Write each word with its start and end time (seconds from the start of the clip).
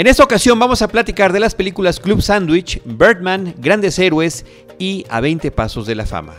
En 0.00 0.06
esta 0.06 0.24
ocasión 0.24 0.58
vamos 0.58 0.80
a 0.80 0.88
platicar 0.88 1.30
de 1.30 1.40
las 1.40 1.54
películas 1.54 2.00
Club 2.00 2.22
Sandwich, 2.22 2.80
Birdman, 2.86 3.54
Grandes 3.58 3.98
Héroes 3.98 4.46
y 4.78 5.04
A 5.10 5.20
20 5.20 5.50
Pasos 5.50 5.86
de 5.86 5.94
la 5.94 6.06
Fama. 6.06 6.36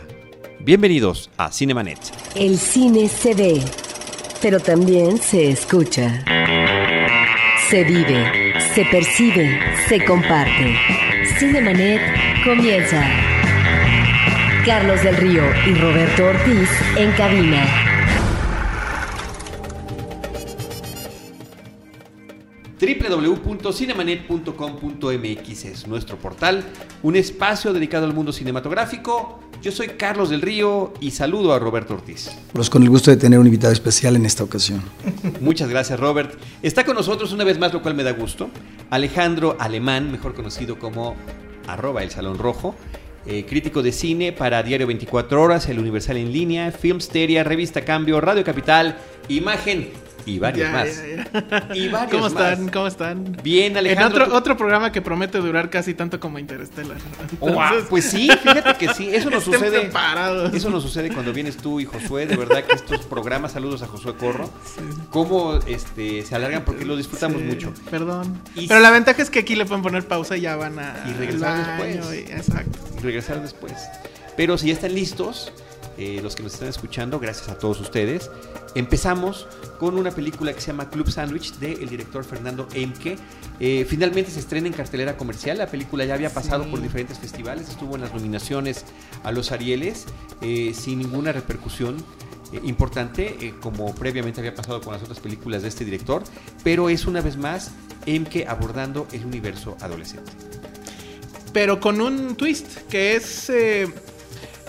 Bienvenidos 0.58 1.30
a 1.36 1.52
Cinemanet. 1.52 2.00
El 2.34 2.58
cine 2.58 3.08
se 3.08 3.34
ve, 3.34 3.62
pero 4.42 4.58
también 4.58 5.16
se 5.16 5.48
escucha. 5.50 6.24
Se 7.70 7.84
vive, 7.84 8.52
se 8.74 8.84
percibe, 8.86 9.60
se 9.88 10.04
comparte. 10.04 10.76
Cinemanet 11.38 12.02
comienza. 12.42 13.00
Carlos 14.66 15.00
del 15.04 15.16
Río 15.18 15.44
y 15.68 15.74
Roberto 15.74 16.24
Ortiz 16.24 16.68
en 16.96 17.12
cabina. 17.12 17.81
www.cinemanet.com.mx 22.82 25.64
es 25.64 25.86
nuestro 25.86 26.18
portal, 26.18 26.64
un 27.04 27.14
espacio 27.14 27.72
dedicado 27.72 28.06
al 28.06 28.12
mundo 28.12 28.32
cinematográfico. 28.32 29.38
Yo 29.62 29.70
soy 29.70 29.90
Carlos 29.90 30.30
del 30.30 30.42
Río 30.42 30.92
y 30.98 31.12
saludo 31.12 31.54
a 31.54 31.60
Roberto 31.60 31.94
Ortiz. 31.94 32.32
Pues 32.52 32.68
con 32.68 32.82
el 32.82 32.90
gusto 32.90 33.12
de 33.12 33.16
tener 33.16 33.38
un 33.38 33.46
invitado 33.46 33.72
especial 33.72 34.16
en 34.16 34.26
esta 34.26 34.42
ocasión. 34.42 34.82
Muchas 35.40 35.68
gracias, 35.68 36.00
Robert. 36.00 36.34
Está 36.60 36.84
con 36.84 36.96
nosotros 36.96 37.32
una 37.32 37.44
vez 37.44 37.60
más, 37.60 37.72
lo 37.72 37.82
cual 37.82 37.94
me 37.94 38.02
da 38.02 38.10
gusto, 38.10 38.50
Alejandro 38.90 39.56
Alemán, 39.60 40.10
mejor 40.10 40.34
conocido 40.34 40.80
como 40.80 41.14
arroba 41.68 42.02
el 42.02 42.10
Salón 42.10 42.38
Rojo. 42.38 42.74
Eh, 43.24 43.46
crítico 43.48 43.84
de 43.84 43.92
cine 43.92 44.32
para 44.32 44.64
Diario 44.64 44.88
24 44.88 45.40
Horas, 45.40 45.68
El 45.68 45.78
Universal 45.78 46.16
en 46.16 46.32
Línea, 46.32 46.72
Filmsteria, 46.72 47.44
Revista 47.44 47.84
Cambio, 47.84 48.20
Radio 48.20 48.42
Capital, 48.42 48.98
Imagen 49.28 49.90
y 50.26 50.38
varios 50.38 50.68
Ya, 50.68 50.72
más. 50.72 50.88
ya, 50.96 51.68
ya. 51.68 51.74
Y 51.74 51.88
varios 51.88 52.10
¿Cómo 52.12 52.26
están? 52.28 52.64
más. 52.64 52.72
¿Cómo 52.72 52.86
están? 52.86 53.36
Bien, 53.42 53.72
En 53.72 53.78
Alejandro. 53.78 54.24
otro, 54.24 54.26
tú- 54.32 54.36
otro 54.38 54.56
programa 54.56 54.92
que 54.92 55.02
promete 55.02 55.38
durar 55.38 55.70
casi 55.70 55.94
tanto 55.94 56.20
como 56.20 56.38
Interstellar. 56.38 56.96
Oh, 57.40 57.60
ah, 57.60 57.72
pues 57.90 58.04
sí, 58.06 58.28
fíjate 58.42 58.74
que 58.78 58.92
sí, 58.94 59.08
eso 59.14 59.30
nos 59.30 59.44
sucede. 59.44 59.80
preparados. 59.80 60.54
Eso 60.54 60.70
nos 60.70 60.82
sucede 60.82 61.10
cuando 61.12 61.32
vienes 61.32 61.56
tú 61.56 61.80
y 61.80 61.84
Josué, 61.84 62.26
de 62.26 62.36
verdad 62.36 62.64
que 62.64 62.74
estos 62.74 63.00
programas, 63.06 63.52
saludos 63.52 63.82
a 63.82 63.86
Josué 63.86 64.14
Corro, 64.14 64.48
cómo 65.10 65.58
este, 65.66 66.22
se 66.24 66.34
alargan 66.34 66.64
porque 66.64 66.84
lo 66.84 66.96
disfrutamos 66.96 67.38
Sí, 67.40 67.44
mucho. 67.46 67.72
Perdón. 67.90 68.40
Y 68.54 68.66
Pero 68.68 68.80
la 68.80 68.90
ventaja 68.90 69.22
es 69.22 69.30
que 69.30 69.40
aquí 69.40 69.54
le 69.56 69.64
pueden 69.66 69.82
poner 69.82 70.06
pausa 70.06 70.36
y 70.36 70.42
ya 70.42 70.56
van 70.56 70.78
a. 70.78 71.04
Y 71.08 71.12
regresar 71.14 71.78
después. 71.78 72.14
y- 72.14 72.32
exacto. 72.32 72.78
y 72.98 73.00
regresar 73.02 73.42
después. 73.42 73.72
Pero 74.36 74.56
si 74.58 74.68
ya 74.68 74.72
están 74.74 74.94
listos, 74.94 75.52
eh, 75.98 76.20
los 76.22 76.34
que 76.36 76.42
nos 76.42 76.54
están 76.54 76.68
escuchando, 76.68 77.18
gracias 77.20 77.48
a 77.48 77.58
todos 77.58 77.80
ustedes, 77.80 78.30
empezamos 78.74 79.46
con 79.78 79.98
una 79.98 80.10
película 80.10 80.52
que 80.52 80.60
se 80.60 80.68
llama 80.68 80.88
Club 80.88 81.10
Sandwich 81.10 81.54
del 81.54 81.88
director 81.88 82.24
Fernando 82.24 82.68
Emke. 82.74 83.16
Eh, 83.60 83.84
finalmente 83.88 84.30
se 84.30 84.40
estrena 84.40 84.66
en 84.68 84.72
cartelera 84.72 85.16
comercial. 85.16 85.58
La 85.58 85.66
película 85.66 86.04
ya 86.04 86.14
había 86.14 86.30
pasado 86.32 86.64
Sí. 86.64 86.70
por 86.70 86.80
diferentes 86.80 87.18
festivales, 87.18 87.68
estuvo 87.68 87.94
en 87.96 88.02
las 88.02 88.12
nominaciones 88.14 88.84
a 89.24 89.32
los 89.32 89.52
Arieles 89.52 90.06
eh, 90.40 90.72
sin 90.74 90.98
ninguna 90.98 91.32
repercusión. 91.32 91.96
importante, 92.64 93.34
eh, 93.40 93.54
como 93.62 93.94
previamente 93.94 94.40
había 94.40 94.54
pasado 94.54 94.82
con 94.82 94.92
las 94.92 95.02
otras 95.02 95.20
películas 95.20 95.62
de 95.62 95.68
este 95.68 95.86
director, 95.86 96.22
pero 96.62 96.90
es 96.90 97.06
una 97.06 97.22
vez 97.22 97.38
más 97.38 97.70
Emke 98.04 98.46
abordando 98.46 99.06
el 99.12 99.24
universo 99.24 99.74
adolescente. 99.80 100.30
pero 101.54 101.80
con 101.80 102.00
un 102.02 102.34
twist 102.36 102.76
que 102.90 103.16
es 103.16 103.48
eh, 103.48 103.88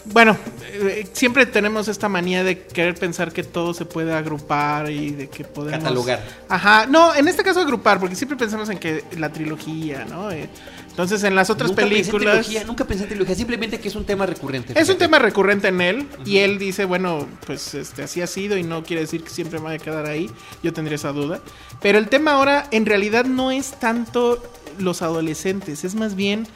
bueno 0.06 0.38
eh, 0.72 1.08
siempre 1.14 1.46
tenemos 1.46 1.88
esta 1.88 2.10
manía 2.10 2.44
de 2.44 2.60
querer 2.60 2.96
pensar 2.96 3.32
que 3.32 3.44
todo 3.44 3.74
se 3.74 3.86
puede 3.86 4.14
agrupar 4.14 4.90
y 4.90 5.12
de 5.12 5.30
que 5.30 5.44
podemos 5.44 5.84
Catalogar. 5.84 6.22
ajá 6.50 6.86
no 6.88 7.16
en 7.16 7.28
este 7.28 7.44
caso 7.44 7.62
agrupar 7.62 8.00
porque 8.00 8.16
siempre 8.16 8.38
pensamos 8.38 8.70
en 8.70 8.80
que 8.80 9.04
la 9.18 9.32
trilogía 9.32 10.06
no 10.06 10.32
Eh, 10.32 10.50
entonces 10.94 11.24
en 11.24 11.34
las 11.34 11.50
otras 11.50 11.72
nunca 11.72 11.82
Pensé 11.82 11.96
en 11.96 12.04
películas 12.04 12.46
trilogía, 12.46 12.64
nunca 12.66 12.86
pensé 12.86 13.04
en 13.04 13.10
trilogía, 13.10 13.36
simplemente 13.36 13.80
que 13.80 13.88
es 13.88 13.96
un 13.96 14.06
tema 14.06 14.28
recurrente. 14.28 14.80
es 14.80 14.90
un 14.90 14.98
tema 15.00 15.18
recurrente 15.18 15.70
en 15.70 15.82
él 15.82 16.08
y 16.24 16.38
él 16.38 16.60
dice, 16.60 16.86
bueno, 16.86 17.28
pues 17.48 17.74
este 17.74 18.04
así 18.04 18.22
ha 18.22 18.28
sido 18.28 18.58
y 18.58 18.64
no 18.64 18.84
quiere 18.84 19.02
decir 19.02 19.24
que 19.24 19.32
siempre 19.32 19.58
me 19.58 19.66
vaya 19.66 19.78
a 19.78 19.84
quedar 19.84 20.06
ahí. 20.06 20.30
Yo 20.62 20.72
tendría 20.72 20.98
esa 20.98 21.12
duda. 21.12 21.40
Pero 21.82 21.98
el 21.98 22.10
tema 22.10 22.34
ahora 22.34 22.68
en 22.70 22.86
realidad 22.86 23.26
no 23.26 23.50
es 23.50 23.72
tanto 23.80 24.44
los 24.78 25.02
adolescentes, 25.02 25.84
es 25.84 25.96
más 25.96 26.16
bien 26.16 26.48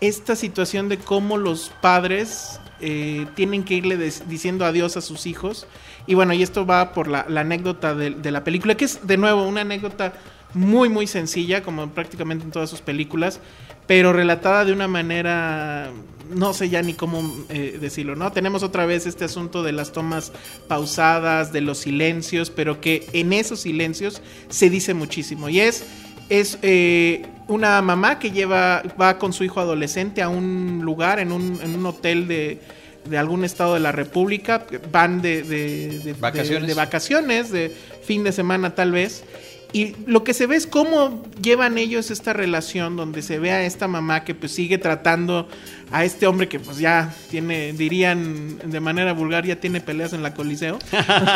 esta 0.00 0.36
situación 0.36 0.88
de 0.88 0.98
cómo 0.98 1.36
los 1.36 1.72
padres 1.80 2.60
eh, 2.82 3.26
tienen 3.36 3.62
que 3.62 3.74
irle 3.74 3.96
diciendo 4.26 4.64
adiós 4.64 4.96
a 4.96 5.00
sus 5.00 5.26
hijos. 5.26 5.68
Y 6.06 6.14
bueno, 6.14 6.32
y 6.32 6.42
esto 6.42 6.66
va 6.66 6.92
por 6.92 7.06
la, 7.06 7.20
anécdota 7.20 7.94
de, 7.94 8.30
la 8.30 8.42
película, 8.42 8.76
que 8.76 8.84
es 8.84 9.06
de 9.06 9.16
nuevo 9.16 9.46
una 9.46 9.60
anécdota 9.60 10.14
muy, 10.52 10.88
muy 10.88 11.06
sencilla, 11.06 11.62
como 11.62 11.88
prácticamente 11.90 12.44
en 12.44 12.50
todas 12.50 12.68
sus 12.68 12.80
películas, 12.80 13.40
pero 13.86 14.12
relatada 14.12 14.64
de 14.64 14.72
una 14.72 14.88
manera, 14.88 15.92
no 16.34 16.52
sé 16.52 16.68
ya 16.68 16.82
ni 16.82 16.94
cómo 16.94 17.22
eh, 17.48 17.78
decirlo, 17.80 18.16
¿no? 18.16 18.32
Tenemos 18.32 18.64
otra 18.64 18.84
vez 18.84 19.06
este 19.06 19.24
asunto 19.24 19.62
de 19.62 19.72
las 19.72 19.92
tomas 19.92 20.32
pausadas, 20.66 21.52
de 21.52 21.60
los 21.60 21.78
silencios, 21.78 22.50
pero 22.50 22.80
que 22.80 23.06
en 23.12 23.32
esos 23.32 23.60
silencios 23.60 24.22
se 24.48 24.70
dice 24.70 24.92
muchísimo. 24.92 25.48
Y 25.48 25.60
es, 25.60 25.84
es 26.28 26.58
eh, 26.62 27.26
una 27.52 27.80
mamá 27.82 28.18
que 28.18 28.30
lleva, 28.30 28.82
va 29.00 29.18
con 29.18 29.32
su 29.32 29.44
hijo 29.44 29.60
adolescente 29.60 30.22
a 30.22 30.28
un 30.28 30.80
lugar, 30.82 31.18
en 31.20 31.32
un, 31.32 31.58
en 31.62 31.74
un 31.74 31.86
hotel 31.86 32.26
de 32.28 32.58
de 33.02 33.18
algún 33.18 33.44
estado 33.44 33.74
de 33.74 33.80
la 33.80 33.90
República, 33.90 34.64
van 34.92 35.20
de, 35.22 35.42
de- 35.42 35.98
de- 36.04 36.12
Vacaciones. 36.12 36.60
de- 36.62 36.66
de 36.68 36.74
vacaciones, 36.74 37.50
de 37.50 37.72
fin 38.04 38.22
de 38.22 38.30
semana 38.30 38.76
tal 38.76 38.92
vez. 38.92 39.24
Y 39.72 39.96
lo 40.06 40.22
que 40.22 40.34
se 40.34 40.46
ve 40.46 40.56
es 40.56 40.66
cómo 40.66 41.22
llevan 41.40 41.78
ellos 41.78 42.10
esta 42.10 42.34
relación 42.34 42.94
donde 42.94 43.22
se 43.22 43.38
ve 43.38 43.52
a 43.52 43.64
esta 43.64 43.88
mamá 43.88 44.22
que 44.22 44.34
pues 44.34 44.52
sigue 44.52 44.76
tratando 44.76 45.48
a 45.90 46.04
este 46.04 46.26
hombre 46.26 46.46
que 46.48 46.60
pues 46.60 46.76
ya 46.76 47.14
tiene, 47.30 47.72
dirían 47.72 48.58
de 48.70 48.80
manera 48.80 49.14
vulgar, 49.14 49.46
ya 49.46 49.56
tiene 49.56 49.80
peleas 49.80 50.12
en 50.12 50.22
la 50.22 50.34
Coliseo, 50.34 50.78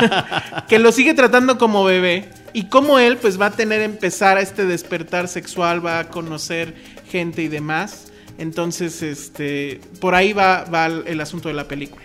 que 0.68 0.78
lo 0.78 0.92
sigue 0.92 1.14
tratando 1.14 1.56
como 1.56 1.82
bebé 1.84 2.28
y 2.52 2.68
cómo 2.68 2.98
él 2.98 3.16
pues 3.16 3.40
va 3.40 3.46
a 3.46 3.50
tener 3.52 3.80
empezar 3.80 4.36
a 4.36 4.42
este 4.42 4.66
despertar 4.66 5.28
sexual, 5.28 5.84
va 5.84 6.00
a 6.00 6.08
conocer 6.08 6.74
gente 7.08 7.42
y 7.42 7.48
demás. 7.48 8.12
Entonces, 8.38 9.02
este, 9.02 9.80
por 9.98 10.14
ahí 10.14 10.34
va, 10.34 10.64
va 10.64 10.86
el, 10.86 11.04
el 11.06 11.20
asunto 11.22 11.48
de 11.48 11.54
la 11.54 11.66
película. 11.66 12.04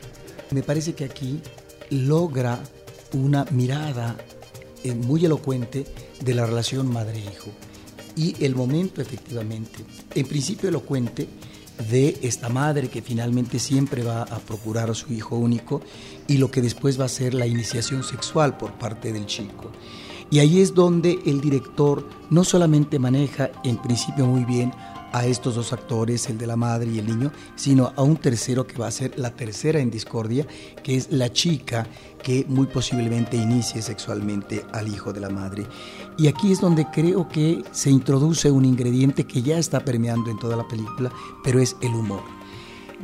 Me 0.51 0.63
parece 0.63 0.93
que 0.93 1.03
aquí 1.03 1.41
logra 1.89 2.57
una 3.13 3.45
mirada 3.51 4.15
eh, 4.83 4.93
muy 4.93 5.25
elocuente 5.25 5.85
de 6.23 6.33
la 6.33 6.45
relación 6.45 6.91
madre-hijo 6.91 7.51
y 8.15 8.35
el 8.43 8.55
momento 8.55 9.01
efectivamente, 9.01 9.79
en 10.15 10.27
principio 10.27 10.69
elocuente, 10.69 11.27
de 11.89 12.19
esta 12.21 12.49
madre 12.49 12.89
que 12.89 13.01
finalmente 13.01 13.57
siempre 13.57 14.03
va 14.03 14.23
a 14.23 14.39
procurar 14.39 14.89
a 14.89 14.93
su 14.93 15.11
hijo 15.13 15.35
único 15.37 15.81
y 16.27 16.37
lo 16.37 16.51
que 16.51 16.61
después 16.61 16.99
va 16.99 17.05
a 17.05 17.09
ser 17.09 17.33
la 17.33 17.47
iniciación 17.47 18.03
sexual 18.03 18.57
por 18.57 18.73
parte 18.73 19.11
del 19.11 19.25
chico. 19.25 19.71
Y 20.29 20.39
ahí 20.39 20.61
es 20.61 20.73
donde 20.73 21.19
el 21.25 21.41
director 21.41 22.07
no 22.29 22.43
solamente 22.43 22.99
maneja 22.99 23.51
en 23.63 23.77
principio 23.77 24.25
muy 24.25 24.45
bien 24.45 24.71
a 25.11 25.25
estos 25.25 25.55
dos 25.55 25.73
actores, 25.73 26.29
el 26.29 26.37
de 26.37 26.47
la 26.47 26.55
madre 26.55 26.91
y 26.91 26.99
el 26.99 27.07
niño, 27.07 27.31
sino 27.55 27.91
a 27.95 28.01
un 28.01 28.15
tercero 28.17 28.65
que 28.65 28.77
va 28.77 28.87
a 28.87 28.91
ser 28.91 29.17
la 29.19 29.31
tercera 29.31 29.79
en 29.79 29.91
discordia, 29.91 30.47
que 30.83 30.95
es 30.95 31.11
la 31.11 31.33
chica 31.33 31.87
que 32.23 32.45
muy 32.47 32.67
posiblemente 32.67 33.37
inicie 33.37 33.81
sexualmente 33.81 34.65
al 34.71 34.87
hijo 34.87 35.13
de 35.13 35.21
la 35.21 35.29
madre. 35.29 35.65
Y 36.17 36.27
aquí 36.27 36.51
es 36.51 36.61
donde 36.61 36.85
creo 36.91 37.27
que 37.27 37.63
se 37.71 37.89
introduce 37.89 38.51
un 38.51 38.65
ingrediente 38.65 39.25
que 39.25 39.41
ya 39.41 39.57
está 39.57 39.79
permeando 39.79 40.29
en 40.29 40.39
toda 40.39 40.55
la 40.55 40.67
película, 40.67 41.11
pero 41.43 41.59
es 41.59 41.75
el 41.81 41.93
humor 41.93 42.21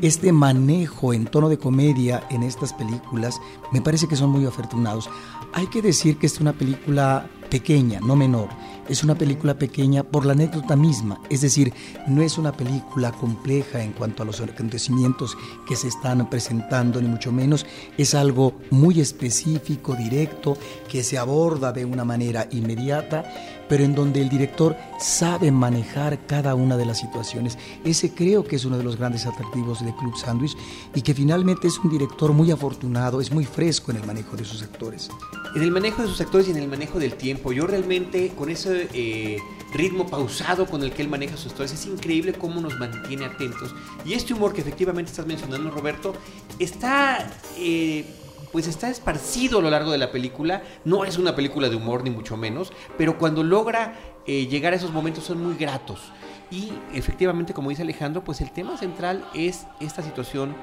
este 0.01 0.31
manejo 0.31 1.13
en 1.13 1.25
tono 1.25 1.49
de 1.49 1.57
comedia 1.57 2.23
en 2.29 2.43
estas 2.43 2.73
películas 2.73 3.39
me 3.71 3.81
parece 3.81 4.07
que 4.07 4.15
son 4.15 4.29
muy 4.29 4.45
afortunados. 4.45 5.09
Hay 5.53 5.67
que 5.67 5.81
decir 5.81 6.17
que 6.17 6.27
es 6.27 6.39
una 6.39 6.53
película 6.53 7.29
pequeña, 7.49 7.99
no 7.99 8.15
menor. 8.15 8.49
Es 8.89 9.03
una 9.03 9.15
película 9.15 9.57
pequeña 9.57 10.03
por 10.03 10.25
la 10.25 10.33
anécdota 10.33 10.75
misma, 10.75 11.19
es 11.29 11.41
decir, 11.41 11.73
no 12.07 12.21
es 12.21 12.37
una 12.37 12.53
película 12.53 13.11
compleja 13.11 13.83
en 13.83 13.91
cuanto 13.91 14.23
a 14.23 14.25
los 14.25 14.39
acontecimientos 14.39 15.37
que 15.67 15.75
se 15.75 15.89
están 15.89 16.29
presentando, 16.29 17.01
ni 17.01 17.07
mucho 17.07 17.31
menos. 17.31 17.65
Es 17.97 18.15
algo 18.15 18.53
muy 18.71 19.01
específico, 19.01 19.95
directo, 19.95 20.57
que 20.89 21.03
se 21.03 21.17
aborda 21.17 21.71
de 21.71 21.85
una 21.85 22.05
manera 22.05 22.47
inmediata, 22.51 23.25
pero 23.67 23.83
en 23.83 23.93
donde 23.93 24.21
el 24.21 24.29
director 24.29 24.77
sabe 24.99 25.51
manejar 25.51 26.25
cada 26.25 26.55
una 26.55 26.77
de 26.77 26.85
las 26.85 26.99
situaciones. 26.99 27.57
Ese 27.83 28.13
creo 28.13 28.43
que 28.43 28.55
es 28.55 28.65
uno 28.65 28.77
de 28.77 28.83
los 28.83 28.95
grandes 28.95 29.25
atractivos 29.25 29.83
de 29.83 29.93
Club 29.95 30.15
Sandwich 30.15 30.55
y 30.95 31.01
que 31.01 31.13
finalmente 31.13 31.67
es 31.67 31.77
un 31.79 31.89
director 31.89 32.31
muy 32.31 32.51
afortunado, 32.51 33.19
es 33.19 33.31
muy 33.31 33.45
fresco 33.45 33.91
en 33.91 33.97
el 33.97 34.05
manejo 34.05 34.37
de 34.37 34.45
sus 34.45 34.63
actores. 34.63 35.09
En 35.55 35.61
el 35.61 35.71
manejo 35.71 36.01
de 36.01 36.07
sus 36.07 36.21
actores 36.21 36.47
y 36.47 36.51
en 36.51 36.57
el 36.57 36.67
manejo 36.67 36.99
del 36.99 37.15
tiempo, 37.15 37.51
yo 37.51 37.67
realmente 37.67 38.31
con 38.37 38.49
ese 38.49 38.76
eh, 38.93 39.37
ritmo 39.73 40.07
pausado 40.07 40.65
con 40.65 40.83
el 40.83 40.91
que 40.91 41.01
él 41.01 41.09
maneja 41.09 41.37
sus 41.37 41.51
actores, 41.51 41.73
es 41.73 41.85
increíble 41.85 42.33
cómo 42.33 42.61
nos 42.61 42.77
mantiene 42.79 43.25
atentos. 43.25 43.73
Y 44.05 44.13
este 44.13 44.33
humor 44.33 44.53
que 44.53 44.61
efectivamente 44.61 45.11
estás 45.11 45.25
mencionando, 45.25 45.69
Roberto, 45.71 46.13
está 46.59 47.29
eh, 47.57 48.05
pues 48.51 48.67
está 48.67 48.89
esparcido 48.89 49.59
a 49.59 49.61
lo 49.61 49.69
largo 49.69 49.91
de 49.91 49.97
la 49.97 50.11
película. 50.11 50.63
No 50.85 51.05
es 51.05 51.17
una 51.17 51.35
película 51.35 51.69
de 51.69 51.75
humor, 51.75 52.03
ni 52.03 52.09
mucho 52.09 52.37
menos, 52.37 52.71
pero 52.97 53.17
cuando 53.17 53.43
logra 53.43 53.95
eh, 54.25 54.47
llegar 54.47 54.73
a 54.73 54.77
esos 54.77 54.91
momentos 54.91 55.25
son 55.25 55.43
muy 55.43 55.55
gratos. 55.55 56.11
Y 56.49 56.71
efectivamente, 56.93 57.53
como 57.53 57.69
dice 57.69 57.81
Alejandro, 57.81 58.23
pues 58.23 58.41
el 58.41 58.51
tema 58.51 58.77
central 58.77 59.27
es 59.33 59.65
esta 59.79 60.01
situación 60.01 60.55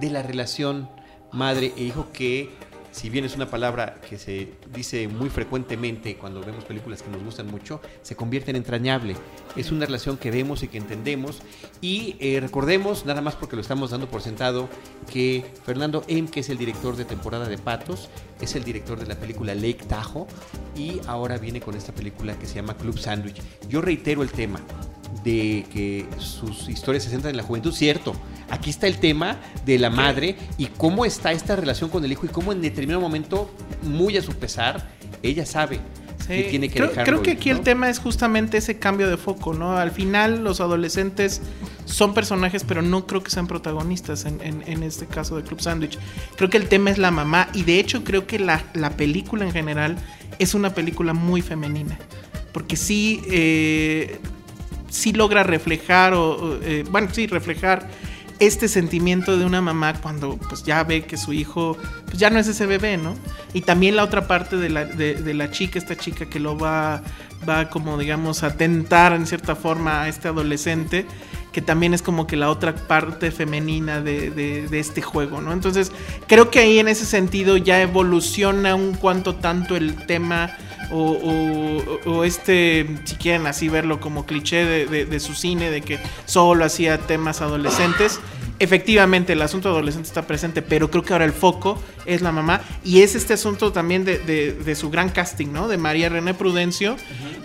de 0.00 0.10
la 0.10 0.22
relación 0.22 0.88
madre 1.32 1.72
e 1.76 1.84
hijo 1.84 2.08
que 2.12 2.50
si 2.98 3.10
bien 3.10 3.24
es 3.24 3.36
una 3.36 3.48
palabra 3.48 4.00
que 4.08 4.18
se 4.18 4.48
dice 4.74 5.06
muy 5.06 5.30
frecuentemente 5.30 6.16
cuando 6.16 6.40
vemos 6.40 6.64
películas 6.64 7.00
que 7.00 7.10
nos 7.10 7.22
gustan 7.22 7.46
mucho, 7.46 7.80
se 8.02 8.16
convierte 8.16 8.50
en 8.50 8.56
entrañable. 8.56 9.14
Es 9.54 9.70
una 9.70 9.86
relación 9.86 10.16
que 10.16 10.32
vemos 10.32 10.64
y 10.64 10.68
que 10.68 10.78
entendemos. 10.78 11.38
Y 11.80 12.16
eh, 12.18 12.40
recordemos, 12.40 13.06
nada 13.06 13.20
más 13.20 13.36
porque 13.36 13.54
lo 13.54 13.62
estamos 13.62 13.90
dando 13.90 14.08
por 14.08 14.20
sentado, 14.20 14.68
que 15.12 15.44
Fernando 15.64 16.02
M., 16.08 16.28
que 16.28 16.40
es 16.40 16.48
el 16.48 16.58
director 16.58 16.96
de 16.96 17.04
temporada 17.04 17.48
de 17.48 17.56
Patos, 17.56 18.08
es 18.40 18.56
el 18.56 18.64
director 18.64 18.98
de 18.98 19.06
la 19.06 19.14
película 19.14 19.54
Lake 19.54 19.84
Tahoe 19.88 20.26
y 20.76 21.00
ahora 21.06 21.38
viene 21.38 21.60
con 21.60 21.76
esta 21.76 21.92
película 21.92 22.36
que 22.36 22.46
se 22.46 22.56
llama 22.56 22.76
Club 22.76 22.98
Sandwich. 22.98 23.40
Yo 23.68 23.80
reitero 23.80 24.24
el 24.24 24.30
tema 24.32 24.60
de 25.24 25.64
que 25.72 26.06
sus 26.18 26.68
historias 26.68 27.04
se 27.04 27.10
centran 27.10 27.30
en 27.30 27.36
la 27.36 27.42
juventud, 27.42 27.72
cierto. 27.72 28.14
Aquí 28.50 28.70
está 28.70 28.86
el 28.86 28.98
tema 28.98 29.36
de 29.66 29.78
la 29.78 29.90
madre 29.90 30.36
y 30.56 30.66
cómo 30.66 31.04
está 31.04 31.32
esta 31.32 31.54
relación 31.56 31.90
con 31.90 32.04
el 32.04 32.12
hijo 32.12 32.24
y 32.24 32.30
cómo 32.30 32.52
en 32.52 32.62
determinado 32.62 33.00
momento, 33.00 33.50
muy 33.82 34.16
a 34.16 34.22
su 34.22 34.32
pesar, 34.32 34.88
ella 35.22 35.44
sabe 35.44 35.80
que 36.26 36.42
tiene 36.50 36.68
que 36.68 36.74
creo, 36.76 36.88
dejarlo 36.88 37.04
creo 37.04 37.22
que 37.22 37.30
ir, 37.32 37.36
aquí 37.38 37.50
¿no? 37.50 37.56
el 37.56 37.62
tema 37.62 37.88
es 37.90 37.98
justamente 37.98 38.58
ese 38.58 38.78
cambio 38.78 39.08
de 39.08 39.16
foco, 39.16 39.54
¿no? 39.54 39.76
Al 39.76 39.90
final 39.90 40.44
los 40.44 40.60
adolescentes 40.60 41.40
son 41.86 42.12
personajes, 42.14 42.64
pero 42.64 42.80
no 42.82 43.06
creo 43.06 43.22
que 43.22 43.30
sean 43.30 43.46
protagonistas 43.46 44.24
en, 44.26 44.40
en- 44.42 44.62
en 44.66 44.82
este 44.82 45.06
caso 45.06 45.36
de 45.36 45.42
Club 45.42 45.60
Sandwich. 45.60 45.98
Creo 46.36 46.48
que 46.50 46.58
el 46.58 46.68
tema 46.68 46.90
es 46.90 46.98
la 46.98 47.10
mamá 47.10 47.48
y 47.54 47.62
de 47.64 47.80
hecho 47.80 48.04
creo 48.04 48.26
que 48.26 48.38
la, 48.38 48.62
la 48.74 48.90
película 48.90 49.44
en 49.46 49.52
general 49.52 49.96
es 50.38 50.54
una 50.54 50.74
película 50.74 51.12
muy 51.14 51.40
femenina. 51.42 51.98
Porque 52.52 52.76
sí, 52.76 53.22
eh, 53.30 54.18
sí 54.88 55.12
logra 55.12 55.42
reflejar, 55.42 56.14
o, 56.14 56.58
eh, 56.62 56.84
bueno, 56.90 57.08
sí, 57.12 57.26
reflejar 57.26 57.88
este 58.40 58.68
sentimiento 58.68 59.36
de 59.36 59.44
una 59.44 59.60
mamá 59.60 59.94
cuando 59.94 60.36
pues 60.36 60.62
ya 60.62 60.84
ve 60.84 61.02
que 61.04 61.16
su 61.16 61.32
hijo 61.32 61.76
pues 62.06 62.18
ya 62.18 62.30
no 62.30 62.38
es 62.38 62.46
ese 62.46 62.66
bebé, 62.66 62.96
¿no? 62.96 63.16
Y 63.52 63.62
también 63.62 63.96
la 63.96 64.04
otra 64.04 64.28
parte 64.28 64.56
de 64.56 64.70
la, 64.70 64.84
de, 64.84 65.14
de 65.14 65.34
la 65.34 65.50
chica, 65.50 65.76
esta 65.78 65.96
chica 65.96 66.26
que 66.26 66.38
lo 66.38 66.56
va, 66.56 67.02
va 67.48 67.68
como 67.68 67.98
digamos 67.98 68.44
a 68.44 68.56
tentar 68.56 69.12
en 69.12 69.26
cierta 69.26 69.56
forma 69.56 70.02
a 70.02 70.08
este 70.08 70.28
adolescente, 70.28 71.04
que 71.50 71.60
también 71.62 71.94
es 71.94 72.02
como 72.02 72.28
que 72.28 72.36
la 72.36 72.48
otra 72.50 72.76
parte 72.76 73.32
femenina 73.32 74.00
de, 74.00 74.30
de- 74.30 74.68
de 74.68 74.78
este 74.78 75.02
juego, 75.02 75.40
¿no? 75.40 75.52
Entonces 75.52 75.90
creo 76.28 76.48
que 76.48 76.60
ahí 76.60 76.78
en 76.78 76.86
ese 76.86 77.06
sentido 77.06 77.56
ya 77.56 77.82
evoluciona 77.82 78.76
un 78.76 78.94
cuanto 78.94 79.34
tanto 79.34 79.74
el 79.74 79.96
tema 80.06 80.56
o, 80.90 81.12
o- 82.04 82.10
o 82.10 82.24
este, 82.24 82.86
si 83.04 83.16
quieren 83.16 83.46
así 83.46 83.68
verlo 83.68 84.00
como 84.00 84.26
cliché 84.26 84.64
de, 84.64 84.86
de- 84.86 85.04
de 85.06 85.20
su 85.20 85.34
cine, 85.34 85.70
de 85.70 85.82
que 85.82 85.98
solo 86.26 86.64
hacía 86.64 86.98
temas 86.98 87.40
adolescentes. 87.40 88.20
Efectivamente, 88.60 89.34
el 89.34 89.42
asunto 89.42 89.68
adolescente 89.68 90.08
está 90.08 90.26
presente, 90.26 90.62
pero 90.62 90.90
creo 90.90 91.04
que 91.04 91.12
ahora 91.12 91.24
el 91.24 91.32
foco 91.32 91.80
es 92.06 92.22
la 92.22 92.32
mamá. 92.32 92.60
Y 92.84 93.02
es 93.02 93.14
este 93.14 93.34
asunto 93.34 93.70
también 93.72 94.04
de, 94.04 94.18
de- 94.18 94.52
de 94.52 94.74
su 94.74 94.90
gran 94.90 95.10
casting, 95.10 95.48
¿no? 95.52 95.68
De 95.68 95.78
María 95.78 96.08
René 96.08 96.34
Prudencio, 96.34 96.96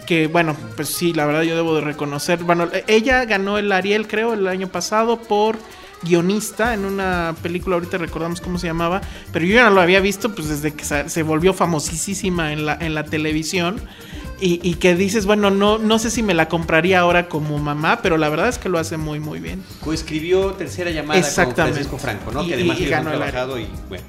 que 0.07 0.27
bueno, 0.27 0.55
pues 0.75 0.89
sí, 0.89 1.13
la 1.13 1.25
verdad 1.25 1.43
yo 1.43 1.55
debo 1.55 1.75
de 1.75 1.81
reconocer. 1.81 2.39
Bueno, 2.43 2.67
ella 2.87 3.25
ganó 3.25 3.57
el 3.59 3.71
Ariel, 3.71 4.07
creo, 4.07 4.33
el 4.33 4.47
año 4.47 4.67
pasado 4.69 5.17
por 5.21 5.57
guionista 6.03 6.73
en 6.73 6.85
una 6.85 7.35
película, 7.41 7.75
ahorita 7.75 7.97
recordamos 7.97 8.41
cómo 8.41 8.57
se 8.59 8.67
llamaba, 8.67 9.01
pero 9.31 9.45
yo 9.45 9.55
ya 9.55 9.63
no 9.65 9.71
lo 9.71 9.81
había 9.81 9.99
visto 9.99 10.33
pues 10.35 10.49
desde 10.49 10.73
que 10.73 10.83
se 11.09 11.23
volvió 11.23 11.53
famosísima 11.53 12.53
en 12.53 12.65
la, 12.65 12.75
en 12.79 12.93
la 12.93 13.03
televisión. 13.05 13.81
Y, 14.41 14.59
y 14.67 14.73
que 14.73 14.93
dices, 14.95 15.25
bueno, 15.25 15.51
no, 15.51 15.77
no 15.77 15.99
sé 15.99 16.11
si 16.11 16.21
me 16.21 16.33
la 16.33 16.49
compraría 16.49 16.99
ahora 16.99 17.29
como 17.29 17.59
mamá, 17.59 17.99
pero 18.01 18.17
la 18.17 18.27
verdad 18.27 18.49
es 18.49 18.57
que 18.57 18.67
lo 18.67 18.77
hace 18.77 18.97
muy, 18.97 19.21
muy 19.21 19.39
bien. 19.39 19.63
Coescribió 19.79 20.51
Tercera 20.53 20.91
Llamada 20.91 21.21
con 21.21 21.29
Exactamente. 21.29 21.83
Francisco 21.85 21.97
Franco, 21.97 22.31
¿no? 22.31 22.43
Y- 22.43 22.47
que 22.47 22.53
además 22.55 22.77
y- 22.81 22.85
ganó 22.87 23.11
el 23.11 23.17
trabajado 23.19 23.57
y 23.57 23.67
bueno. 23.87 24.03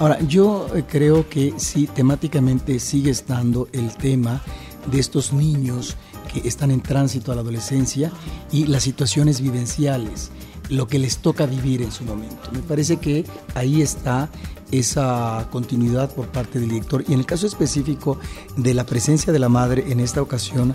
Ahora, 0.00 0.18
yo 0.26 0.68
eh, 0.74 0.82
creo 0.88 1.28
que 1.28 1.54
sí, 1.58 1.86
temáticamente 1.94 2.80
sigue 2.80 3.10
estando 3.12 3.68
el 3.72 3.94
tema 3.96 4.42
de 4.90 4.98
estos 4.98 5.32
niños 5.32 5.96
que 6.32 6.48
están 6.48 6.72
en 6.72 6.80
tránsito 6.80 7.30
a 7.30 7.36
la 7.36 7.42
adolescencia 7.42 8.10
y 8.50 8.66
las 8.66 8.82
situaciones 8.82 9.40
vivenciales, 9.40 10.32
lo 10.68 10.86
que 10.86 10.98
les 10.98 11.18
toca 11.18 11.46
vivir 11.46 11.82
en 11.82 11.92
su 11.92 12.04
momento. 12.04 12.50
Me 12.52 12.60
parece 12.60 12.96
que 12.98 13.24
ahí 13.54 13.82
está 13.82 14.28
esa 14.70 15.48
continuidad 15.50 16.12
por 16.12 16.26
parte 16.28 16.58
del 16.58 16.70
director 16.70 17.04
y 17.06 17.12
en 17.12 17.20
el 17.20 17.26
caso 17.26 17.46
específico 17.46 18.18
de 18.56 18.74
la 18.74 18.84
presencia 18.84 19.32
de 19.32 19.38
la 19.38 19.48
madre 19.48 19.84
en 19.88 20.00
esta 20.00 20.20
ocasión, 20.20 20.74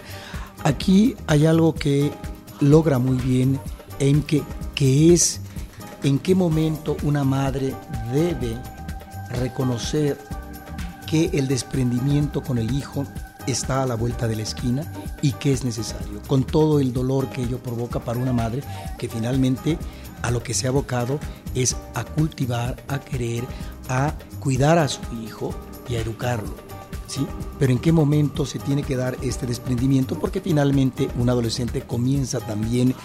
aquí 0.64 1.16
hay 1.28 1.46
algo 1.46 1.76
que 1.76 2.12
logra 2.60 3.00
muy 3.00 3.18
bien 3.18 3.60
Emke, 4.00 4.44
que 4.76 5.14
es 5.14 5.42
en 6.04 6.20
qué 6.20 6.36
momento 6.36 6.98
una 7.04 7.24
madre 7.24 7.76
debe 8.14 8.58
reconocer 9.40 10.18
que 11.08 11.30
el 11.34 11.48
desprendimiento 11.48 12.42
con 12.42 12.58
el 12.58 12.72
hijo 12.72 13.06
está 13.48 13.84
a 13.84 13.86
la 13.86 13.96
vuelta 13.96 14.28
de 14.28 14.36
la 14.36 14.44
esquina 14.44 14.92
y 15.22 15.34
que 15.34 15.54
es 15.54 15.64
necesario, 15.64 16.22
con 16.28 16.44
todo 16.44 16.80
el 16.80 16.94
dolor 16.94 17.30
que 17.30 17.44
ello 17.44 17.60
provoca 17.60 18.00
para 18.00 18.20
una 18.20 18.34
madre 18.34 18.64
que 18.98 19.10
finalmente 19.10 19.78
a 20.22 20.32
lo 20.32 20.44
que 20.44 20.54
se 20.54 20.68
ha 20.68 20.70
abocado 20.70 21.20
es 21.56 21.76
a 21.96 22.04
cultivar, 22.04 22.84
a 22.88 23.00
querer, 23.00 23.44
a 23.90 24.14
cuidar 24.40 24.78
a 24.78 24.88
su 24.88 25.02
hijo 25.24 25.54
y 25.90 25.96
a 25.96 26.02
educarlo. 26.02 26.54
¿Sí? 27.08 27.28
Pero 27.60 27.74
en 27.74 27.80
qué 27.80 27.92
momento 27.92 28.46
se 28.46 28.58
tiene 28.58 28.84
que 28.84 28.96
dar 28.96 29.18
este 29.22 29.46
desprendimiento 29.46 30.18
porque 30.18 30.40
finalmente 30.40 31.10
un 31.20 31.30
adolescente 31.30 31.82
comienza 31.82 32.40
también 32.40 32.96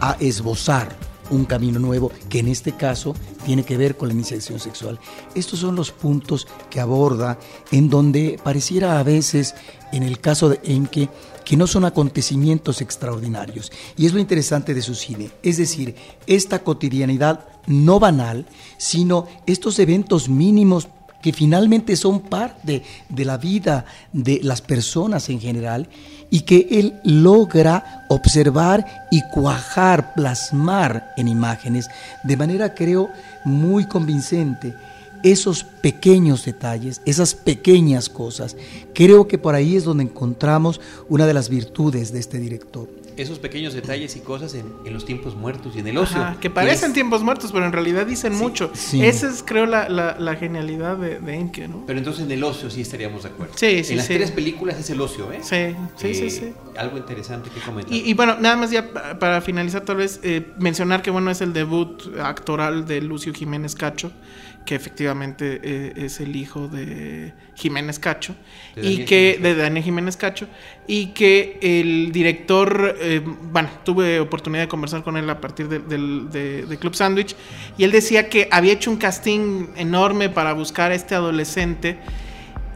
a 0.00 0.16
esbozar 0.18 0.96
un 1.30 1.44
camino 1.44 1.78
nuevo 1.78 2.10
que 2.28 2.40
en 2.40 2.48
este 2.48 2.72
caso 2.72 3.14
tiene 3.44 3.64
que 3.64 3.76
ver 3.76 3.96
con 3.96 4.08
la 4.08 4.14
iniciación 4.14 4.60
sexual. 4.60 4.98
Estos 5.34 5.60
son 5.60 5.76
los 5.76 5.90
puntos 5.92 6.46
que 6.68 6.80
aborda 6.80 7.38
en 7.70 7.88
donde 7.88 8.38
pareciera 8.42 8.98
a 8.98 9.02
veces 9.02 9.54
en 9.92 10.02
el 10.02 10.20
caso 10.20 10.48
de 10.48 10.60
Emke 10.64 11.08
que 11.44 11.56
no 11.56 11.66
son 11.66 11.84
acontecimientos 11.84 12.80
extraordinarios. 12.80 13.72
Y 13.96 14.06
es 14.06 14.12
lo 14.12 14.20
interesante 14.20 14.74
de 14.74 14.82
su 14.82 14.94
cine, 14.94 15.30
es 15.42 15.56
decir, 15.56 15.96
esta 16.26 16.62
cotidianidad 16.62 17.48
no 17.66 17.98
banal, 17.98 18.46
sino 18.78 19.26
estos 19.46 19.78
eventos 19.78 20.28
mínimos 20.28 20.88
que 21.22 21.32
finalmente 21.32 21.96
son 21.96 22.20
parte 22.20 22.82
de 23.08 23.24
la 23.24 23.36
vida 23.36 23.84
de 24.12 24.40
las 24.42 24.60
personas 24.60 25.28
en 25.28 25.40
general 25.40 25.88
y 26.30 26.40
que 26.40 26.68
él 26.70 27.00
logra 27.04 28.06
observar 28.08 29.06
y 29.10 29.22
cuajar, 29.32 30.14
plasmar 30.14 31.12
en 31.16 31.28
imágenes 31.28 31.88
de 32.22 32.36
manera 32.36 32.74
creo 32.74 33.10
muy 33.44 33.86
convincente 33.86 34.74
esos 35.22 35.64
pequeños 35.64 36.44
detalles, 36.44 37.02
esas 37.04 37.34
pequeñas 37.34 38.08
cosas. 38.08 38.56
Creo 38.94 39.28
que 39.28 39.38
por 39.38 39.54
ahí 39.54 39.76
es 39.76 39.84
donde 39.84 40.04
encontramos 40.04 40.80
una 41.08 41.26
de 41.26 41.34
las 41.34 41.48
virtudes 41.48 42.12
de 42.12 42.20
este 42.20 42.38
director. 42.38 42.99
Esos 43.20 43.38
pequeños 43.38 43.74
detalles 43.74 44.16
y 44.16 44.20
cosas 44.20 44.54
en, 44.54 44.64
en 44.84 44.94
los 44.94 45.04
tiempos 45.04 45.34
muertos 45.34 45.76
y 45.76 45.80
en 45.80 45.86
el 45.88 45.98
ocio. 45.98 46.20
Ajá, 46.22 46.40
que 46.40 46.48
parecen 46.48 46.88
es- 46.90 46.94
tiempos 46.94 47.22
muertos, 47.22 47.52
pero 47.52 47.66
en 47.66 47.72
realidad 47.72 48.06
dicen 48.06 48.34
mucho. 48.34 48.70
sí. 48.72 49.04
Esa 49.04 49.28
es, 49.28 49.42
creo, 49.46 49.66
la, 49.66 49.88
la- 49.88 50.16
la 50.18 50.36
genialidad 50.36 50.96
de, 50.96 51.18
de 51.20 51.34
Enke, 51.34 51.68
¿no? 51.68 51.84
Pero 51.86 51.98
entonces 51.98 52.24
en 52.24 52.30
el 52.32 52.42
ocio 52.42 52.70
sí 52.70 52.80
estaríamos 52.80 53.24
de 53.24 53.28
acuerdo. 53.28 53.52
Sí, 53.56 53.84
sí, 53.84 53.92
En 53.92 53.98
las 53.98 54.06
sí. 54.06 54.14
tres 54.14 54.30
películas 54.30 54.78
es 54.78 54.88
el 54.90 55.00
ocio, 55.00 55.30
¿eh? 55.32 55.40
Sí, 55.42 55.76
sí, 55.96 56.14
sí, 56.14 56.24
Eh, 56.26 56.30
sí. 56.30 56.52
Algo 56.78 56.96
interesante 56.96 57.50
que 57.50 57.60
comentar. 57.60 57.92
Y, 57.94 58.08
y 58.10 58.14
bueno, 58.14 58.36
nada 58.40 58.56
más 58.56 58.70
ya 58.70 58.90
pa- 58.90 59.18
para 59.18 59.40
finalizar, 59.42 59.82
tal 59.82 59.96
vez 59.96 60.20
eh, 60.22 60.52
mencionar 60.58 61.02
que 61.02 61.10
bueno 61.10 61.30
es 61.30 61.40
el 61.42 61.52
debut 61.52 62.02
actoral 62.18 62.86
de 62.86 63.02
Lucio 63.02 63.34
Jiménez 63.34 63.74
Cacho, 63.74 64.12
que 64.64 64.74
efectivamente 64.74 65.60
eh, 65.62 65.92
es 65.96 66.20
el 66.20 66.36
hijo 66.36 66.68
de 66.68 67.32
Jiménez 67.54 67.98
Cacho, 67.98 68.36
De 68.76 68.82
y 68.82 68.84
Daniel 68.84 69.04
que 69.06 69.32
Jiménez 69.36 69.56
de 69.56 69.62
Daniel 69.62 69.84
Jiménez 69.84 70.16
Cacho, 70.16 70.46
y 70.86 71.06
que 71.08 71.58
el 71.62 72.12
director, 72.12 72.96
eh, 73.00 73.20
bueno, 73.24 73.68
tuve 73.84 74.20
oportunidad 74.20 74.62
de 74.64 74.68
conversar 74.68 75.02
con 75.02 75.16
él 75.16 75.28
a 75.30 75.40
partir 75.40 75.68
de, 75.68 75.78
de- 75.80 76.66
de 76.66 76.76
Club 76.78 76.94
Sandwich, 76.94 77.34
y 77.78 77.84
él 77.84 77.90
decía 77.90 78.28
que 78.28 78.48
había 78.50 78.72
hecho 78.72 78.90
un 78.90 78.96
casting 78.98 79.68
enorme 79.76 80.28
para 80.28 80.52
buscar 80.52 80.92
a 80.92 80.94
este 80.94 81.14
adolescente, 81.14 81.98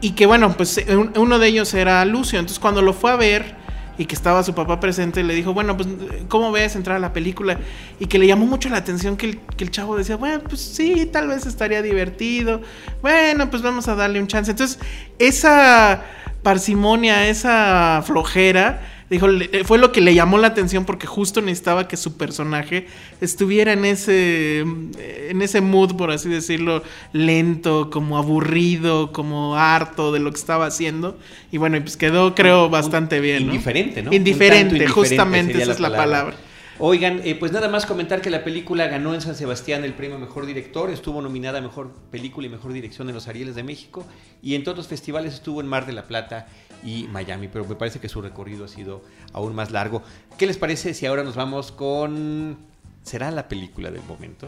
y 0.01 0.11
que 0.11 0.25
bueno, 0.25 0.55
pues 0.57 0.77
eh, 0.77 0.95
un- 0.97 1.13
uno 1.17 1.39
de 1.39 1.47
ellos 1.47 1.73
era 1.73 2.03
Lucio, 2.05 2.39
entonces 2.39 2.59
cuando 2.59 2.81
lo 2.81 2.93
fue 2.93 3.11
a 3.11 3.15
ver 3.15 3.55
y 3.97 4.05
que 4.05 4.15
estaba 4.15 4.43
su 4.43 4.53
papá 4.53 4.79
presente, 4.79 5.23
le 5.23 5.33
dijo, 5.33 5.53
bueno, 5.53 5.77
pues 5.77 5.87
¿cómo 6.27 6.51
ves 6.51 6.75
entrar 6.75 6.97
a 6.97 6.99
la 6.99 7.13
película? 7.13 7.57
Y 7.99 8.07
que 8.07 8.19
le 8.19 8.27
llamó 8.27 8.45
mucho 8.45 8.69
la 8.69 8.77
atención 8.77 9.17
que 9.17 9.29
el, 9.29 9.39
que 9.39 9.63
el 9.63 9.71
chavo 9.71 9.95
decía, 9.97 10.17
bueno, 10.17 10.41
pues 10.47 10.61
sí, 10.61 11.05
tal 11.11 11.27
vez 11.27 11.45
estaría 11.45 11.81
divertido, 11.81 12.61
bueno, 13.01 13.49
pues 13.49 13.61
vamos 13.61 13.87
a 13.87 13.95
darle 13.95 14.19
un 14.19 14.27
chance. 14.27 14.51
Entonces, 14.51 14.79
esa 15.19 16.03
parsimonia, 16.43 17.27
esa 17.27 18.03
flojera, 18.05 18.81
dijo, 19.09 19.27
le- 19.27 19.63
fue 19.63 19.77
lo 19.77 19.91
que 19.91 20.01
le 20.01 20.13
llamó 20.13 20.37
la 20.37 20.47
atención 20.47 20.85
porque 20.85 21.07
justo 21.07 21.41
necesitaba 21.41 21.87
que 21.87 21.97
su 21.97 22.17
personaje 22.17 22.87
estuviera 23.21 23.73
en 23.73 23.85
ese, 23.85 24.59
en 24.59 25.41
ese 25.41 25.61
mood, 25.61 25.95
por 25.95 26.11
así 26.11 26.29
decirlo, 26.29 26.83
lento, 27.13 27.89
como 27.89 28.17
aburrido, 28.17 29.11
como 29.11 29.55
harto 29.55 30.11
de 30.11 30.19
lo 30.19 30.31
que 30.31 30.37
estaba 30.39 30.65
haciendo. 30.65 31.17
Y 31.51 31.57
bueno, 31.57 31.79
pues 31.81 31.97
quedó, 31.97 32.35
creo, 32.35 32.69
bastante 32.69 33.19
bien. 33.19 33.43
Indiferente, 33.43 34.01
¿no? 34.03 34.13
Indiferente, 34.13 34.87
justamente, 34.87 35.61
esa 35.61 35.71
es 35.71 35.79
la 35.79 35.95
palabra. 35.95 36.35
Oigan, 36.77 37.21
eh, 37.23 37.35
pues 37.35 37.53
nada 37.53 37.69
más 37.69 37.85
comentar 37.85 38.19
que 38.19 38.29
la 38.29 38.43
película 38.43 38.87
ganó 38.87 39.13
en 39.13 39.21
San 39.21 39.33
Sebastián 39.33 39.85
el 39.85 39.93
premio 39.93 40.19
Mejor 40.19 40.45
Director, 40.45 40.89
estuvo 40.89 41.21
nominada 41.21 41.59
a 41.59 41.61
Mejor 41.61 41.89
Película 42.11 42.47
y 42.47 42.49
Mejor 42.49 42.73
Dirección 42.73 43.07
en 43.07 43.15
los 43.15 43.29
Arieles 43.29 43.55
de 43.55 43.63
México 43.63 44.05
y 44.43 44.55
en 44.55 44.65
todos 44.65 44.77
los 44.77 44.87
festivales 44.89 45.35
estuvo 45.35 45.61
en 45.61 45.67
Mar 45.67 45.85
de 45.85 45.93
la 45.93 46.03
Plata 46.03 46.49
y 46.85 47.07
Miami, 47.11 47.47
pero 47.47 47.65
me 47.65 47.75
parece 47.75 47.99
que 47.99 48.07
su 48.07 48.21
recorrido 48.21 48.65
ha 48.65 48.67
sido 48.67 49.01
aún 49.33 49.55
más 49.55 49.71
largo. 49.71 50.03
¿Qué 50.37 50.45
les 50.45 50.57
parece 50.57 50.93
si 50.93 51.05
ahora 51.05 51.23
nos 51.23 51.35
vamos 51.35 51.71
con... 51.71 52.57
¿Será 53.03 53.31
la 53.31 53.47
película 53.47 53.91
del 53.91 54.03
momento? 54.03 54.47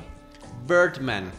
Birdman 0.68 1.32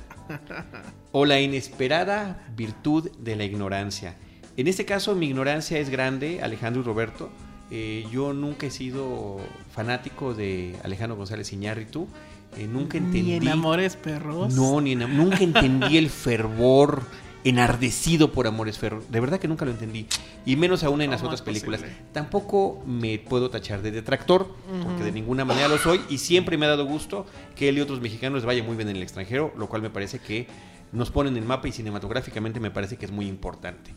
o 1.12 1.24
la 1.24 1.40
inesperada 1.40 2.46
virtud 2.56 3.10
de 3.18 3.36
la 3.36 3.44
ignorancia. 3.44 4.16
En 4.56 4.66
este 4.66 4.84
caso 4.84 5.14
mi 5.14 5.26
ignorancia 5.26 5.78
es 5.78 5.88
grande, 5.88 6.42
Alejandro 6.42 6.82
y 6.82 6.84
Roberto. 6.84 7.30
Eh, 7.70 8.06
yo 8.12 8.32
nunca 8.32 8.66
he 8.66 8.70
sido 8.70 9.38
fanático 9.72 10.34
de 10.34 10.76
Alejandro 10.84 11.16
González 11.16 11.52
Iñárritu. 11.52 12.08
Eh, 12.56 12.66
nunca 12.66 12.96
entendí. 12.98 13.22
Ni 13.22 13.34
en 13.34 13.48
Amores 13.48 13.96
Perros. 13.96 14.54
No, 14.54 14.80
ni 14.80 14.92
en- 14.92 15.16
nunca 15.16 15.38
entendí 15.44 15.96
el 15.98 16.08
fervor 16.10 17.02
enardecido 17.48 18.32
por 18.32 18.46
Amores 18.46 18.78
Ferro. 18.78 19.02
De 19.08 19.20
verdad 19.20 19.38
que 19.38 19.48
nunca 19.48 19.64
lo 19.64 19.70
entendí. 19.70 20.06
Y 20.44 20.56
menos 20.56 20.82
aún 20.84 21.02
en 21.02 21.10
las 21.10 21.20
¿Cómo 21.20 21.30
otras 21.30 21.42
películas. 21.42 21.80
posible? 21.80 22.02
Tampoco 22.12 22.82
me 22.86 23.18
puedo 23.18 23.50
tachar 23.50 23.82
de 23.82 23.90
detractor, 23.90 24.48
porque 24.82 25.04
de 25.04 25.12
ninguna 25.12 25.44
manera 25.44 25.68
lo 25.68 25.78
soy. 25.78 26.00
Y 26.08 26.18
siempre 26.18 26.56
me 26.56 26.66
ha 26.66 26.70
dado 26.70 26.86
gusto 26.86 27.26
que 27.54 27.68
él 27.68 27.78
y 27.78 27.80
otros 27.80 28.00
mexicanos 28.00 28.38
les 28.38 28.44
vaya 28.44 28.62
muy 28.62 28.76
bien 28.76 28.88
en 28.88 28.96
el 28.96 29.02
extranjero, 29.02 29.52
lo 29.56 29.68
cual 29.68 29.82
me 29.82 29.90
parece 29.90 30.18
que 30.18 30.46
nos 30.92 31.10
ponen 31.10 31.36
en 31.36 31.46
mapa 31.46 31.68
y 31.68 31.72
cinematográficamente 31.72 32.60
me 32.60 32.70
parece 32.70 32.96
que 32.96 33.04
es 33.04 33.12
muy 33.12 33.26
importante. 33.26 33.92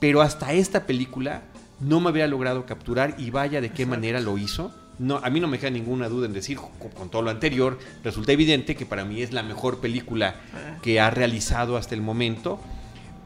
Pero 0.00 0.20
hasta 0.20 0.52
esta 0.52 0.86
película 0.86 1.42
no 1.80 2.00
me 2.00 2.10
había 2.10 2.26
logrado 2.26 2.66
capturar 2.66 3.14
y 3.18 3.30
vaya 3.30 3.60
de 3.60 3.70
qué 3.70 3.86
manera 3.86 4.20
lo 4.20 4.38
hizo. 4.38 4.72
No, 4.98 5.16
a 5.16 5.30
mí 5.30 5.40
no 5.40 5.48
me 5.48 5.58
queda 5.58 5.70
ninguna 5.70 6.08
duda 6.08 6.26
en 6.26 6.32
decir, 6.32 6.56
con, 6.56 6.90
con 6.90 7.10
todo 7.10 7.22
lo 7.22 7.30
anterior, 7.30 7.78
resulta 8.04 8.32
evidente 8.32 8.76
que 8.76 8.86
para 8.86 9.04
mí 9.04 9.22
es 9.22 9.32
la 9.32 9.42
mejor 9.42 9.80
película 9.80 10.36
que 10.82 11.00
ha 11.00 11.10
realizado 11.10 11.76
hasta 11.76 11.94
el 11.94 12.00
momento. 12.00 12.60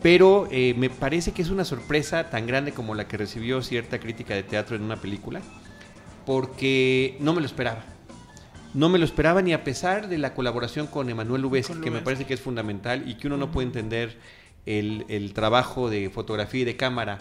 Pero 0.03 0.49
eh, 0.51 0.75
me 0.77 0.91
parece 0.91 1.33
que 1.33 1.43
es 1.43 1.51
una 1.51 1.65
sorpresa 1.65 2.31
tan 2.31 2.47
grande 2.47 2.73
como 2.73 2.95
la 2.95 3.09
que 3.09 3.17
recibió 3.17 3.63
cierta 3.63 3.99
crítica 3.99 4.35
de 4.35 4.45
teatro 4.45 4.77
en 4.77 4.83
una 4.83 4.97
película, 4.97 5.41
porque 6.25 7.17
no 7.21 7.33
me 7.33 7.41
lo 7.41 7.47
esperaba. 7.47 7.85
No 8.75 8.89
me 8.89 8.99
lo 8.99 9.05
esperaba 9.05 9.43
ni 9.43 9.53
a 9.53 9.65
pesar 9.65 10.09
de 10.09 10.19
la 10.19 10.35
colaboración 10.35 10.87
con 10.87 11.09
Emanuel 11.09 11.43
Lubezki, 11.43 11.81
que 11.81 11.91
me 11.91 12.01
parece 12.01 12.27
que 12.27 12.35
es 12.35 12.41
fundamental 12.41 13.09
y 13.09 13.15
que 13.15 13.27
uno 13.27 13.37
no 13.37 13.51
puede 13.51 13.67
entender 13.67 14.19
el, 14.67 15.07
el 15.09 15.33
trabajo 15.33 15.89
de 15.89 16.11
fotografía 16.11 16.61
y 16.61 16.65
de 16.65 16.77
cámara 16.77 17.19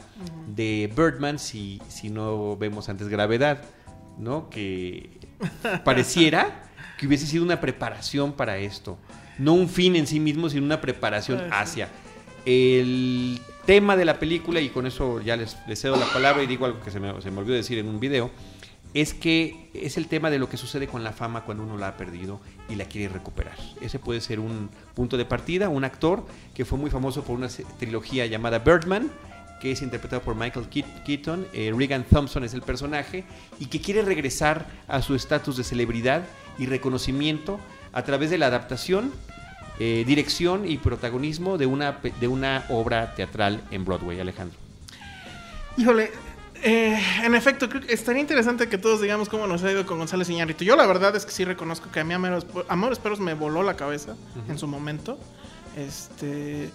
de 0.54 0.92
Birdman 0.96 1.40
si, 1.40 1.82
si 1.88 2.10
no 2.10 2.58
vemos 2.58 2.90
antes 2.90 3.08
gravedad, 3.08 3.62
¿no? 4.20 4.50
Que 4.50 5.10
pareciera 5.86 6.64
que 6.98 7.08
hubiese 7.08 7.26
sido 7.26 7.44
una 7.44 7.62
preparación 7.62 8.34
para 8.34 8.58
esto. 8.58 8.98
No 9.38 9.54
un 9.54 9.70
fin 9.70 9.96
en 9.96 10.06
sí 10.06 10.20
mismo, 10.20 10.50
sino 10.50 10.66
una 10.66 10.82
preparación 10.82 11.42
Ah, 11.52 11.62
hacia. 11.62 11.90
El 12.50 13.42
tema 13.66 13.98
de 13.98 14.06
la 14.06 14.20
película, 14.20 14.62
y 14.62 14.70
con 14.70 14.88
eso 14.88 15.20
ya 15.20 15.36
les, 15.36 15.58
les 15.68 15.82
cedo 15.82 15.98
la 15.98 16.06
palabra 16.06 16.42
y 16.42 16.48
digo 16.48 16.66
algo 16.66 16.80
que 16.80 16.92
se 16.92 17.00
me, 17.02 17.22
se 17.22 17.30
me 17.30 17.40
olvidó 17.40 17.56
decir 17.56 17.78
en 17.78 17.90
un 17.90 18.00
video, 18.00 18.32
es 18.94 19.14
que 19.14 19.70
es 19.74 19.98
el 19.98 20.08
tema 20.08 20.30
de 20.30 20.40
lo 20.40 20.48
que 20.48 20.56
sucede 20.56 20.88
con 20.88 21.04
la 21.04 21.12
fama 21.12 21.42
cuando 21.44 21.64
uno 21.64 21.78
la 21.78 21.90
ha 21.90 21.98
perdido 21.98 22.40
y 22.70 22.76
la 22.76 22.86
quiere 22.86 23.14
recuperar. 23.14 23.58
Ese 23.82 24.00
puede 24.00 24.22
ser 24.22 24.40
un 24.40 24.70
punto 24.96 25.18
de 25.18 25.26
partida, 25.26 25.68
un 25.68 25.84
actor 25.84 26.26
que 26.56 26.64
fue 26.64 26.78
muy 26.78 26.90
famoso 26.90 27.26
por 27.26 27.36
una 27.36 27.50
trilogía 27.80 28.26
llamada 28.28 28.60
Birdman, 28.60 29.12
que 29.60 29.74
es 29.74 29.82
interpretado 29.82 30.22
por 30.22 30.36
Michael 30.36 30.70
Keat- 30.70 31.04
Keaton, 31.04 31.48
eh, 31.52 31.74
Regan 31.76 32.06
Thompson 32.10 32.46
es 32.46 32.54
el 32.54 32.62
personaje, 32.62 33.26
y 33.60 33.66
que 33.66 33.82
quiere 33.82 34.04
regresar 34.04 34.68
a 34.88 35.02
su 35.02 35.16
estatus 35.16 35.58
de 35.58 35.66
celebridad 35.66 36.24
y 36.58 36.66
reconocimiento 36.66 37.60
a 37.92 38.04
través 38.04 38.30
de 38.30 38.38
la 38.38 38.48
adaptación, 38.48 39.12
eh, 39.80 40.04
dirección 40.08 40.70
y 40.70 40.78
protagonismo 40.78 41.58
de 41.58 41.66
una, 41.66 42.00
de 42.20 42.28
una 42.28 42.66
obra 42.70 43.14
teatral 43.16 43.62
en 43.72 43.86
Broadway, 43.86 44.20
Alejandro. 44.20 44.58
Híjole, 45.78 46.12
eh, 46.64 47.00
en 47.24 47.36
efecto, 47.36 47.70
creo 47.70 47.82
que 47.82 47.94
estaría 47.94 48.22
interesante 48.22 48.68
que 48.68 48.78
todos 48.78 49.02
digamos 49.02 49.30
cómo 49.30 49.46
nos 49.46 49.64
ha 49.64 49.72
ido 49.72 49.86
con 49.86 50.00
González 50.00 50.30
Iñárritu. 50.30 50.64
Yo 50.64 50.76
la 50.76 50.88
verdad 50.88 51.16
es 51.16 51.26
que 51.26 51.32
sí 51.32 51.46
reconozco 51.46 51.92
que 51.92 52.00
a 52.00 52.04
mí 52.04 52.14
Amores, 52.14 53.00
Perros 53.00 53.20
me 53.20 53.34
voló 53.34 53.64
la 53.64 53.76
cabeza 53.76 54.16
en 54.50 54.58
su 54.58 54.68
momento. 54.68 55.20
Este, 55.78 56.72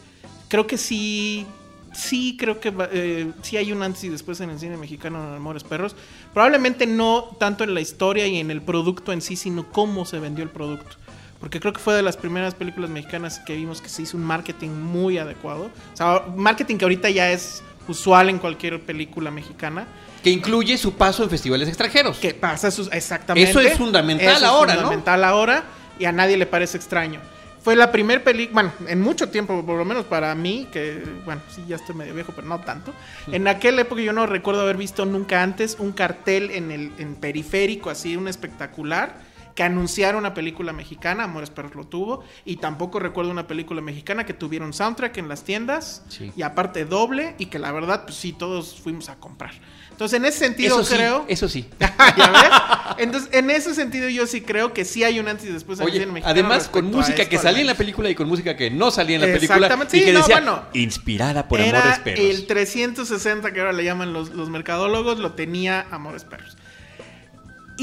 creo 0.49 0.67
que 0.69 0.79
sí, 0.79 1.47
sí 1.93 2.37
creo 2.39 2.61
que 2.61 2.73
eh, 2.93 3.33
sí 3.43 3.57
hay 3.57 3.73
un 3.73 3.83
antes 3.83 4.05
y 4.05 4.09
después 4.09 4.41
en 4.41 4.51
el 4.51 4.61
cine 4.61 4.77
mexicano 4.77 5.27
en 5.29 5.35
Amores 5.35 5.65
Perros. 5.65 5.97
Probablemente 6.33 6.87
no 6.87 7.37
tanto 7.41 7.65
en 7.65 7.75
la 7.75 7.81
historia 7.81 8.27
y 8.29 8.39
en 8.39 8.53
el 8.53 8.63
producto 8.63 9.13
en 9.13 9.21
sí, 9.21 9.35
sino 9.35 9.69
cómo 9.73 10.05
se 10.05 10.21
vendió 10.21 10.45
el 10.45 10.51
producto. 10.51 10.97
Porque 11.43 11.59
creo 11.59 11.73
que 11.73 11.81
fue 11.81 11.93
de 11.95 12.03
las 12.03 12.17
primeras 12.17 12.55
películas 12.55 12.89
mexicanas 12.89 13.41
que 13.41 13.57
vimos 13.57 13.83
que 13.83 13.89
se 13.89 14.03
hizo 14.03 14.17
un 14.17 14.23
marketing 14.23 14.71
muy 14.71 15.19
adecuado. 15.19 15.71
O 15.93 15.97
sea, 15.97 16.23
marketing 16.37 16.77
que 16.77 16.85
ahorita 16.85 17.11
ya 17.11 17.33
es 17.33 17.63
usual 17.89 18.31
en 18.31 18.39
cualquier 18.39 18.81
película 18.81 19.33
mexicana. 19.33 19.87
Que 20.23 20.31
incluye 20.31 20.79
su 20.79 20.95
paso 20.95 21.25
en 21.25 21.31
festivales 21.31 21.67
extranjeros. 21.69 22.19
Que 22.19 22.33
pasa 22.33 22.69
eso- 22.69 22.89
exactamente. 22.93 23.51
Eso 23.51 23.59
es 23.59 23.77
fundamental 23.77 24.29
Eso 24.29 24.37
es 24.37 24.43
ahora, 24.45 24.75
¿no? 24.75 24.81
fundamental 24.83 25.25
ahora 25.25 25.65
y 25.99 26.05
a 26.05 26.13
nadie 26.13 26.37
le 26.37 26.47
parece 26.47 26.77
extraño. 26.77 27.19
Fue 27.61 27.75
la 27.75 27.91
primer 27.91 28.23
película, 28.23 28.55
bueno, 28.63 28.73
en 28.89 29.01
mucho 29.01 29.29
tiempo, 29.29 29.65
por 29.67 29.77
lo 29.79 29.85
menos 29.85 30.05
para 30.05 30.33
mí, 30.37 30.69
que, 30.73 31.03
bueno, 31.25 31.43
sí, 31.49 31.65
ya 31.69 31.75
estoy 31.77 31.95
medio 31.97 32.15
viejo, 32.15 32.33
pero 32.35 32.47
no 32.47 32.61
tanto. 32.61 32.93
En 33.33 33.47
aquella 33.49 33.83
época 33.83 34.01
yo 34.01 34.13
no 34.13 34.27
recuerdo 34.27 34.63
haber 34.63 34.77
visto 34.77 35.05
nunca 35.07 35.43
antes 35.43 35.77
un 35.81 35.91
cartel 35.93 36.51
en 36.53 36.71
el 36.71 36.93
en 36.99 37.15
periférico, 37.17 37.91
así, 37.91 38.17
un 38.17 38.27
espectacular, 38.29 39.15
que 39.55 39.63
anunciara 39.63 40.17
una 40.17 40.35
película 40.35 40.73
mexicana, 40.73 41.25
Amores 41.25 41.51
Perros 41.51 41.75
lo 41.75 41.85
tuvo, 41.85 42.25
y 42.45 42.57
tampoco 42.57 42.99
recuerdo 42.99 43.31
una 43.31 43.47
película 43.47 43.81
mexicana 43.81 44.25
que 44.25 44.33
tuviera 44.35 44.65
un 44.65 44.73
soundtrack 44.73 45.17
en 45.19 45.29
las 45.29 45.45
tiendas, 45.45 46.03
Sí. 46.09 46.33
y 46.37 46.43
aparte 46.43 46.85
doble, 46.85 47.35
y 47.39 47.47
que 47.47 47.59
la 47.59 47.71
verdad, 47.73 48.05
pues 48.05 48.17
sí, 48.17 48.33
todos 48.33 48.81
fuimos 48.81 49.09
a 49.09 49.17
comprar. 49.17 49.53
Entonces, 49.91 50.17
en 50.19 50.25
ese 50.25 50.39
sentido, 50.39 50.81
Eso 50.81 50.91
sí, 50.91 50.97
creo... 50.97 51.25
eso 51.29 51.49
sí. 51.49 51.69
¿Ya 52.17 52.31
ves? 52.31 52.97
Entonces, 52.99 53.29
en 53.33 53.51
ese 53.51 53.75
sentido, 53.75 54.09
yo 54.09 54.27
sí 54.27 54.41
creo 54.41 54.73
que 54.73 54.85
sí 54.87 55.05
hay 55.05 55.21
un 55.21 55.29
antes 55.29 55.47
y 55.47 55.53
después 55.53 55.79
en 55.81 55.87
Oye, 55.87 56.23
además 56.25 56.69
con 56.69 56.87
música 56.87 57.27
que 57.29 57.39
salía 57.39 57.61
en 57.61 57.67
la 57.67 57.75
película 57.75 58.09
y 58.11 58.15
con 58.15 58.27
música 58.27 58.57
que 58.57 58.71
no 58.71 58.91
salía 58.91 59.17
en 59.17 59.21
la 59.21 59.27
película 59.29 59.57
Exactamente, 59.67 59.97
y 59.97 60.01
sí, 60.01 60.07
que 60.07 60.13
no, 60.13 60.19
decía 60.21 60.37
bueno. 60.37 60.63
inspirada 60.73 61.47
por 61.47 61.61
Amores 61.61 61.99
Perros. 62.01 62.25
el 62.25 62.47
360 62.47 63.53
que 63.53 63.61
ahora 63.61 63.73
le 63.73 63.85
llaman 63.85 64.13
los, 64.13 64.31
los 64.31 64.49
mercadólogos, 64.51 65.19
lo 65.19 65.33
tenía 65.33 65.87
Amores 65.91 66.25
Perros. 66.25 66.57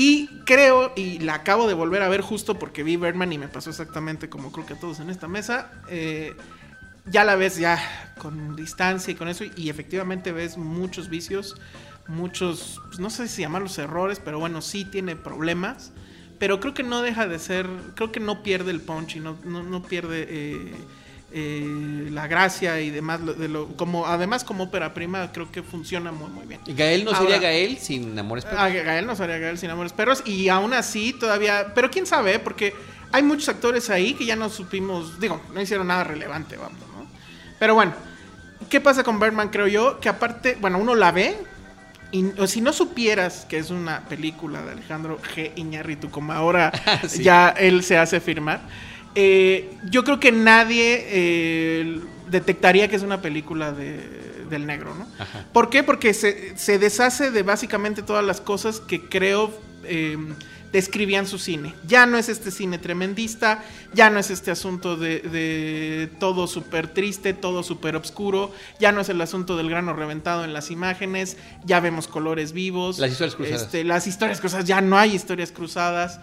Y 0.02 0.28
creo, 0.46 0.94
y 0.96 1.20
la 1.20 1.34
acabo 1.34 1.68
de 1.68 1.74
volver 1.74 2.04
a 2.04 2.08
ver 2.08 2.22
justo 2.22 2.58
porque 2.58 2.84
vi 2.84 2.96
Birdman 2.96 3.34
y 3.34 3.38
me 3.38 3.50
pasó 3.50 3.70
exactamente 3.70 4.30
como 4.30 4.50
creo 4.54 4.66
que 4.66 4.76
a 4.76 4.80
todos 4.80 5.02
en 5.02 5.10
esta 5.10 5.28
mesa. 5.28 5.74
eh, 5.90 6.38
ya 7.06 7.26
la 7.26 7.36
ves 7.36 7.58
ya 7.58 7.78
con 8.18 8.56
distancia 8.56 9.12
y 9.12 9.16
con 9.16 9.28
eso, 9.28 9.44
y 9.58 9.70
efectivamente 9.70 10.32
ves 10.32 10.58
muchos 10.58 11.10
vicios, 11.10 11.58
muchos, 12.08 12.80
pues, 12.88 13.00
no 13.00 13.10
sé 13.10 13.28
si 13.28 13.42
llamarlos 13.42 13.78
errores, 13.78 14.22
pero 14.24 14.40
bueno, 14.40 14.62
sí 14.62 14.86
tiene 14.86 15.18
problemas. 15.18 15.92
Pero 16.38 16.62
creo 16.62 16.74
que 16.74 16.84
no 16.84 17.02
deja 17.02 17.28
de 17.28 17.38
ser, 17.38 17.68
creo 17.96 18.14
que 18.14 18.22
no 18.22 18.42
pierde 18.42 18.72
el 18.72 18.80
punch 18.80 19.18
y 19.18 19.20
no, 19.20 19.36
no, 19.44 19.64
no 19.64 19.84
pierde 19.84 20.26
eh, 20.30 20.74
eh, 21.32 22.08
la 22.12 22.28
gracia 22.28 22.80
y 22.82 22.90
demás. 22.90 23.22
lo- 23.22 23.34
De 23.34 23.48
lo, 23.48 23.68
como, 23.76 24.06
además, 24.08 24.44
como 24.44 24.66
ópera 24.66 24.94
prima, 24.94 25.32
creo 25.32 25.52
que 25.52 25.64
funciona 25.64 26.12
muy, 26.12 26.30
muy 26.30 26.46
bien. 26.46 26.62
Y 26.66 26.74
Gael 26.74 27.06
no 27.06 27.16
sería 27.16 27.40
Gael 27.40 27.78
sin 27.78 28.18
Amores 28.18 28.46
Perros. 28.46 28.60
Ah, 28.62 28.70
Gael 28.70 29.06
no 29.06 29.16
sería 29.16 29.38
Gael 29.38 29.58
sin 29.58 29.70
Amores 29.70 29.94
Perros. 29.94 30.22
Y 30.26 30.50
aún 30.50 30.74
así, 30.74 31.14
todavía. 31.14 31.74
Pero 31.76 31.90
quién 31.92 32.06
sabe, 32.06 32.40
porque 32.40 32.74
hay 33.12 33.24
muchos 33.24 33.50
actores 33.50 33.90
ahí 33.90 34.14
que 34.14 34.26
ya 34.26 34.36
no 34.36 34.50
supimos. 34.50 35.20
Digo, 35.20 35.42
no 35.54 35.62
hicieron 35.62 35.88
nada 35.88 36.04
relevante, 36.04 36.58
vamos, 36.58 36.80
¿no? 36.80 37.08
Pero 37.60 37.76
bueno, 37.76 37.94
¿qué 38.70 38.80
pasa 38.82 39.04
con 39.04 39.20
Birdman, 39.20 39.50
creo 39.50 39.68
yo? 39.68 40.00
Que 40.00 40.10
aparte, 40.10 40.58
bueno, 40.62 40.78
uno 40.80 40.96
la 40.96 41.12
ve. 41.12 41.36
Y 42.12 42.26
o 42.40 42.48
si 42.48 42.60
no 42.60 42.74
supieras 42.74 43.46
que 43.48 43.60
es 43.60 43.70
una 43.70 44.00
película 44.10 44.64
de 44.64 44.72
Alejandro 44.72 45.20
G. 45.36 45.52
Iñárritu, 45.58 46.10
como 46.10 46.34
ahora 46.34 46.72
Sí. 47.08 47.22
ya 47.24 47.50
él 47.50 47.84
se 47.84 48.00
hace 48.00 48.20
firmar, 48.20 48.62
eh, 49.16 49.70
yo 49.90 50.04
creo 50.04 50.20
que 50.20 50.32
nadie 50.32 51.06
eh, 51.10 52.00
detectaría 52.30 52.88
que 52.88 52.96
es 52.96 53.02
una 53.04 53.22
película 53.22 53.72
de- 53.72 54.30
del 54.50 54.66
negro, 54.66 54.96
¿no? 54.96 55.08
Ajá. 55.20 55.46
¿Por 55.54 55.70
qué? 55.70 55.84
Porque 55.84 56.14
se, 56.14 56.58
se 56.58 56.80
deshace 56.80 57.30
de 57.30 57.44
básicamente 57.44 58.02
todas 58.02 58.26
las 58.26 58.42
cosas 58.42 58.80
que 58.80 59.02
creo 59.08 59.52
eh, 59.84 60.18
describían 60.72 61.28
su 61.28 61.38
cine. 61.40 61.74
Ya 61.88 62.06
no 62.08 62.18
es 62.18 62.30
este 62.30 62.50
cine 62.52 62.78
tremendista, 62.80 63.64
ya 63.94 64.10
no 64.10 64.20
es 64.20 64.30
este 64.32 64.50
asunto 64.52 64.98
de, 64.98 65.20
de 65.20 66.10
todo 66.20 66.48
súper 66.48 66.88
triste, 66.88 67.34
todo 67.34 67.62
súper 67.64 67.96
oscuro, 67.96 68.52
ya 68.80 68.92
no 68.92 69.02
es 69.02 69.10
el 69.10 69.22
asunto 69.22 69.56
del 69.58 69.70
grano 69.70 69.94
reventado 69.94 70.44
en 70.44 70.54
las 70.54 70.70
imágenes, 70.72 71.38
ya 71.66 71.80
vemos 71.80 72.08
colores 72.08 72.52
vivos. 72.52 72.98
Las 73.00 73.12
historias 73.12 73.36
cruzadas. 73.36 73.62
Este, 73.64 73.84
las 73.84 74.08
historias 74.08 74.40
cruzadas, 74.40 74.66
ya 74.66 74.82
no 74.82 74.98
hay 74.98 75.14
historias 75.16 75.52
cruzadas. 75.52 76.20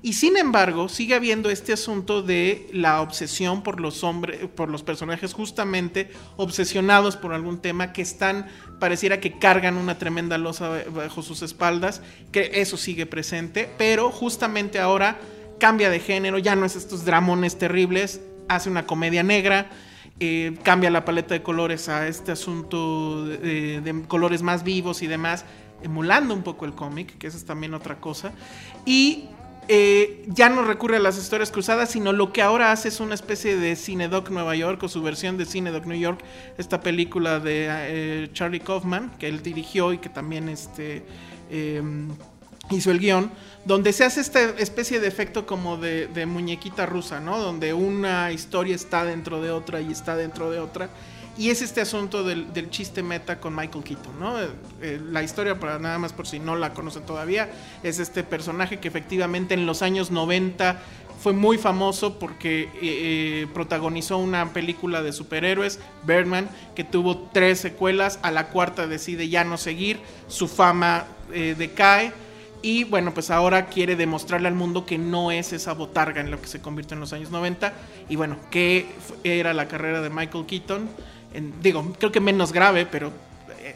Y 0.00 0.12
sin 0.12 0.36
embargo, 0.36 0.88
sigue 0.88 1.14
habiendo 1.14 1.50
este 1.50 1.72
asunto 1.72 2.22
de 2.22 2.68
la 2.72 3.00
obsesión 3.00 3.64
por 3.64 3.80
los 3.80 4.04
hombres, 4.04 4.46
por 4.54 4.68
los 4.68 4.84
personajes 4.84 5.34
justamente 5.34 6.10
obsesionados 6.36 7.16
por 7.16 7.32
algún 7.32 7.58
tema 7.58 7.92
que 7.92 8.02
están, 8.02 8.46
pareciera 8.78 9.18
que 9.18 9.38
cargan 9.38 9.76
una 9.76 9.98
tremenda 9.98 10.38
losa 10.38 10.84
bajo 10.94 11.22
sus 11.22 11.42
espaldas, 11.42 12.00
que 12.30 12.52
eso 12.54 12.76
sigue 12.76 13.06
presente, 13.06 13.68
pero 13.76 14.10
justamente 14.10 14.78
ahora 14.78 15.18
cambia 15.58 15.90
de 15.90 15.98
género, 15.98 16.38
ya 16.38 16.54
no 16.54 16.64
es 16.64 16.76
estos 16.76 17.04
dramones 17.04 17.58
terribles, 17.58 18.20
hace 18.48 18.70
una 18.70 18.86
comedia 18.86 19.24
negra, 19.24 19.68
eh, 20.20 20.56
cambia 20.62 20.90
la 20.90 21.04
paleta 21.04 21.34
de 21.34 21.42
colores 21.42 21.88
a 21.88 22.06
este 22.06 22.30
asunto 22.30 23.26
de, 23.26 23.80
de 23.80 24.02
colores 24.06 24.42
más 24.42 24.62
vivos 24.62 25.02
y 25.02 25.08
demás, 25.08 25.44
emulando 25.82 26.34
un 26.34 26.42
poco 26.44 26.66
el 26.66 26.72
cómic, 26.72 27.18
que 27.18 27.26
esa 27.26 27.36
es 27.36 27.44
también 27.44 27.74
otra 27.74 28.00
cosa, 28.00 28.32
y 28.86 29.28
eh, 29.68 30.24
ya 30.26 30.48
no 30.48 30.64
recurre 30.64 30.96
a 30.96 31.00
las 31.00 31.18
historias 31.18 31.50
cruzadas, 31.50 31.90
sino 31.90 32.12
lo 32.12 32.32
que 32.32 32.40
ahora 32.40 32.72
hace 32.72 32.88
es 32.88 33.00
una 33.00 33.14
especie 33.14 33.56
de 33.56 33.76
Cinedoc 33.76 34.30
Nueva 34.30 34.56
York 34.56 34.82
o 34.82 34.88
su 34.88 35.02
versión 35.02 35.36
de 35.36 35.44
Cinedoc 35.44 35.84
New 35.84 35.98
York, 35.98 36.20
esta 36.56 36.80
película 36.80 37.38
de 37.38 37.66
eh, 37.68 38.30
Charlie 38.32 38.60
Kaufman, 38.60 39.10
que 39.18 39.28
él 39.28 39.42
dirigió 39.42 39.92
y 39.92 39.98
que 39.98 40.08
también 40.08 40.48
este, 40.48 41.02
eh, 41.50 41.82
hizo 42.70 42.90
el 42.90 42.98
guion, 42.98 43.30
donde 43.66 43.92
se 43.92 44.04
hace 44.04 44.22
esta 44.22 44.42
especie 44.58 45.00
de 45.00 45.08
efecto 45.08 45.46
como 45.46 45.76
de, 45.76 46.06
de 46.06 46.24
muñequita 46.24 46.86
rusa, 46.86 47.20
¿no? 47.20 47.38
Donde 47.38 47.74
una 47.74 48.32
historia 48.32 48.74
está 48.74 49.04
dentro 49.04 49.42
de 49.42 49.50
otra 49.50 49.82
y 49.82 49.92
está 49.92 50.16
dentro 50.16 50.50
de 50.50 50.60
otra. 50.60 50.88
Y 51.38 51.50
es 51.50 51.62
este 51.62 51.80
asunto 51.80 52.24
del, 52.24 52.68
chiste 52.70 53.02
meta 53.02 53.38
con 53.38 53.54
Michael 53.54 53.84
Keaton, 53.84 54.18
¿no? 54.18 54.42
Eh, 54.42 54.48
eh, 54.82 55.00
la 55.10 55.22
historia, 55.22 55.58
para 55.58 55.78
nada 55.78 55.98
más 55.98 56.12
por 56.12 56.26
si 56.26 56.40
no 56.40 56.56
la 56.56 56.74
conocen 56.74 57.06
todavía, 57.06 57.48
es 57.82 58.00
este 58.00 58.24
personaje 58.24 58.80
que 58.80 58.88
efectivamente 58.88 59.54
en 59.54 59.64
los 59.64 59.82
años 59.82 60.10
90 60.10 60.82
fue 61.18 61.32
muy 61.32 61.58
famoso 61.58 62.18
porque 62.18 62.68
eh, 62.80 63.46
protagonizó 63.52 64.18
una 64.18 64.52
película 64.52 65.02
de 65.02 65.12
superhéroes, 65.12 65.80
Birdman, 66.04 66.48
que 66.74 66.84
tuvo 66.84 67.28
tres 67.32 67.58
secuelas, 67.58 68.18
a 68.22 68.30
la 68.30 68.48
cuarta 68.48 68.86
decide 68.86 69.28
ya 69.28 69.44
no 69.44 69.56
seguir, 69.56 69.98
su 70.28 70.48
fama 70.48 71.06
eh, 71.32 71.54
decae. 71.58 72.12
Y 72.60 72.82
bueno, 72.84 73.14
pues 73.14 73.30
ahora 73.30 73.66
quiere 73.66 73.94
demostrarle 73.94 74.48
al 74.48 74.54
mundo 74.54 74.84
que 74.84 74.98
no 74.98 75.30
es 75.30 75.52
esa 75.52 75.74
botarga 75.74 76.20
en 76.20 76.32
lo 76.32 76.40
que 76.40 76.48
se 76.48 76.60
convirtió 76.60 76.94
en 76.94 77.00
los 77.00 77.12
años 77.12 77.30
90. 77.30 77.72
Y 78.08 78.16
bueno, 78.16 78.36
que 78.50 78.86
era 79.22 79.54
la 79.54 79.68
carrera 79.68 80.00
de 80.00 80.10
Michael 80.10 80.44
Keaton 80.46 80.88
en, 81.34 81.54
digo, 81.62 81.94
creo 81.98 82.10
que 82.12 82.20
menos 82.20 82.52
grave, 82.52 82.86
pero 82.86 83.12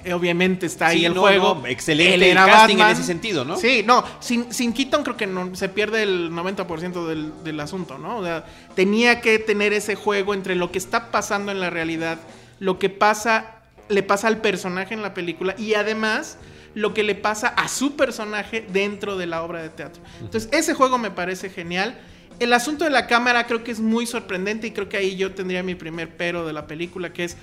eh, 0.05 0.13
obviamente 0.15 0.67
está 0.67 0.89
ahí 0.89 1.01
Sí, 1.01 1.05
el 1.05 1.15
no, 1.15 1.21
juego. 1.21 1.59
no, 1.61 1.67
excelente 1.67 2.15
Él 2.15 2.23
era 2.23 2.47
casting 2.47 2.77
en 2.79 2.89
ese 2.89 3.05
sentido, 3.05 3.45
¿no? 3.45 3.57
Sí, 3.57 3.83
no, 3.85 4.05
sin, 4.21 4.53
sin 4.53 4.73
Keaton 4.73 5.03
creo 5.03 5.17
que 5.17 5.27
no, 5.27 5.55
se 5.55 5.69
pierde 5.69 6.03
el 6.03 6.31
90% 6.31 7.07
del, 7.07 7.33
del 7.45 7.61
asunto, 7.61 7.99
¿no? 7.99 8.19
O 8.19 8.25
sea, 8.25 8.45
tenía 8.75 9.21
que 9.21 9.39
tener 9.39 9.73
ese 9.73 9.95
juego 9.95 10.35
entre 10.35 10.55
lo 10.55 10.73
que 10.73 10.79
está 10.79 11.11
pasando 11.11 11.53
en 11.53 11.61
la 11.61 11.71
realidad, 11.71 12.19
lo 12.59 12.79
que 12.79 12.89
pasa, 12.89 13.57
le 13.89 14.03
pasa 14.03 14.29
al 14.29 14.39
personaje 14.39 14.95
en 14.95 15.03
la 15.03 15.15
película 15.15 15.55
y 15.59 15.75
además 15.75 16.39
lo 16.75 16.95
que 16.95 17.03
le 17.03 17.15
pasa 17.15 17.49
a 17.49 17.69
su 17.69 17.97
personaje 17.97 18.67
dentro 18.73 19.19
de 19.19 19.27
la 19.27 19.43
obra 19.43 19.63
de 19.63 19.69
teatro. 19.69 20.03
Entonces, 20.21 20.49
ese 20.53 20.73
juego 20.75 20.97
me 20.97 21.11
parece 21.11 21.51
genial. 21.51 22.01
El 22.43 22.53
asunto 22.53 22.85
de 22.85 22.91
la 22.91 23.07
cámara 23.07 23.47
creo 23.47 23.63
que 23.63 23.71
es 23.71 23.81
muy 23.81 24.07
sorprendente 24.07 24.67
y 24.67 24.71
creo 24.73 24.89
que 24.89 24.97
ahí 24.97 25.17
yo 25.17 25.33
tendría 25.33 25.63
mi 25.63 25.75
primer 25.75 26.17
pero 26.17 26.47
de 26.47 26.53
la 26.53 26.67
película, 26.67 27.13
que 27.13 27.25
es, 27.25 27.37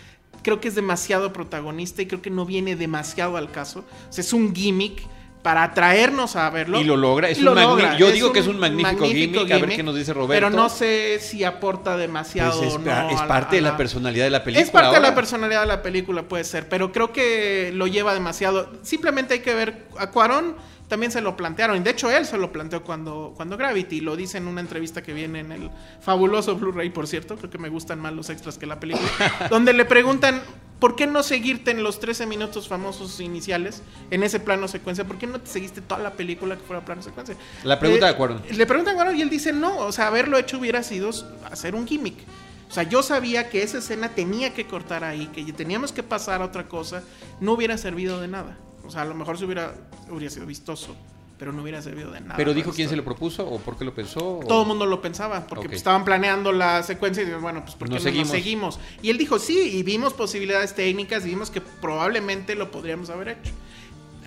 creo 0.44 0.60
que 0.60 0.68
es 0.68 0.75
demasiado 0.75 1.32
protagonista 1.32 2.01
y 2.01 2.06
creo 2.06 2.22
que 2.22 2.29
no 2.29 2.46
viene 2.46 2.75
demasiado 2.75 3.38
al 3.38 3.51
caso. 3.51 3.86
O 4.10 4.13
sea, 4.13 4.24
es 4.24 4.34
un 4.34 4.53
gimmick 4.53 5.01
para 5.41 5.63
atraernos 5.63 6.36
a 6.36 6.50
verlo. 6.50 6.82
Y 6.82 6.84
lo 6.84 6.98
logra, 6.98 7.29
es 7.29 7.39
Y 7.39 7.48
un 7.48 7.56
logra. 7.56 7.98
yo 7.98 8.12
digo 8.12 8.34
que 8.34 8.39
es 8.39 8.48
un 8.48 8.60
magnífico 8.60 9.06
gimmick, 9.06 9.51
a 9.51 9.58
ver 9.58 9.70
qué 9.70 9.84
nos 9.84 9.96
dice 9.96 10.13
Roberto. 10.13 10.34
Pero 10.34 10.50
no 10.50 10.70
sé 10.70 11.20
si 11.20 11.44
aporta 11.44 11.96
demasiado 11.96 12.60
Pues 12.60 12.72
es, 12.72 12.75
o 12.75 12.79
no 12.79 13.10
es 13.10 13.22
parte 13.22 13.56
de 13.56 13.62
la 13.62 13.77
personalidad 13.77 14.25
de 14.25 14.32
la 14.32 14.44
película. 14.44 14.65
es 14.65 14.72
parte 14.72 14.96
de 14.96 15.01
la 15.01 15.15
personalidad 15.15 15.62
de 15.62 15.68
la 15.68 15.82
película, 15.82 16.24
puede 16.24 16.44
ser, 16.44 16.68
pero 16.68 16.91
creo 16.91 17.13
que 17.13 17.72
lo 17.74 17.88
lleva 17.88 18.13
demasiado. 18.13 18.70
Simplemente 18.84 19.36
hay 19.36 19.39
que 19.39 19.53
ver 19.53 19.88
a 19.98 20.12
Cuarón. 20.12 20.56
También 20.89 21.12
se 21.12 21.22
lo 21.22 21.38
plantearon, 21.38 21.77
y 21.77 21.79
de 21.81 21.91
hecho 21.91 22.10
él 22.12 22.25
se 22.25 22.38
lo 22.38 22.51
planteó 22.51 22.84
cuando, 22.84 23.34
cuando 23.38 23.55
Gravity, 23.55 24.01
lo 24.01 24.15
dice 24.15 24.39
en 24.39 24.48
una 24.48 24.60
entrevista 24.60 25.03
que 25.03 25.13
viene 25.13 25.40
en 25.40 25.51
el 25.51 25.70
fabuloso 26.01 26.55
Blu-ray, 26.55 26.90
por 26.90 27.07
cierto, 27.07 27.37
creo 27.37 27.50
que 27.51 27.59
me 27.59 27.70
gustan 27.70 28.00
más 28.00 28.11
los 28.11 28.29
extras 28.31 28.57
que 28.57 28.66
la 28.66 28.79
película, 28.79 29.07
donde 29.51 29.72
le 29.72 29.85
preguntan, 29.85 30.42
¿por 30.79 30.96
qué 30.96 31.05
no 31.05 31.22
seguirte 31.22 31.70
en 31.70 31.83
los 31.83 32.00
13 32.00 32.25
minutos 32.25 32.68
famosos 32.68 33.20
iniciales, 33.20 33.83
en 34.09 34.24
ese 34.24 34.40
plano 34.40 34.68
secuencia? 34.68 35.05
¿Por 35.05 35.20
qué 35.20 35.27
no 35.27 35.40
te 35.40 35.48
seguiste 35.48 35.79
toda 35.81 36.01
la 36.01 36.13
película 36.13 36.55
que 36.55 36.63
fuera 36.63 36.83
plano 36.83 37.03
secuencia? 37.03 37.35
La 37.63 37.79
pregunta 37.79 38.07
Eh, 38.07 38.11
de 38.11 38.18
Cuarón. 38.18 38.42
Le 38.51 38.66
preguntan 38.66 38.94
a 38.94 38.96
Cuarón 38.96 39.16
y 39.16 39.22
él 39.22 39.29
dice, 39.29 39.53
no, 39.53 39.77
o 39.77 39.92
sea, 39.92 40.07
haberlo 40.07 40.40
hecho 40.40 40.57
hubiera 40.57 40.81
sido 40.81 41.11
hacer 41.51 41.75
un 41.75 41.85
gimmick. 41.85 42.18
O 42.68 42.74
sea, 42.74 42.83
yo 42.83 43.03
sabía 43.03 43.50
que 43.50 43.61
esa 43.61 43.77
escena 43.77 44.09
tenía 44.09 44.55
que 44.55 44.66
cortar 44.66 45.03
ahí, 45.03 45.27
que 45.27 45.44
teníamos 45.53 45.92
que 45.92 46.01
pasar 46.01 46.42
a 46.42 46.46
otra 46.46 46.68
cosa, 46.68 47.03
no 47.40 47.53
hubiera 47.53 47.77
servido 47.77 48.20
de 48.22 48.27
nada. 48.27 48.57
O 48.89 48.91
sea, 48.91 49.03
a 49.03 49.05
lo 49.05 49.13
mejor 49.13 49.37
se 49.37 49.45
hubiera, 49.45 49.75
hubiera 50.09 50.33
sido 50.33 50.47
vistoso, 50.47 50.95
pero 51.37 51.53
no 51.53 51.61
hubiera 51.61 51.79
servido 51.79 52.09
de 52.09 52.21
nada. 52.21 52.37
Pero 52.37 52.55
dijo 52.55 52.71
quién 52.71 52.89
se 52.89 52.95
lo 52.95 53.03
propuso 53.03 53.47
o 53.47 53.59
por 53.59 53.77
qué 53.77 53.85
lo 53.85 53.93
pensó. 53.93 54.39
Todo 54.47 54.63
el 54.63 54.67
mundo 54.67 54.87
lo 54.87 54.99
pensaba, 54.99 55.45
porque 55.45 55.67
pues, 55.67 55.77
estaban 55.77 56.03
planeando 56.03 56.51
la 56.51 56.81
secuencia 56.81 57.21
y 57.21 57.25
dijeron, 57.25 57.43
bueno, 57.43 57.61
pues 57.63 57.75
¿por 57.75 57.87
qué 57.87 57.93
Nos 57.93 58.03
no 58.03 58.09
nos 58.09 58.27
seguimos. 58.29 58.75
seguimos? 58.75 58.79
Y 59.03 59.11
él 59.11 59.19
dijo, 59.19 59.37
sí, 59.37 59.77
y 59.77 59.83
vimos 59.83 60.13
posibilidades 60.13 60.73
técnicas, 60.73 61.23
y 61.23 61.29
vimos 61.29 61.51
que 61.51 61.61
probablemente 61.61 62.55
lo 62.55 62.71
podríamos 62.71 63.11
haber 63.11 63.27
hecho. 63.29 63.51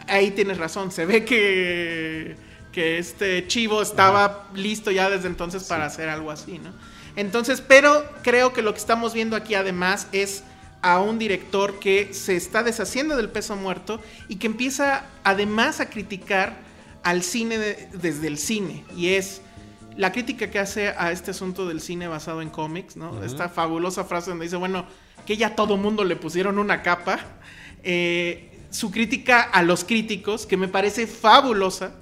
Ahí 0.06 0.30
tienes 0.30 0.58
razón, 0.58 0.92
se 0.92 1.06
ve 1.06 1.24
que, 1.24 2.36
que 2.70 2.98
este 2.98 3.48
chivo 3.48 3.82
estaba 3.82 4.48
listo 4.54 4.92
ya 4.92 5.10
desde 5.10 5.26
entonces 5.26 5.64
para 5.64 5.86
hacer 5.86 6.08
algo 6.08 6.30
así, 6.30 6.60
¿no? 6.60 6.70
Entonces, 7.16 7.60
pero 7.60 8.04
creo 8.22 8.52
que 8.52 8.62
lo 8.62 8.72
que 8.72 8.78
estamos 8.78 9.12
viendo 9.12 9.34
aquí 9.34 9.56
además 9.56 10.06
es 10.12 10.44
a 10.82 11.00
un 11.00 11.18
director 11.18 11.78
que 11.78 12.12
se 12.12 12.36
está 12.36 12.62
deshaciendo 12.62 13.16
del 13.16 13.28
peso 13.30 13.56
muerto 13.56 14.00
y 14.28 14.36
que 14.36 14.48
empieza 14.48 15.06
además 15.24 15.80
a 15.80 15.88
criticar 15.88 16.56
al 17.02 17.22
cine 17.22 17.56
de- 17.58 17.88
desde 17.94 18.26
el 18.26 18.36
cine. 18.36 18.84
Y 18.96 19.10
es 19.14 19.40
la 19.96 20.10
crítica 20.12 20.50
que 20.50 20.58
hace 20.58 20.88
a 20.88 21.12
este 21.12 21.30
asunto 21.30 21.66
del 21.68 21.80
cine 21.80 22.08
basado 22.08 22.42
en 22.42 22.50
cómics, 22.50 22.96
¿no? 22.96 23.22
Esta 23.24 23.48
fabulosa 23.48 24.04
frase 24.04 24.30
donde 24.30 24.46
dice, 24.46 24.56
bueno, 24.56 24.86
que 25.26 25.36
ya 25.36 25.54
todo 25.54 25.76
mundo 25.76 26.02
le 26.04 26.16
pusieron 26.16 26.58
una 26.58 26.82
capa. 26.82 27.20
Eh, 27.84 28.48
su 28.70 28.90
crítica 28.90 29.42
a 29.42 29.62
los 29.62 29.84
críticos, 29.84 30.46
que 30.46 30.56
me 30.56 30.66
parece 30.68 31.06
fabulosa. 31.06 31.92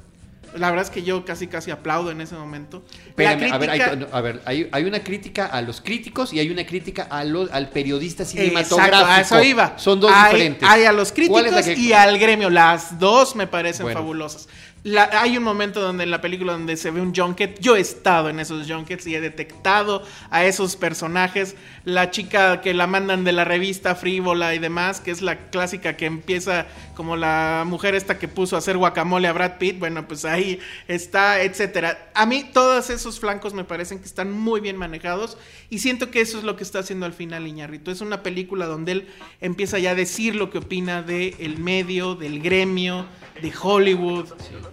La 0.57 0.71
verdad 0.71 0.85
es 0.87 0.91
que 0.91 1.03
yo 1.03 1.25
casi 1.25 1.47
casi 1.47 1.71
aplaudo 1.71 2.11
en 2.11 2.21
ese 2.21 2.35
momento. 2.35 2.83
Espérame, 3.09 3.53
a 3.53 3.59
ver, 3.59 3.71
hay, 3.71 3.79
crítica- 3.79 3.97
no, 3.97 4.07
a 4.11 4.21
ver, 4.21 4.43
hay, 4.45 4.69
hay 4.73 4.85
una 4.85 5.01
crítica 5.05 5.47
a 5.47 5.63
los 5.63 5.81
críticos 5.81 6.33
y 6.33 6.41
hay 6.41 6.51
una 6.51 6.65
crítica 6.67 7.03
a 7.11 7.25
lo- 7.25 7.49
al 7.53 7.69
periodista 7.71 8.25
Exacto, 8.25 8.43
cinematográfico. 8.43 9.07
a 9.11 9.21
eso 9.21 9.43
iba. 9.43 9.79
Son 9.79 10.01
dos 10.01 10.11
hay, 10.13 10.33
diferentes. 10.33 10.69
Hay 10.69 10.85
a 10.85 10.93
los 10.93 11.13
¿Cuál 11.13 11.47
es 11.47 11.53
la 11.53 11.63
críticos 11.63 11.65
que- 11.83 11.89
y 11.89 11.93
al 11.93 12.19
gremio. 12.19 12.51
Las 12.51 12.99
dos 12.99 13.37
me 13.37 13.47
parecen 13.47 13.85
Bueno. 13.85 14.01
fabulosas. 14.01 14.49
La- 14.83 15.11
hay 15.13 15.37
un 15.37 15.43
momento 15.45 15.83
donde 15.83 16.05
en 16.05 16.11
la 16.11 16.23
película 16.23 16.53
donde 16.55 16.77
se 16.79 16.91
ve 16.91 17.03
un 17.03 17.15
junket. 17.15 17.59
Yo 17.61 17.77
he 17.77 17.81
estado 17.81 18.31
en 18.31 18.41
esos 18.41 18.67
junkets 18.67 19.07
y 19.07 19.15
he 19.15 19.21
detectado 19.21 20.03
a 20.31 20.47
esos 20.47 20.77
personajes. 20.77 21.55
La 21.85 22.11
chica 22.11 22.63
que 22.63 22.73
la 22.73 22.87
mandan 22.87 23.23
de 23.25 23.33
la 23.33 23.45
revista 23.45 23.95
frívola 23.95 24.55
y 24.55 24.59
demás, 24.59 25.01
que 25.01 25.11
es 25.11 25.21
la 25.21 25.51
clásica 25.51 25.99
que 25.99 26.07
empieza 26.07 26.67
como 26.95 27.17
la 27.17 27.65
mujer 27.67 27.95
esta 27.95 28.19
que 28.19 28.27
puso 28.29 28.57
a 28.57 28.61
hacer 28.61 28.79
guacamole 28.79 29.29
a 29.29 29.33
Brad 29.35 29.59
Pitt. 29.59 29.79
Bueno, 29.79 30.09
pues 30.09 30.25
ahí 30.25 30.59
está, 30.89 31.43
etcétera. 31.43 32.11
A 32.15 32.25
mí 32.25 32.49
todos 32.51 32.89
esos 32.89 33.21
flancos 33.21 33.53
me 33.53 33.65
parecen 33.65 33.99
que 33.99 34.07
están 34.07 34.31
muy 34.33 34.61
bien 34.61 34.77
manejados 34.77 35.37
y 35.69 35.81
siento 35.81 36.11
que 36.11 36.23
eso 36.23 36.39
es 36.39 36.45
lo 36.45 36.57
que 36.57 36.65
está 36.65 36.79
haciendo 36.79 37.05
al 37.05 37.13
final 37.13 37.47
Iñarrito. 37.47 37.91
Es 37.91 38.01
una 38.01 38.23
película 38.23 38.65
donde 38.65 38.93
él 38.93 39.09
empieza 39.43 39.79
ya 39.79 39.91
a 39.91 39.95
decir 39.95 40.37
lo 40.37 40.49
que 40.49 40.57
opina 40.59 41.03
del 41.03 41.35
el 41.39 41.59
medio, 41.59 42.15
del 42.15 42.41
gremio, 42.41 43.05
de 43.43 43.53
Hollywood, 43.59 44.27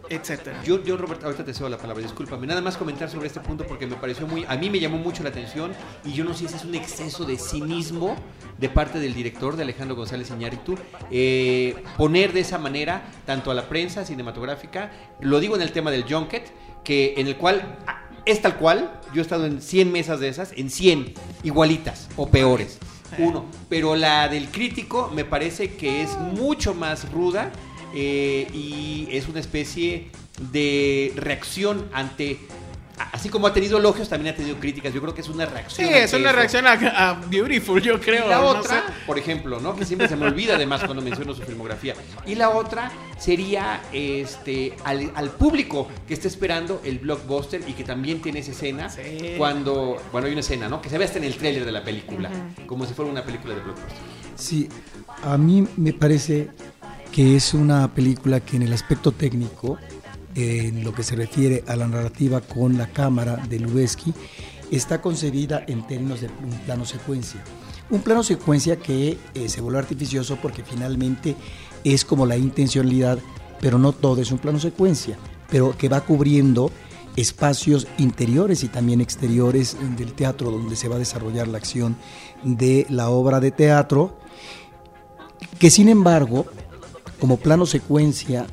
etcétera. 0.10 0.62
Yo, 0.64 0.84
yo, 0.84 0.98
Robert, 0.98 1.24
ahorita 1.24 1.44
te 1.44 1.54
cedo 1.54 1.70
la 1.70 1.78
palabra, 1.78 2.04
discúlpame. 2.04 2.48
Nada 2.48 2.62
más 2.62 2.78
comentar 2.78 3.10
sobre 3.10 3.28
este 3.28 3.40
punto 3.40 3.66
porque 3.66 3.88
me 3.88 3.96
pareció 3.96 4.28
muy. 4.28 4.46
A 4.48 4.56
mí 4.56 4.70
me 4.70 4.80
llamó 4.80 4.98
mucho 4.98 5.24
la 5.24 5.30
atención 5.30 5.72
y 6.04 6.14
yo 6.14 6.24
no 6.24 6.34
sé 6.34 6.48
si 6.48 6.56
es 6.56 6.66
un 6.66 6.76
exceso 6.76 7.26
de 7.26 7.38
cinismo 7.38 8.16
de 8.58 8.70
parte 8.70 9.00
del 9.00 9.14
director, 9.14 9.56
de 9.56 9.64
Alejandro 9.64 9.96
González 9.96 10.30
Iñárritu, 10.32 10.76
eh, 11.12 11.84
poner 11.98 12.34
de 12.34 12.42
esa 12.42 12.58
manera 12.58 13.04
tanto 13.26 13.52
a 13.52 13.54
la 13.54 13.68
prensa 13.70 14.06
cinematográfica, 14.06 14.92
lo 15.22 15.40
digo 15.40 15.56
en 15.56 15.62
el 15.62 15.72
tema 15.72 15.92
del 15.92 16.04
Junket, 16.12 16.52
que 16.84 17.14
en 17.18 17.28
el 17.28 17.38
cual 17.38 17.78
ah, 17.88 18.04
es 18.26 18.42
tal 18.42 18.58
cual. 18.58 19.00
Yo 19.14 19.22
he 19.22 19.24
estado 19.24 19.46
en 19.46 19.62
100 19.62 19.92
mesas 19.92 20.20
de 20.20 20.28
esas, 20.28 20.52
en 20.52 20.70
100, 20.70 21.14
igualitas 21.44 22.10
o 22.18 22.28
peores. 22.28 22.78
Uno, 23.18 23.46
pero 23.70 23.96
la 23.96 24.28
del 24.28 24.50
crítico 24.50 25.10
me 25.16 25.24
parece 25.24 25.76
que 25.76 26.02
es 26.02 26.18
mucho 26.18 26.74
más 26.74 27.10
ruda 27.12 27.52
eh, 28.00 28.48
y 28.54 29.08
es 29.12 29.28
una 29.28 29.40
especie 29.40 30.10
de 30.52 31.12
reacción 31.16 31.90
ante 31.94 32.38
así 33.12 33.30
como 33.30 33.48
ha 33.48 33.54
tenido 33.54 33.80
elogios, 33.80 34.08
también 34.08 34.36
ha 34.36 34.38
tenido 34.38 34.60
críticas. 34.60 34.94
Yo 34.94 35.02
creo 35.02 35.16
que 35.16 35.22
es 35.22 35.30
una 35.30 35.48
reacción. 35.48 35.88
Sí, 35.88 35.94
es 35.96 36.14
una 36.14 36.32
reacción 36.32 36.68
a, 36.68 36.74
a, 36.74 37.14
Beautiful, 37.28 37.82
yo 37.82 38.00
creo. 38.00 38.26
Y 38.26 38.30
la 38.30 38.42
otra, 38.42 38.86
por 39.08 39.18
ejemplo, 39.18 39.60
¿no? 39.60 39.76
Que 39.76 39.84
siempre 39.84 40.08
se 40.08 40.16
me 40.16 40.26
olvida 40.26 40.56
además 40.56 40.84
cuando 40.84 41.02
menciono 41.02 41.34
su 41.34 41.42
filmografía. 41.42 41.96
Y 42.28 42.36
la 42.36 42.50
otra 42.50 42.92
sería 43.18 43.82
este 43.92 44.76
al, 44.84 45.12
al 45.16 45.32
público 45.32 45.88
que 46.08 46.14
está 46.14 46.28
esperando 46.28 46.82
el 46.84 47.00
blockbuster 47.00 47.62
y 47.68 47.74
que 47.74 47.84
también 47.84 48.22
tiene 48.22 48.40
esa 48.40 48.52
escena 48.52 48.90
Sí. 48.90 49.34
cuando, 49.40 50.00
bueno, 50.12 50.28
hay 50.28 50.34
una 50.34 50.42
escena, 50.42 50.70
¿no? 50.70 50.82
Que 50.82 50.90
se 50.90 51.00
ve 51.00 51.06
hasta 51.06 51.18
en 51.18 51.24
el 51.24 51.36
tráiler 51.36 51.66
de 51.66 51.72
la 51.72 51.84
película, 51.84 52.30
como 52.68 52.86
si 52.86 52.94
fuera 52.94 53.10
una 53.10 53.24
película 53.24 53.56
de 53.56 53.62
blockbuster. 53.62 54.18
Sí, 54.36 54.70
a 55.24 55.36
mí 55.38 55.68
me 55.78 55.94
parece 55.94 56.50
que 57.18 57.36
es 57.36 57.56
una 57.56 57.96
película 57.96 58.42
que 58.42 58.58
en 58.58 58.62
el 58.62 58.74
aspecto 58.74 59.12
técnico, 59.12 59.80
en 60.36 60.84
lo 60.84 60.94
que 60.94 61.02
se 61.02 61.16
refiere 61.16 61.64
a 61.66 61.76
la 61.76 61.88
narrativa 61.88 62.42
con 62.42 62.78
la 62.78 62.86
cámara 62.94 63.38
de 63.38 63.60
Lubezki, 63.60 64.14
está 64.70 65.02
concebida 65.02 65.64
en 65.68 65.88
términos 65.88 66.22
de 66.22 66.28
un 66.28 66.52
plano 66.68 66.86
secuencia. 66.86 67.44
Un 67.90 68.04
plano 68.04 68.22
secuencia 68.22 68.76
que 68.76 69.18
eh, 69.34 69.50
se 69.50 69.62
vuelve 69.62 69.80
artificioso 69.80 70.38
porque 70.40 70.62
finalmente 70.62 71.36
es 71.84 72.06
como 72.06 72.28
la 72.28 72.38
intencionalidad, 72.38 73.18
pero 73.60 73.80
no 73.80 73.94
todo 73.94 74.22
es 74.22 74.32
un 74.32 74.38
plano 74.38 74.60
secuencia, 74.60 75.18
pero 75.50 75.76
que 75.76 75.90
va 75.90 76.02
cubriendo 76.02 76.70
espacios 77.16 77.88
interiores 77.98 78.64
y 78.64 78.68
también 78.68 79.02
exteriores 79.02 79.76
del 79.98 80.14
teatro 80.14 80.52
donde 80.52 80.76
se 80.76 80.88
va 80.88 80.98
a 80.98 81.00
desarrollar 81.00 81.48
la 81.48 81.58
acción 81.58 81.98
de 82.44 82.86
la 82.92 83.10
obra 83.10 83.40
de 83.40 83.50
teatro, 83.50 84.20
que 85.58 85.72
sin 85.72 85.90
embargo, 85.90 86.46
como 87.20 87.38
plano 87.38 87.66
secuencia, 87.66 88.48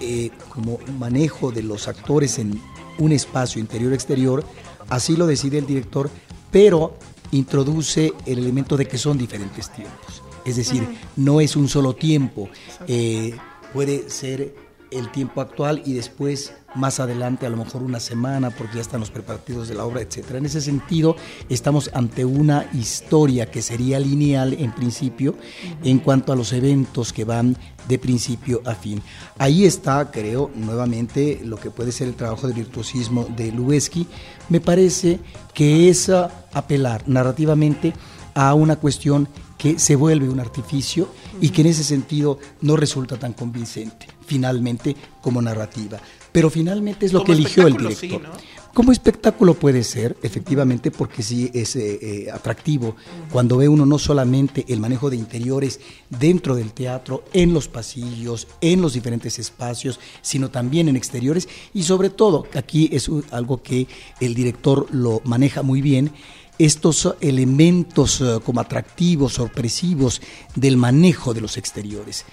eh, 0.00 0.30
como 0.48 0.78
manejo 0.98 1.52
de 1.52 1.62
los 1.62 1.88
actores 1.88 2.38
en 2.38 2.60
un 2.98 3.12
espacio 3.12 3.60
interior-exterior, 3.60 4.44
así 4.88 5.16
lo 5.16 5.26
decide 5.26 5.58
el 5.58 5.66
director, 5.66 6.10
pero 6.50 6.96
introduce 7.32 8.12
el 8.26 8.38
elemento 8.38 8.76
de 8.76 8.86
que 8.86 8.98
son 8.98 9.18
diferentes 9.18 9.70
tiempos. 9.70 10.22
Es 10.44 10.56
decir, 10.56 10.86
no 11.16 11.40
es 11.40 11.56
un 11.56 11.68
solo 11.68 11.94
tiempo, 11.94 12.48
eh, 12.86 13.36
puede 13.72 14.08
ser 14.10 14.54
el 14.90 15.10
tiempo 15.12 15.40
actual 15.40 15.82
y 15.84 15.92
después 15.92 16.54
más 16.74 17.00
adelante 17.00 17.46
a 17.46 17.50
lo 17.50 17.56
mejor 17.56 17.82
una 17.82 18.00
semana 18.00 18.50
porque 18.50 18.76
ya 18.76 18.80
están 18.80 19.00
los 19.00 19.10
preparativos 19.10 19.68
de 19.68 19.74
la 19.74 19.84
obra, 19.84 20.00
etcétera. 20.00 20.38
En 20.38 20.46
ese 20.46 20.60
sentido, 20.60 21.16
estamos 21.48 21.90
ante 21.94 22.24
una 22.24 22.68
historia 22.72 23.50
que 23.50 23.62
sería 23.62 23.98
lineal 23.98 24.54
en 24.54 24.72
principio 24.72 25.36
en 25.82 25.98
cuanto 25.98 26.32
a 26.32 26.36
los 26.36 26.52
eventos 26.52 27.12
que 27.12 27.24
van 27.24 27.56
de 27.88 27.98
principio 27.98 28.62
a 28.64 28.74
fin. 28.74 29.02
Ahí 29.38 29.64
está, 29.64 30.10
creo, 30.10 30.50
nuevamente 30.54 31.40
lo 31.44 31.56
que 31.56 31.70
puede 31.70 31.92
ser 31.92 32.08
el 32.08 32.14
trabajo 32.14 32.46
de 32.46 32.52
virtuosismo 32.52 33.26
de 33.36 33.50
Lubeski. 33.52 34.06
Me 34.48 34.60
parece 34.60 35.18
que 35.54 35.88
es 35.88 36.10
apelar 36.52 37.02
narrativamente 37.08 37.92
a 38.34 38.54
una 38.54 38.76
cuestión 38.76 39.28
que 39.58 39.78
se 39.78 39.94
vuelve 39.94 40.28
un 40.28 40.40
artificio 40.40 41.08
y 41.40 41.50
que 41.50 41.60
en 41.60 41.66
ese 41.66 41.84
sentido 41.84 42.38
no 42.62 42.76
resulta 42.76 43.18
tan 43.18 43.34
convincente, 43.34 44.06
finalmente, 44.24 44.96
como 45.20 45.42
narrativa. 45.42 45.98
Pero 46.32 46.50
finalmente 46.50 47.06
es 47.06 47.12
lo 47.12 47.20
Como 47.20 47.26
que 47.26 47.32
eligió 47.32 47.66
el 47.66 47.74
sí, 47.74 47.78
director. 47.78 48.22
¿no? 48.22 48.60
Como 48.72 48.92
espectáculo 48.92 49.54
puede 49.54 49.82
ser, 49.82 50.16
efectivamente, 50.22 50.92
porque 50.92 51.24
sí 51.24 51.50
es 51.52 51.74
eh, 51.74 51.98
eh, 52.00 52.30
atractivo 52.30 52.94
cuando 53.32 53.56
ve 53.56 53.68
uno 53.68 53.84
no 53.84 53.98
solamente 53.98 54.64
el 54.68 54.78
manejo 54.78 55.10
de 55.10 55.16
interiores 55.16 55.80
dentro 56.08 56.54
del 56.54 56.72
teatro, 56.72 57.24
en 57.32 57.52
los 57.52 57.66
pasillos, 57.66 58.46
en 58.60 58.80
los 58.80 58.92
diferentes 58.92 59.40
espacios, 59.40 59.98
sino 60.22 60.50
también 60.50 60.88
en 60.88 60.96
exteriores 60.96 61.48
y 61.74 61.82
sobre 61.82 62.10
todo, 62.10 62.46
aquí 62.54 62.88
es 62.92 63.10
algo 63.32 63.60
que 63.60 63.88
el 64.20 64.34
director 64.34 64.86
lo 64.92 65.20
maneja 65.24 65.62
muy 65.62 65.82
bien, 65.82 66.12
estos 66.56 67.16
elementos 67.20 68.20
eh, 68.20 68.38
como 68.44 68.60
atractivos, 68.60 69.32
sorpresivos 69.32 70.22
del 70.54 70.76
manejo 70.76 71.34
de 71.34 71.40
los 71.40 71.56
exteriores, 71.56 72.24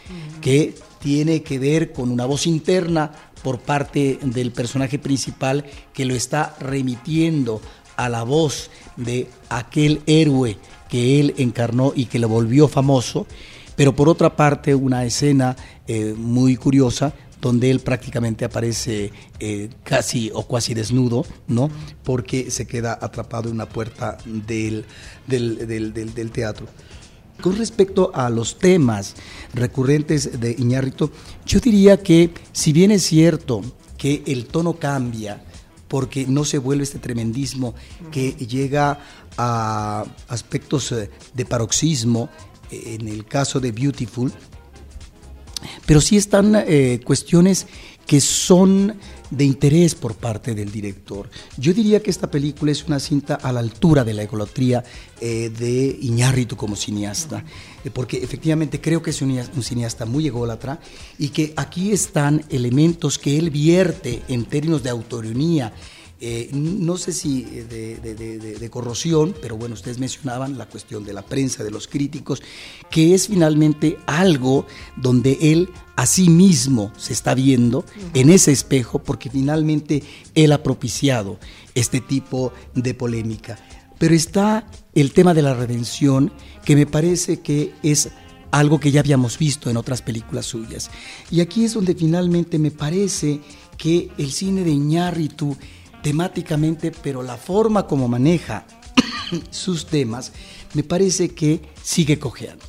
que 0.42 0.76
tiene 1.00 1.42
que 1.42 1.58
ver 1.58 1.94
con 1.94 2.12
una 2.12 2.26
voz 2.26 2.46
interna 2.46 3.27
por 3.44 3.60
parte 3.60 4.20
del 4.22 4.52
personaje 4.52 5.00
principal 5.00 5.66
que 5.94 6.06
lo 6.06 6.14
está 6.16 6.56
remitiendo 6.60 7.62
a 7.96 8.10
la 8.10 8.24
voz 8.24 8.70
de 8.96 9.28
aquel 9.50 10.02
héroe 10.06 10.58
que 10.90 11.20
él 11.20 11.34
encarnó 11.38 11.92
y 11.96 12.06
que 12.06 12.20
lo 12.20 12.30
volvió 12.30 12.68
famoso, 12.68 13.26
pero 13.76 13.96
por 13.96 14.08
otra 14.10 14.36
parte 14.36 14.74
una 14.76 15.04
escena 15.06 15.56
eh, 15.88 16.14
muy 16.18 16.56
curiosa 16.56 17.14
donde 17.42 17.70
él 17.70 17.80
prácticamente 17.82 18.46
aparece 18.46 19.12
eh, 19.40 19.70
casi 19.84 20.32
o 20.34 20.44
cuasi 20.48 20.74
desnudo, 20.74 21.24
¿no? 21.48 21.70
Porque 22.04 22.50
se 22.50 22.66
queda 22.66 22.98
atrapado 23.00 23.50
en 23.50 23.56
una 23.56 23.68
puerta 23.70 24.18
del, 24.26 24.86
del, 25.28 25.68
del- 25.68 25.94
del- 25.94 26.14
del 26.16 26.32
teatro. 26.32 26.66
Con 27.42 27.56
respecto 27.56 28.12
a 28.14 28.30
los 28.30 28.58
temas 28.58 29.16
recurrentes 29.54 30.40
de 30.40 30.56
Iñárritu, 30.58 31.12
yo 31.46 31.60
diría 31.60 32.02
que 32.02 32.34
si 32.52 32.74
bien 32.74 32.92
es 32.92 33.04
cierto 33.04 33.62
que 33.98 34.24
el 34.26 34.46
tono 34.46 34.74
cambia, 34.74 35.44
porque 35.88 36.26
no 36.28 36.44
se 36.46 36.58
vuelve 36.58 36.84
este 36.84 37.00
tremendismo 37.00 37.74
que 38.12 38.32
llega 38.32 39.00
a 39.38 40.04
aspectos 40.28 40.92
eh, 40.92 41.10
de 41.34 41.46
paroxismo, 41.46 42.30
eh, 42.72 42.98
en 43.00 43.08
el 43.08 43.26
caso 43.26 43.60
de 43.60 43.72
Beautiful, 43.72 44.32
pero 45.86 46.02
sí 46.02 46.18
están 46.18 46.56
eh, 46.56 47.00
cuestiones 47.06 47.68
que 48.06 48.22
son 48.22 48.96
de 49.30 49.44
interés 49.44 49.96
por 49.96 50.16
parte 50.16 50.56
del 50.56 50.72
director. 50.72 51.30
Yo 51.58 51.74
diría 51.74 52.02
que 52.02 52.10
esta 52.10 52.30
película 52.30 52.72
es 52.72 52.86
una 52.86 53.00
cinta 53.00 53.36
a 53.36 53.52
la 53.52 53.60
altura 53.60 54.04
de 54.04 54.14
la 54.14 54.24
egolatría 54.24 54.84
eh, 55.20 55.50
de 55.50 55.98
Iñárritu 56.02 56.56
como 56.56 56.76
cineasta, 56.76 57.44
eh, 57.84 57.90
porque 57.92 58.18
efectivamente 58.18 58.80
creo 58.80 59.02
que 59.02 59.10
es 59.10 59.22
un, 59.22 59.38
cineasta 59.62 60.06
muy 60.06 60.28
ególatra 60.28 60.80
y 61.18 61.30
que 61.30 61.54
aquí 61.56 61.92
están 61.92 62.44
elementos 62.50 63.18
que 63.18 63.38
él 63.38 63.50
vierte 63.50 64.22
en 64.28 64.46
términos 64.46 64.84
de 64.84 64.90
autoironía, 64.90 65.74
eh, 66.20 66.50
no 66.54 66.98
sé 66.98 67.14
si 67.14 67.44
eh, 67.44 67.66
de, 67.70 67.96
de- 67.98 68.16
de- 68.16 68.38
de- 68.40 68.56
de 68.58 68.70
corrosión, 68.70 69.36
pero 69.42 69.56
bueno, 69.58 69.76
ustedes 69.76 70.00
mencionaban 70.00 70.58
la 70.58 70.68
cuestión 70.68 71.04
de 71.06 71.14
la 71.14 71.22
prensa, 71.22 71.64
de 71.64 71.72
los 71.72 71.88
críticos, 71.88 72.42
que 72.90 73.14
es 73.14 73.28
finalmente 73.28 73.98
algo 74.08 74.66
donde 74.96 75.38
él 75.42 75.70
a 75.96 76.06
sí 76.06 76.30
mismo 76.30 76.92
se 76.98 77.14
está 77.14 77.34
viendo 77.36 77.86
en 78.14 78.30
ese 78.30 78.52
espejo, 78.52 79.00
porque 79.00 79.30
finalmente 79.30 80.04
él 80.36 80.52
ha 80.52 80.64
propiciado 80.64 81.40
este 81.76 82.02
tipo 82.02 82.52
de 82.76 82.94
polémica. 82.94 83.60
Pero 84.00 84.14
está 84.14 84.68
el 84.94 85.12
tema 85.14 85.34
de 85.34 85.42
la 85.42 85.54
redención, 85.56 86.32
que 86.66 86.76
me 86.76 86.86
parece 86.86 87.40
que 87.42 87.74
es 87.84 88.10
algo 88.52 88.80
que 88.80 88.92
ya 88.92 89.00
habíamos 89.02 89.38
visto 89.38 89.70
en 89.70 89.78
otras 89.78 90.02
películas 90.02 90.46
suyas. 90.46 90.90
Y 91.32 91.42
aquí 91.42 91.66
es 91.66 91.74
donde 91.74 91.96
finalmente 91.96 92.60
me 92.60 92.72
parece 92.72 93.42
que 93.78 94.10
el 94.18 94.32
cine 94.32 94.64
de 94.64 94.72
Iñárritu 94.72 95.58
temáticamente, 96.02 96.92
pero 96.92 97.24
la 97.24 97.38
forma 97.38 97.88
como 97.88 98.08
maneja 98.08 98.66
sus 99.50 99.88
temas, 99.88 100.32
me 100.74 100.84
parece 100.84 101.30
que 101.30 101.62
sigue 101.82 102.20
cojeando. 102.20 102.66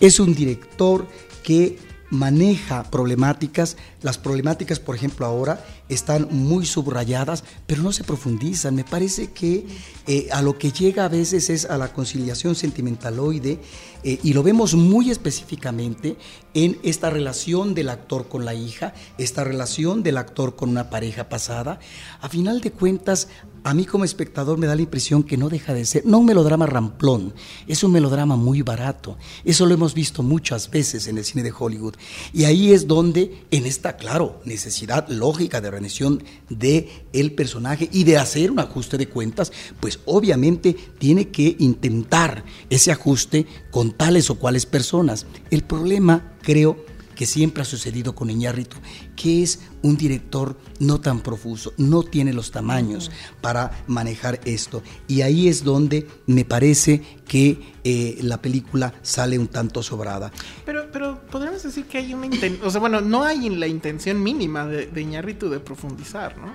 Es 0.00 0.20
un 0.20 0.34
director 0.34 1.08
que 1.42 1.78
maneja 2.10 2.84
problemáticas, 2.84 3.76
las 4.02 4.18
problemáticas, 4.18 4.80
por 4.80 4.94
ejemplo, 4.94 5.26
ahora 5.26 5.64
están 5.88 6.28
muy 6.30 6.64
subrayadas, 6.66 7.44
pero 7.66 7.82
no 7.82 7.92
se 7.92 8.04
profundizan. 8.04 8.74
Me 8.74 8.84
parece 8.84 9.32
que 9.32 9.66
eh, 10.06 10.28
a 10.32 10.42
lo 10.42 10.58
que 10.58 10.72
llega 10.72 11.04
a 11.04 11.08
veces 11.08 11.50
es 11.50 11.64
a 11.64 11.76
la 11.76 11.92
conciliación 11.92 12.54
sentimentaloide 12.54 13.58
eh, 14.04 14.18
y 14.22 14.32
lo 14.32 14.42
vemos 14.42 14.74
muy 14.74 15.10
específicamente 15.10 16.16
en 16.54 16.78
esta 16.82 17.10
relación 17.10 17.74
del 17.74 17.88
actor 17.88 18.28
con 18.28 18.44
la 18.44 18.54
hija, 18.54 18.94
esta 19.18 19.44
relación 19.44 20.02
del 20.02 20.16
actor 20.16 20.56
con 20.56 20.70
una 20.70 20.90
pareja 20.90 21.28
pasada. 21.28 21.78
A 22.20 22.28
final 22.28 22.60
de 22.60 22.72
cuentas, 22.72 23.28
a 23.68 23.74
mí 23.74 23.84
como 23.84 24.04
espectador 24.04 24.56
me 24.56 24.66
da 24.66 24.74
la 24.74 24.80
impresión 24.80 25.22
que 25.22 25.36
no 25.36 25.50
deja 25.50 25.74
de 25.74 25.84
ser, 25.84 26.06
no 26.06 26.18
un 26.18 26.26
melodrama 26.26 26.64
ramplón, 26.64 27.34
es 27.66 27.84
un 27.84 27.92
melodrama 27.92 28.34
muy 28.34 28.62
barato. 28.62 29.18
Eso 29.44 29.66
lo 29.66 29.74
hemos 29.74 29.92
visto 29.92 30.22
muchas 30.22 30.70
veces 30.70 31.06
en 31.06 31.18
el 31.18 31.24
cine 31.26 31.42
de 31.42 31.52
Hollywood. 31.56 31.94
Y 32.32 32.44
ahí 32.44 32.72
es 32.72 32.86
donde, 32.86 33.44
en 33.50 33.66
esta, 33.66 33.96
claro, 33.96 34.40
necesidad 34.46 35.06
lógica 35.08 35.60
de 35.60 35.70
rendición 35.70 36.22
de 36.48 36.88
el 37.12 37.32
personaje 37.32 37.90
y 37.92 38.04
de 38.04 38.16
hacer 38.16 38.50
un 38.50 38.58
ajuste 38.58 38.96
de 38.96 39.08
cuentas, 39.10 39.52
pues 39.80 40.00
obviamente 40.06 40.74
tiene 40.98 41.28
que 41.28 41.54
intentar 41.58 42.44
ese 42.70 42.90
ajuste 42.90 43.46
con 43.70 43.92
tales 43.92 44.30
o 44.30 44.36
cuales 44.36 44.64
personas. 44.64 45.26
El 45.50 45.62
problema, 45.62 46.32
creo, 46.40 46.86
que 47.18 47.26
siempre 47.26 47.62
ha 47.62 47.64
sucedido 47.64 48.14
con 48.14 48.30
Iñárritu, 48.30 48.76
que 49.16 49.42
es 49.42 49.58
un 49.82 49.96
director 49.96 50.56
no 50.78 51.00
tan 51.00 51.20
profuso, 51.20 51.72
no 51.76 52.04
tiene 52.04 52.32
los 52.32 52.52
tamaños 52.52 53.10
para 53.40 53.72
manejar 53.88 54.38
esto. 54.44 54.84
Y 55.08 55.22
ahí 55.22 55.48
es 55.48 55.64
donde 55.64 56.06
me 56.26 56.44
parece 56.44 57.02
que 57.26 57.60
eh, 57.82 58.18
la 58.22 58.40
película 58.40 58.94
sale 59.02 59.36
un 59.36 59.48
tanto 59.48 59.82
sobrada. 59.82 60.30
Pero, 60.64 60.92
pero 60.92 61.20
podríamos 61.26 61.60
decir 61.60 61.86
que 61.86 61.98
hay 61.98 62.14
una 62.14 62.26
intención, 62.26 62.64
o 62.64 62.70
sea, 62.70 62.78
bueno, 62.80 63.00
no 63.00 63.24
hay 63.24 63.50
la 63.50 63.66
intención 63.66 64.22
mínima 64.22 64.68
de, 64.68 64.86
de 64.86 65.00
Iñárritu 65.00 65.50
de 65.50 65.58
profundizar, 65.58 66.38
¿no? 66.38 66.54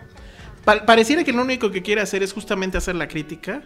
Pa- 0.63 0.85
pareciera 0.85 1.25
que 1.25 1.33
lo 1.33 1.41
único 1.41 1.71
que 1.71 1.81
quiere 1.81 1.99
hacer 1.99 2.23
es 2.23 2.31
justamente 2.31 2.77
hacer 2.77 2.95
la 2.95 3.09
crítica, 3.09 3.63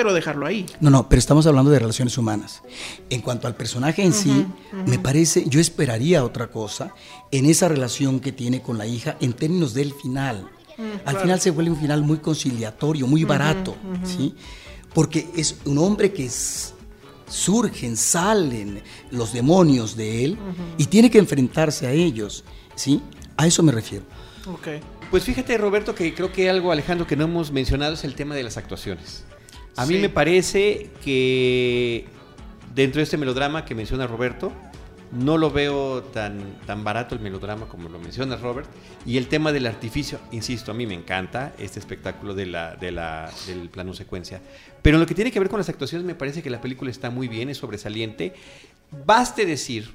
pero 0.00 0.14
dejarlo 0.14 0.46
ahí. 0.46 0.64
No, 0.80 0.88
no, 0.88 1.08
pero 1.10 1.18
estamos 1.18 1.46
hablando 1.46 1.70
de 1.70 1.78
relaciones 1.78 2.16
humanas. 2.16 2.62
En 3.10 3.20
cuanto 3.20 3.46
al 3.46 3.54
personaje 3.54 4.02
en 4.02 4.14
sí, 4.14 4.46
me 4.86 4.98
parece, 4.98 5.44
yo 5.46 5.60
esperaría 5.60 6.24
otra 6.24 6.46
cosa 6.50 6.94
en 7.30 7.44
esa 7.44 7.68
relación 7.68 8.18
que 8.18 8.32
tiene 8.32 8.62
con 8.62 8.78
la 8.78 8.86
hija 8.86 9.16
en 9.20 9.34
términos 9.34 9.74
del 9.74 9.92
final. 9.92 10.48
al 11.04 11.18
final 11.18 11.38
se 11.38 11.50
vuelve 11.50 11.70
un 11.72 11.78
final 11.78 12.02
muy 12.02 12.16
conciliatorio, 12.18 13.06
muy 13.06 13.24
barato, 13.24 13.76
¿sí? 14.02 14.34
Porque 14.94 15.28
es 15.36 15.56
un 15.66 15.76
hombre 15.76 16.10
que 16.14 16.24
es- 16.24 16.72
surgen, 17.28 17.96
salen 17.98 18.82
los 19.10 19.32
demonios 19.34 19.94
de 19.96 20.24
él 20.24 20.38
y 20.78 20.86
tiene 20.86 21.10
que 21.10 21.18
enfrentarse 21.18 21.86
a 21.86 21.92
ellos, 21.92 22.44
¿sí? 22.74 23.02
A 23.36 23.46
eso 23.46 23.62
me 23.62 23.72
refiero. 23.72 24.04
Ok. 24.46 24.68
Pues 25.10 25.24
fíjate, 25.24 25.58
Roberto, 25.58 25.94
que 25.94 26.14
creo 26.14 26.32
que 26.32 26.48
algo, 26.48 26.72
Alejandro, 26.72 27.06
que 27.06 27.16
no 27.16 27.24
hemos 27.24 27.50
mencionado 27.52 27.92
es 27.94 28.04
el 28.04 28.14
tema 28.14 28.34
de 28.34 28.42
las 28.44 28.56
actuaciones. 28.56 29.24
A 29.76 29.86
mí 29.86 29.94
Sí. 29.94 30.00
me 30.00 30.08
parece 30.08 30.90
que 31.04 32.06
dentro 32.74 32.98
de 32.98 33.04
este 33.04 33.16
melodrama 33.16 33.64
que 33.64 33.74
menciona 33.74 34.06
Roberto, 34.06 34.52
no 35.12 35.38
lo 35.38 35.50
veo 35.50 36.04
tan, 36.04 36.60
tan 36.66 36.84
barato 36.84 37.16
el 37.16 37.20
melodrama 37.20 37.66
como 37.66 37.88
lo 37.88 37.98
menciona 37.98 38.36
Robert. 38.36 38.68
Y 39.04 39.16
el 39.16 39.26
tema 39.26 39.50
del 39.50 39.66
artificio, 39.66 40.20
insisto, 40.30 40.70
a 40.70 40.74
mí 40.74 40.86
me 40.86 40.94
encanta 40.94 41.52
este 41.58 41.80
espectáculo 41.80 42.32
de 42.34 42.46
la, 42.46 42.76
de 42.76 42.92
la, 42.92 43.28
del 43.48 43.68
plano 43.70 43.92
secuencia. 43.92 44.40
Pero 44.82 44.96
en 44.96 45.00
lo 45.00 45.06
que 45.08 45.14
tiene 45.16 45.32
que 45.32 45.40
ver 45.40 45.48
con 45.48 45.58
las 45.58 45.68
actuaciones, 45.68 46.06
me 46.06 46.14
parece 46.14 46.42
que 46.42 46.50
la 46.50 46.60
película 46.60 46.92
está 46.92 47.10
muy 47.10 47.26
bien, 47.26 47.48
es 47.48 47.58
sobresaliente. 47.58 48.34
Baste 49.04 49.46
decir 49.46 49.90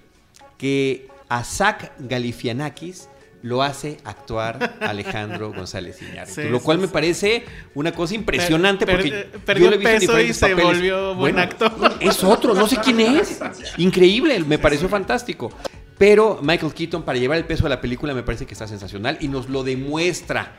que 0.58 1.08
a 1.30 1.44
Zach 1.46 1.92
Galifianakis 2.00 3.08
lo 3.46 3.62
hace 3.62 3.98
actuar 4.04 4.76
Alejandro 4.82 5.54
González 5.54 6.02
Iñárritu, 6.02 6.42
Sí, 6.42 6.50
lo 6.50 6.58
sí, 6.58 6.64
cual 6.66 6.80
me 6.80 6.88
parece 6.88 7.46
una 7.76 7.92
cosa 7.92 8.16
impresionante 8.16 8.86
Per- 8.88 8.96
porque 8.96 9.10
per- 9.12 9.32
yo 9.34 9.40
perdió 9.46 9.70
lo 9.70 9.76
he 9.76 9.98
visto 10.00 10.18
en 10.18 10.30
y 10.30 10.34
se 10.34 10.40
papeles. 10.50 10.66
volvió 10.66 11.14
buen 11.16 11.38
actor. 11.38 11.72
Es 12.00 12.24
otro, 12.24 12.56
no 12.56 12.68
sé 12.68 12.78
quién 12.84 13.00
es. 13.02 13.40
Increíble, 13.78 14.40
me 14.40 14.58
pareció 14.58 14.90
fantástico. 14.90 15.52
Pero 15.98 16.40
Michael 16.42 16.74
Keaton 16.74 17.04
para 17.04 17.18
llevar 17.20 17.38
el 17.38 17.46
peso 17.46 17.64
de 17.64 17.70
la 17.70 17.80
película 17.80 18.14
me 18.14 18.24
parece 18.24 18.46
que 18.46 18.54
está 18.54 18.68
sensacional 18.68 19.18
y 19.22 19.28
nos 19.28 19.48
lo 19.48 19.64
demuestra 19.64 20.56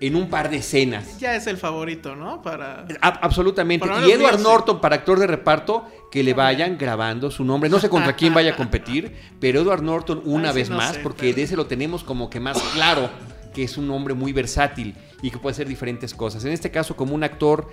en 0.00 0.14
un 0.16 0.28
par 0.28 0.50
de 0.50 0.58
escenas. 0.58 1.18
Ya 1.18 1.34
es 1.36 1.46
el 1.46 1.56
favorito, 1.56 2.14
¿no? 2.16 2.42
Para... 2.42 2.86
A- 3.00 3.08
absolutamente. 3.22 3.86
Lo 3.86 4.06
Y 4.06 4.12
Edward. 4.12 4.40
Norton 4.40 4.80
para 4.80 4.96
actor 4.96 5.18
de 5.18 5.26
reparto 5.26 5.86
que 6.10 6.22
le 6.22 6.34
vayan 6.34 6.76
grabando 6.78 7.30
su 7.30 7.44
nombre. 7.44 7.70
No 7.70 7.78
sé 7.80 7.88
contra 7.88 8.14
quién 8.14 8.34
vaya 8.34 8.52
a 8.52 8.56
competir, 8.56 9.14
pero 9.40 9.60
Edward 9.60 9.82
Norton 9.82 10.20
una 10.24 10.50
Ay, 10.50 10.54
vez 10.56 10.70
no 10.70 10.76
más, 10.76 10.96
sé, 10.96 11.00
porque 11.00 11.22
pero- 11.28 11.36
de 11.36 11.42
ese 11.42 11.56
lo 11.56 11.66
tenemos 11.66 12.04
como 12.04 12.28
que 12.30 12.40
más 12.40 12.58
claro, 12.74 13.08
que 13.54 13.62
es 13.64 13.78
un 13.78 13.90
hombre 13.90 14.12
muy 14.12 14.32
versátil 14.34 14.94
y 15.22 15.30
que 15.30 15.38
puede 15.38 15.52
hacer 15.52 15.66
diferentes 15.66 16.12
cosas. 16.12 16.44
En 16.44 16.52
este 16.52 16.70
caso 16.70 16.94
como 16.94 17.14
un 17.14 17.24
actor 17.24 17.68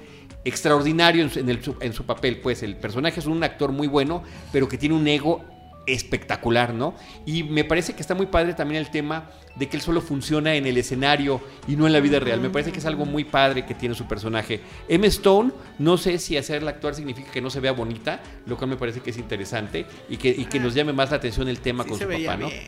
extraordinario 0.45 1.23
en 1.23 1.29
su, 1.29 1.39
en 1.39 1.49
el- 1.49 1.63
su- 1.63 1.75
en 1.79 1.93
su 1.93 2.05
papel, 2.05 2.39
pues 2.39 2.63
el 2.63 2.75
personaje 2.77 3.19
es 3.19 3.25
un 3.25 3.43
actor 3.43 3.71
muy 3.71 3.87
bueno, 3.87 4.23
pero 4.51 4.67
que 4.69 4.77
tiene 4.77 4.95
un 4.95 5.07
ego 5.07 5.43
espectacular, 5.85 6.73
¿no? 6.73 6.95
Y 7.25 7.43
me 7.43 7.63
parece 7.63 7.93
que 7.93 8.01
está 8.01 8.15
muy 8.15 8.27
padre 8.27 8.53
también 8.53 8.81
el 8.81 8.89
tema 8.89 9.29
de 9.55 9.67
que 9.69 9.77
él 9.77 9.83
solo 9.83 10.01
funciona 10.01 10.55
en 10.55 10.65
el 10.65 10.77
escenario 10.77 11.41
y 11.67 11.75
no 11.75 11.85
en 11.87 11.93
la 11.93 11.99
vida 11.99 12.19
real. 12.19 12.39
Me 12.39 12.49
parece 12.49 12.71
que 12.71 12.79
es 12.79 12.85
algo 12.85 13.05
muy 13.05 13.23
padre 13.23 13.65
que 13.65 13.73
tiene 13.75 13.93
su 13.95 14.05
personaje. 14.07 14.61
M. 14.87 15.05
Stone, 15.07 15.51
no 15.79 15.97
sé 15.97 16.17
si 16.19 16.37
hacerla 16.37 16.71
actuar 16.71 16.95
significa 16.95 17.31
que 17.31 17.41
no 17.41 17.49
se 17.49 17.59
vea 17.59 17.71
bonita, 17.73 18.21
lo 18.45 18.57
cual 18.57 18.69
me 18.71 18.77
parece 18.77 19.01
que 19.01 19.11
es 19.11 19.17
interesante 19.17 19.85
y 20.09 20.17
que, 20.17 20.29
y 20.29 20.45
que 20.45 20.59
nos 20.59 20.73
llame 20.73 20.93
más 20.93 21.11
la 21.11 21.17
atención 21.17 21.47
el 21.47 21.59
tema 21.59 21.83
Sí 21.83 21.89
con 21.89 21.99
su 21.99 22.05
papá, 22.07 22.37
¿no? 22.37 22.47
bien. 22.47 22.61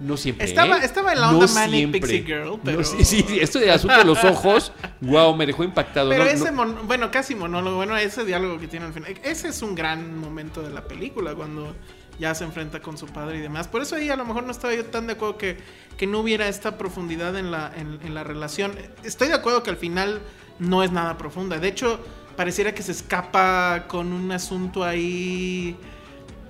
No 0.00 0.16
siempre. 0.16 0.46
Estaba- 0.46 0.78
¿eh? 0.78 0.84
estaba 0.84 1.12
en 1.12 1.20
la 1.20 1.30
No 1.30 1.40
onda 1.40 1.52
Manic 1.52 1.74
siempre. 1.76 2.00
Pixie 2.00 2.22
Girl, 2.24 2.44
No, 2.46 2.60
pero- 2.64 2.82
sí, 2.84 3.04
sí, 3.04 3.22
esto 3.38 3.58
de 3.58 3.70
asunto 3.70 3.98
de 3.98 4.04
los 4.06 4.24
ojos, 4.24 4.72
wow, 5.02 5.36
me 5.36 5.44
dejó 5.44 5.62
impactado. 5.62 6.08
Pero 6.08 6.24
No, 6.24 6.30
ese, 6.30 6.44
no- 6.46 6.52
mon- 6.52 6.86
bueno, 6.86 7.10
casi 7.10 7.34
monólogo, 7.34 7.76
bueno, 7.76 7.94
ese 7.98 8.24
diálogo 8.24 8.58
que 8.58 8.66
tiene 8.66 8.86
al 8.86 8.94
final, 8.94 9.14
ese 9.22 9.48
es 9.48 9.60
un 9.60 9.74
gran 9.74 10.18
momento 10.18 10.62
de 10.62 10.70
la 10.70 10.84
película, 10.88 11.34
cuando 11.34 11.76
ya 12.20 12.34
se 12.34 12.44
enfrenta 12.44 12.80
con 12.80 12.98
su 12.98 13.06
padre 13.06 13.38
y 13.38 13.40
demás. 13.40 13.66
Por 13.66 13.80
eso 13.80 13.96
ahí 13.96 14.10
a 14.10 14.16
lo 14.16 14.24
mejor 14.24 14.44
no 14.44 14.52
estaba 14.52 14.74
yo 14.74 14.84
tan 14.84 15.06
de 15.06 15.14
acuerdo 15.14 15.38
que, 15.38 15.56
que 15.96 16.06
no 16.06 16.20
hubiera 16.20 16.46
esta 16.46 16.76
profundidad 16.76 17.36
en 17.36 17.50
la, 17.50 17.72
en, 17.74 18.14
la 18.14 18.22
relación. 18.22 18.72
Estoy 19.02 19.28
de 19.28 19.34
acuerdo 19.34 19.62
que 19.62 19.70
al 19.70 19.78
final 19.78 20.20
no 20.58 20.82
es 20.82 20.92
nada 20.92 21.16
profunda. 21.16 21.58
De 21.58 21.68
hecho, 21.68 21.98
pareciera 22.36 22.74
que 22.74 22.82
se 22.82 22.92
escapa 22.92 23.86
con 23.88 24.12
un 24.12 24.30
asunto 24.30 24.84
ahí... 24.84 25.76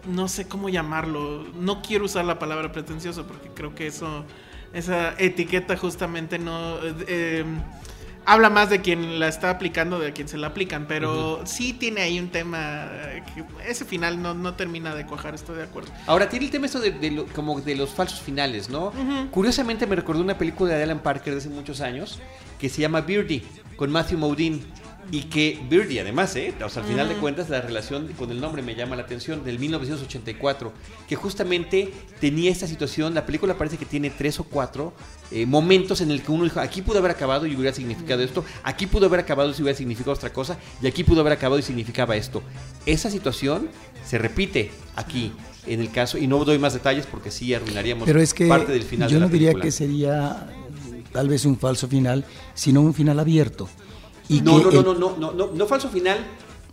No 0.07 0.29
sé 0.29 0.49
cómo 0.49 0.71
llamarlo. 0.71 1.45
No 1.55 1.83
quiero 1.83 2.07
usar 2.07 2.25
la 2.25 2.39
palabra 2.39 2.73
pretencioso 2.73 3.27
porque 3.27 3.49
creo 3.55 3.75
que 3.75 3.87
eso... 3.87 4.25
Esa 4.73 5.15
etiqueta 5.19 5.77
justamente 5.77 6.39
no... 6.39 6.79
eh, 7.07 7.45
habla 8.27 8.51
más 8.51 8.71
de 8.71 8.81
quien 8.81 9.19
la 9.19 9.29
está 9.29 9.51
aplicando 9.51 9.99
de 9.99 10.13
quien 10.13 10.29
se 10.29 10.37
la 10.37 10.49
aplican, 10.49 10.87
pero 10.87 11.41
sí 11.47 11.73
tiene 11.73 12.03
ahí 12.03 12.19
un 12.21 12.29
tema 12.29 12.89
eh, 12.93 13.23
que 13.35 13.45
ese 13.69 13.85
final 13.85 14.21
no, 14.23 14.35
no 14.35 14.55
termina 14.55 14.95
de 14.95 15.07
cuajar, 15.07 15.35
estoy 15.35 15.57
de 15.57 15.65
acuerdo. 15.65 15.91
Ahora, 16.07 16.29
tiene 16.29 16.45
el 16.47 16.51
tema 16.51 16.67
esto 16.67 16.81
de, 16.81 16.91
de 16.93 17.11
lo- 17.11 17.27
como 17.27 17.61
de 17.61 17.75
los 17.75 17.91
falsos 17.91 18.21
finales, 18.21 18.69
¿no? 18.71 18.93
Curiosamente 19.31 19.87
me 19.87 19.97
recordó 19.97 20.21
una 20.23 20.39
película 20.39 20.75
de 20.75 20.83
Alan 20.83 21.01
Parker 21.01 21.33
de 21.35 21.39
hace 21.41 21.49
muchos 21.49 21.81
años 21.81 22.19
que 22.59 22.69
se 22.69 22.81
llama 22.81 23.01
Birdie, 23.01 23.43
con 23.77 23.91
Matthew 23.91 24.19
Modine. 24.19 24.61
Y 25.13 25.23
que 25.23 25.61
Birdie, 25.69 26.01
además, 26.01 26.37
¿eh? 26.37 26.55
O 26.65 26.69
sea, 26.69 26.83
al 26.83 26.89
final 26.89 27.09
de 27.09 27.17
cuentas, 27.17 27.49
la 27.49 27.61
relación 27.61 28.09
con 28.17 28.31
el 28.31 28.41
nombre 28.41 28.63
me 28.63 28.77
llama 28.77 28.95
la 28.95 29.03
atención, 29.03 29.45
del 29.45 29.59
1984, 29.59 30.73
que 31.09 31.17
justamente 31.17 31.93
tenía 32.21 32.51
esta 32.51 32.69
situación. 32.69 33.13
La 33.15 33.27
película 33.27 33.59
parece 33.59 33.77
que 33.77 33.87
tiene 33.87 34.11
tres 34.11 34.39
o 34.39 34.45
cuatro 34.45 34.93
eh, 35.33 35.47
momentos 35.47 36.01
en 36.01 36.11
el 36.13 36.23
que 36.23 36.31
uno 36.31 36.45
dijo, 36.45 36.61
aquí 36.61 36.83
pudo 36.83 36.99
haber 36.99 37.11
acabado 37.11 37.47
y 37.47 37.57
hubiera 37.57 37.75
significado 37.75 38.23
esto, 38.23 38.45
aquí 38.63 38.87
pudo 38.87 39.07
haber 39.07 39.21
acabado 39.21 39.51
y 39.51 39.63
hubiera 39.63 39.77
significado 39.77 40.13
otra 40.13 40.33
cosa, 40.33 40.59
y 40.81 40.87
aquí 40.87 41.03
pudo 41.03 41.21
haber 41.21 41.33
acabado 41.33 41.59
y 41.59 41.63
significaba 41.63 42.15
esto. 42.17 42.43
Esa 42.87 43.11
situación 43.11 43.69
se 44.05 44.19
repite 44.19 44.71
aquí 44.97 45.33
en 45.67 45.81
el 45.81 45.91
caso, 45.91 46.19
y 46.19 46.27
no 46.27 46.45
doy 46.45 46.59
más 46.59 46.73
detalles 46.73 47.07
porque 47.07 47.31
sí 47.31 47.53
arruinaríamos 47.53 48.07
Pero 48.07 48.21
es 48.21 48.33
que 48.33 48.47
parte 48.49 48.73
del 48.73 48.83
final 48.83 49.09
yo 49.09 49.17
de 49.17 49.21
la 49.21 49.27
no 49.27 49.33
diría 49.33 49.49
película. 49.49 49.65
que 49.65 49.73
sería 49.73 50.49
eh, 50.95 51.03
tal 51.13 51.29
vez 51.29 51.45
un 51.45 51.59
falso 51.59 51.87
final, 51.87 52.25
sino 52.55 52.81
un 52.81 52.95
final 52.95 53.19
abierto. 53.21 53.69
Y 54.31 54.41
no, 54.43 54.57
que 54.69 54.77
no, 54.77 54.83
no, 54.83 54.93
el, 54.93 55.01
no, 55.01 55.11
no, 55.11 55.17
no, 55.19 55.33
no, 55.33 55.51
no 55.55 55.67
falso 55.67 55.89
final, 55.89 56.19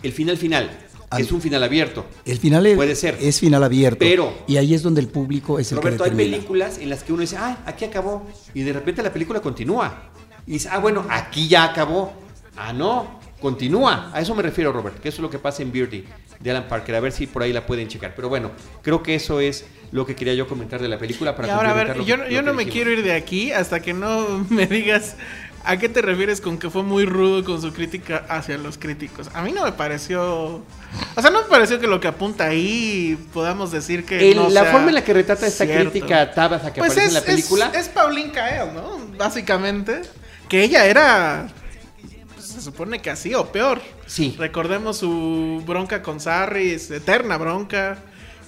el 0.04 0.12
final 0.13 0.38
final, 0.38 0.70
Al- 1.10 1.22
es 1.22 1.32
un 1.32 1.41
final 1.41 1.63
abierto. 1.63 2.06
el 2.26 2.38
final 2.38 2.65
es, 2.65 2.76
Puede 2.76 2.96
ser. 2.96 3.17
es 3.20 3.39
final 3.39 3.63
abierto. 3.63 4.00
Pero- 4.00 4.34
y 4.48 4.58
ahí 4.58 4.74
es 4.74 4.84
donde 4.84 5.02
el 5.02 5.08
público 5.08 5.58
es 5.60 5.72
el 5.72 5.78
Roberto, 5.80 6.04
que 6.04 6.10
hay 6.12 6.15
películas 6.15 6.78
en 6.78 6.89
las 6.89 7.04
que 7.04 7.13
uno 7.13 7.22
dice, 7.22 7.38
ah, 7.38 7.58
aquí 7.65 7.86
acabó, 7.86 8.26
y 8.54 8.62
de 8.62 8.74
repente 8.74 9.02
la 9.04 9.12
película 9.12 9.39
continúa. 9.41 10.04
Y 10.46 10.52
dice, 10.54 10.70
ah, 10.72 10.78
bueno, 10.80 11.06
aquí 11.10 11.48
ya 11.48 11.63
acabó. 11.65 12.13
Ah, 12.56 12.72
no, 12.74 13.20
continúa. 13.41 14.10
A 14.13 14.22
eso 14.22 14.34
me 14.36 14.41
refiero, 14.43 14.72
Robert, 14.72 15.00
que 15.00 15.10
eso 15.10 15.17
es 15.17 15.22
lo 15.22 15.30
que 15.30 15.39
pasa 15.39 15.62
en 15.62 15.72
Beardy 15.72 16.06
de 16.39 16.52
Alan 16.52 16.67
Parker. 16.67 16.96
A 16.96 17.00
ver 17.00 17.12
si 17.12 17.28
por 17.28 17.43
ahí 17.43 17.52
la 17.54 17.65
pueden 17.65 17.88
checar. 17.88 18.13
Pero 18.15 18.30
bueno, 18.30 18.52
creo 18.82 19.04
que 19.04 19.13
eso 19.15 19.39
es 19.39 19.65
lo 19.91 20.06
que 20.06 20.15
quería 20.15 20.34
yo 20.34 20.48
comentar 20.48 20.82
de 20.82 20.88
la 20.88 20.98
película. 20.98 21.36
Para 21.36 21.48
y 21.48 21.52
ahora, 21.52 21.72
a 21.72 21.74
ver, 21.74 21.98
lo 21.98 22.04
yo, 22.06 22.15
que- 22.24 22.34
yo 22.34 22.41
lo 22.41 22.48
no 22.48 22.54
me 22.54 22.63
dijimos. 22.65 22.74
quiero 22.74 22.91
ir 22.91 23.04
de 23.04 23.13
aquí 23.13 23.52
hasta 23.52 23.82
que 23.82 23.93
no 23.93 24.46
me 24.50 24.65
digas 24.67 25.15
a 25.67 25.77
qué 25.77 25.89
te 25.89 26.01
refieres 26.01 26.39
con 26.41 26.58
que 26.58 26.69
fue 26.69 26.84
muy 26.84 27.06
rudo 27.06 27.43
con 27.43 27.62
su 27.62 27.73
crítica 27.73 28.25
hacia 28.30 28.58
los 28.58 28.77
críticos. 28.77 29.30
A 29.34 29.41
mí 29.41 29.51
no 29.51 29.63
me 29.65 29.73
pareció... 29.73 30.63
O 31.15 31.21
sea, 31.21 31.30
no 31.30 31.41
me 31.43 31.47
pareció 31.49 31.80
que 31.80 31.88
lo 31.88 31.99
que 31.99 32.08
apunta 32.08 32.45
ahí 32.45 33.17
podamos 33.34 33.71
decir 33.71 34.06
que... 34.06 34.32
El- 34.32 34.38
no 34.38 34.49
la 34.49 34.62
sea 34.62 34.71
forma 34.71 34.88
en 34.89 34.95
la 34.95 35.03
que 35.03 35.13
retrata 35.13 35.45
esta 35.45 35.65
cierto. 35.65 35.91
crítica 35.91 36.21
a 36.21 36.73
que 36.73 36.80
Pues 36.80 36.91
aparece 36.93 37.01
es, 37.01 37.08
en 37.08 37.13
la 37.13 37.21
película. 37.21 37.71
Es, 37.73 37.82
es 37.82 37.89
Pauline 37.89 38.32
Kael, 38.32 38.73
¿no? 38.73 38.97
Básicamente. 39.17 40.01
Que 40.47 40.63
ella 40.63 40.86
era. 40.86 41.47
pues, 42.34 42.45
se 42.47 42.62
supone 42.62 43.01
que 43.01 43.10
así 43.10 43.34
o 43.34 43.51
peor. 43.51 43.82
Sí. 44.06 44.36
Recordemos 44.39 44.97
su 44.97 45.62
bronca 45.67 46.01
con 46.01 46.19
Sarris, 46.21 46.89
eterna 46.91 47.38
bronca. 47.38 47.97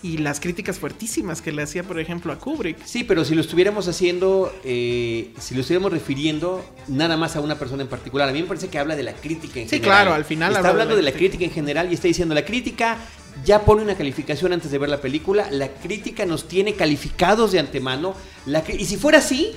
Y 0.02 0.18
las 0.20 0.40
críticas 0.40 0.80
fuertísimas 0.80 1.42
que 1.42 1.52
le 1.52 1.62
hacía, 1.62 1.84
por 1.84 2.00
ejemplo, 2.00 2.32
a 2.32 2.40
Kubrick. 2.40 2.78
Sí, 2.86 3.04
pero 3.04 3.26
si 3.26 3.36
lo 3.36 3.42
estuviéramos 3.42 3.88
haciendo, 3.90 4.54
eh, 4.64 5.34
si 5.40 5.56
lo 5.56 5.62
estuviéramos 5.62 5.92
refiriendo 5.92 6.64
nada 6.88 7.18
más 7.18 7.36
a 7.36 7.42
una 7.42 7.60
persona 7.60 7.84
en 7.84 7.90
particular, 7.90 8.30
a 8.30 8.32
mí 8.32 8.42
me 8.42 8.48
parece 8.48 8.70
que 8.70 8.80
habla 8.80 8.96
de 8.96 9.04
la 9.04 9.14
crítica 9.14 9.60
en 9.60 9.68
Sí, 9.68 9.76
general. 9.78 10.04
claro, 10.04 10.14
al 10.16 10.24
final 10.24 10.52
Está 10.52 10.64
de 10.64 10.70
hablando 10.70 10.94
la 10.94 10.98
de 10.98 11.04
la 11.04 11.12
crítica. 11.12 11.44
en 11.44 11.52
general 11.52 11.92
y 11.92 11.96
está 11.96 12.08
diciendo 12.08 12.34
la 12.34 12.46
crítica 12.46 12.98
ya 13.44 13.66
pone 13.66 13.82
una 13.84 13.96
calificación 13.96 14.54
antes 14.54 14.72
de 14.72 14.78
ver 14.78 14.90
la 14.90 15.02
película, 15.02 15.48
la 15.52 15.68
crítica 15.68 16.26
nos 16.26 16.48
tiene 16.48 16.76
calificados 16.76 17.52
de 17.52 17.60
antemano, 17.60 18.16
la 18.46 18.64
y 18.78 18.86
si 18.86 18.96
fuera 18.98 19.18
así, 19.20 19.52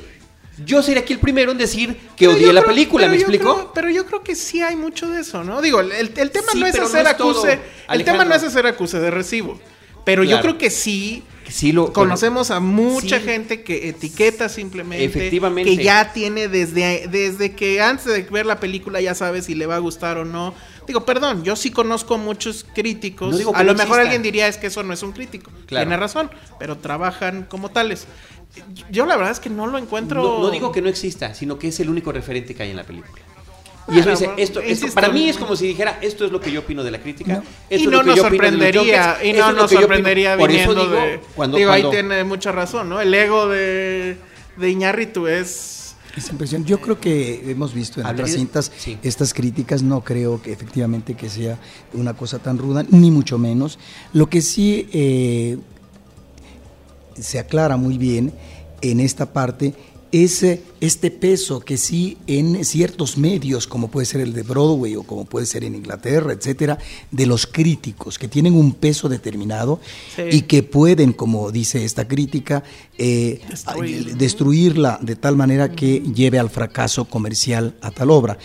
yo 0.64 0.83
sería 0.83 1.02
aquí 1.02 1.12
el 1.12 1.18
primero 1.20 1.52
en 1.52 1.59
decir 1.59 1.96
que 2.16 2.26
Pero 2.26 2.33
odié 2.33 2.52
la 2.52 2.61
creo- 2.62 2.70
película, 2.74 3.07
¿me 3.09 3.14
explico? 3.16 3.55
creo- 3.55 3.72
pero 3.72 3.90
yo 3.90 4.07
creo 4.07 4.22
que 4.22 4.35
sí 4.35 4.61
hay 4.61 4.74
mucho 4.76 5.09
de 5.09 5.20
eso, 5.20 5.42
¿no? 5.44 5.62
Digo, 5.62 5.81
el, 5.81 5.92
el 5.92 6.31
tema 6.31 6.52
Sí, 6.52 6.59
no 6.61 6.66
es 6.66 6.76
no 6.76 6.83
hacer 6.85 7.16
todo, 7.16 7.31
acuse. 7.31 7.59
el 7.90 8.05
tema 8.05 8.24
no 8.24 8.35
es 8.35 8.42
hacer 8.42 8.66
acuse 8.66 8.98
de 9.00 9.11
recibo. 9.11 9.61
Pero 10.05 10.25
yo 10.25 10.41
creo 10.41 10.59
que 10.59 10.71
sí. 10.71 11.23
Sí 11.49 11.73
lo 11.73 11.93
Conocemos 11.93 12.51
a 12.51 12.61
mucha 12.61 13.19
Sí. 13.19 13.25
gente 13.25 13.62
que 13.62 13.88
etiqueta 13.88 14.49
simplemente. 14.49 15.05
Efectivamente. 15.05 15.77
Que 15.77 15.85
ya 15.85 16.12
tiene 16.12 16.49
desde, 16.49 17.09
desde 17.09 17.53
que 17.53 17.83
antes 17.83 18.07
de 18.07 18.23
ver 18.23 18.47
la 18.47 18.59
película 18.59 19.01
ya 19.03 19.15
sabe 19.15 19.43
si 19.43 19.55
le 19.55 19.67
va 19.67 19.77
a 19.77 19.79
gustar 19.79 20.17
o 20.17 20.25
no. 20.25 20.55
Digo, 20.87 21.05
perdón, 21.05 21.45
yo 21.45 21.55
sí 21.55 21.71
conozco 21.71 22.17
muchos 22.17 22.65
críticos. 22.75 23.38
No 23.38 23.55
a 23.55 23.65
lo 23.65 23.75
mejor 23.75 23.81
exista. 23.81 24.01
alguien 24.01 24.23
diría 24.23 24.49
es 24.49 24.57
que 24.57 24.69
eso 24.69 24.83
no 24.83 24.95
es 24.95 25.03
un 25.03 25.12
crítico. 25.12 25.51
Claro. 25.67 25.85
Tiene 25.85 25.97
razón, 25.99 26.31
pero 26.59 26.79
trabajan 26.79 27.45
como 27.45 27.71
tales. 27.71 28.07
Yo 28.91 29.05
la 29.05 29.17
verdad 29.17 29.33
es 29.33 29.41
que 29.41 29.51
no 29.51 29.67
lo 29.67 29.79
encuentro. 29.79 30.23
No, 30.23 30.38
no 30.41 30.51
digo 30.51 30.73
que 30.73 30.81
no 30.81 30.88
exista, 30.88 31.35
sino 31.35 31.59
que 31.59 31.69
es 31.69 31.81
el 31.81 31.91
único 31.91 32.12
referente 32.12 32.55
que 32.55 32.62
hay 32.62 32.71
en 32.71 32.77
la 32.77 32.85
película. 32.85 33.21
Y 33.88 33.99
eso 33.99 34.11
dice, 34.11 34.27
bueno, 34.27 34.40
esto, 34.42 34.61
esto- 34.61 34.87
para 34.95 35.09
mí 35.09 35.29
es 35.29 35.37
como 35.37 35.57
si 35.57 35.66
dijera, 35.66 35.99
esto 36.03 36.25
es 36.25 36.31
lo 36.31 36.40
que 36.40 36.53
yo 36.53 36.61
opino 36.61 36.85
de 36.85 36.90
la 36.92 37.01
crítica. 37.01 37.35
No. 37.37 37.40
esto 37.40 37.49
y 37.71 37.75
es 37.77 37.85
no 37.87 37.90
lo 37.90 38.01
que 38.01 38.07
nos 38.07 38.16
yo 38.16 38.23
sorprendería, 38.23 38.81
Jokers, 39.14 39.25
y 39.29 39.33
no 39.33 39.51
es 39.51 39.57
nos 39.57 39.71
sorprendería 39.71 40.37
Por 40.37 40.51
eso 40.51 40.71
viniendo 40.71 40.85
digo, 40.95 41.03
de. 41.07 41.21
cuando, 41.35 41.57
digo, 41.59 41.71
ahí 41.73 41.83
cuando- 41.83 41.99
tiene 41.99 42.25
mucha 42.25 42.53
razón, 42.53 42.88
¿no? 42.88 43.01
El 43.01 43.12
ego 43.12 43.49
de, 43.49 44.16
de 44.57 44.71
Iñárritu 44.71 45.27
es. 45.27 45.97
Esa 46.16 46.31
impresión. 46.33 46.64
Yo 46.66 46.79
creo 46.81 47.01
que 47.01 47.42
hemos 47.51 47.73
visto 47.75 48.01
en 48.01 48.07
otras 48.07 48.31
cintas 48.33 48.71
sí. 48.77 48.99
estas 49.03 49.33
críticas, 49.33 49.83
no 49.83 50.03
creo 50.05 50.40
que 50.42 50.53
efectivamente 50.53 51.14
que 51.14 51.29
sea 51.31 51.59
una 51.95 52.12
cosa 52.14 52.38
tan 52.38 52.59
ruda, 52.59 52.85
ni 52.90 53.11
mucho 53.11 53.38
menos. 53.38 53.79
Lo 54.12 54.29
que 54.29 54.42
sí 54.42 54.88
eh, 54.92 55.57
se 57.18 57.38
aclara 57.38 57.77
muy 57.77 57.99
bien 57.99 58.33
en 58.81 59.01
esta 59.01 59.33
parte 59.33 59.75
es 60.12 60.44
este 60.81 61.11
peso 61.11 61.61
que 61.61 61.79
sí 61.79 62.18
en 62.27 62.64
ciertos 62.66 63.16
medios, 63.16 63.66
como 63.66 63.88
puede 63.90 64.05
ser 64.05 64.20
el 64.20 64.35
de 64.35 64.42
Broadway 64.42 64.94
o 64.94 65.03
como 65.05 65.25
puede 65.25 65.46
ser 65.46 65.64
en 65.64 65.75
Inglaterra, 65.75 66.33
etcétera, 66.35 66.77
de 67.11 67.25
los 67.27 67.46
críticos 67.46 68.18
que 68.18 68.29
tienen 68.29 68.55
un 68.55 68.75
peso 68.75 69.09
determinado 69.09 69.81
Sí. 70.14 70.22
y 70.31 70.42
que 70.42 70.62
pueden, 70.62 71.14
como 71.14 71.51
dice 71.51 71.85
esta 71.85 72.07
crítica, 72.07 72.62
eh, 72.98 73.40
destruirla 74.16 74.98
de 75.01 75.16
tal 75.16 75.37
manera 75.37 75.72
que 75.72 76.01
lleve 76.01 76.38
al 76.38 76.51
fracaso 76.51 77.05
comercial 77.07 77.75
a 77.81 77.90
tal 77.90 78.11
obra. 78.11 78.38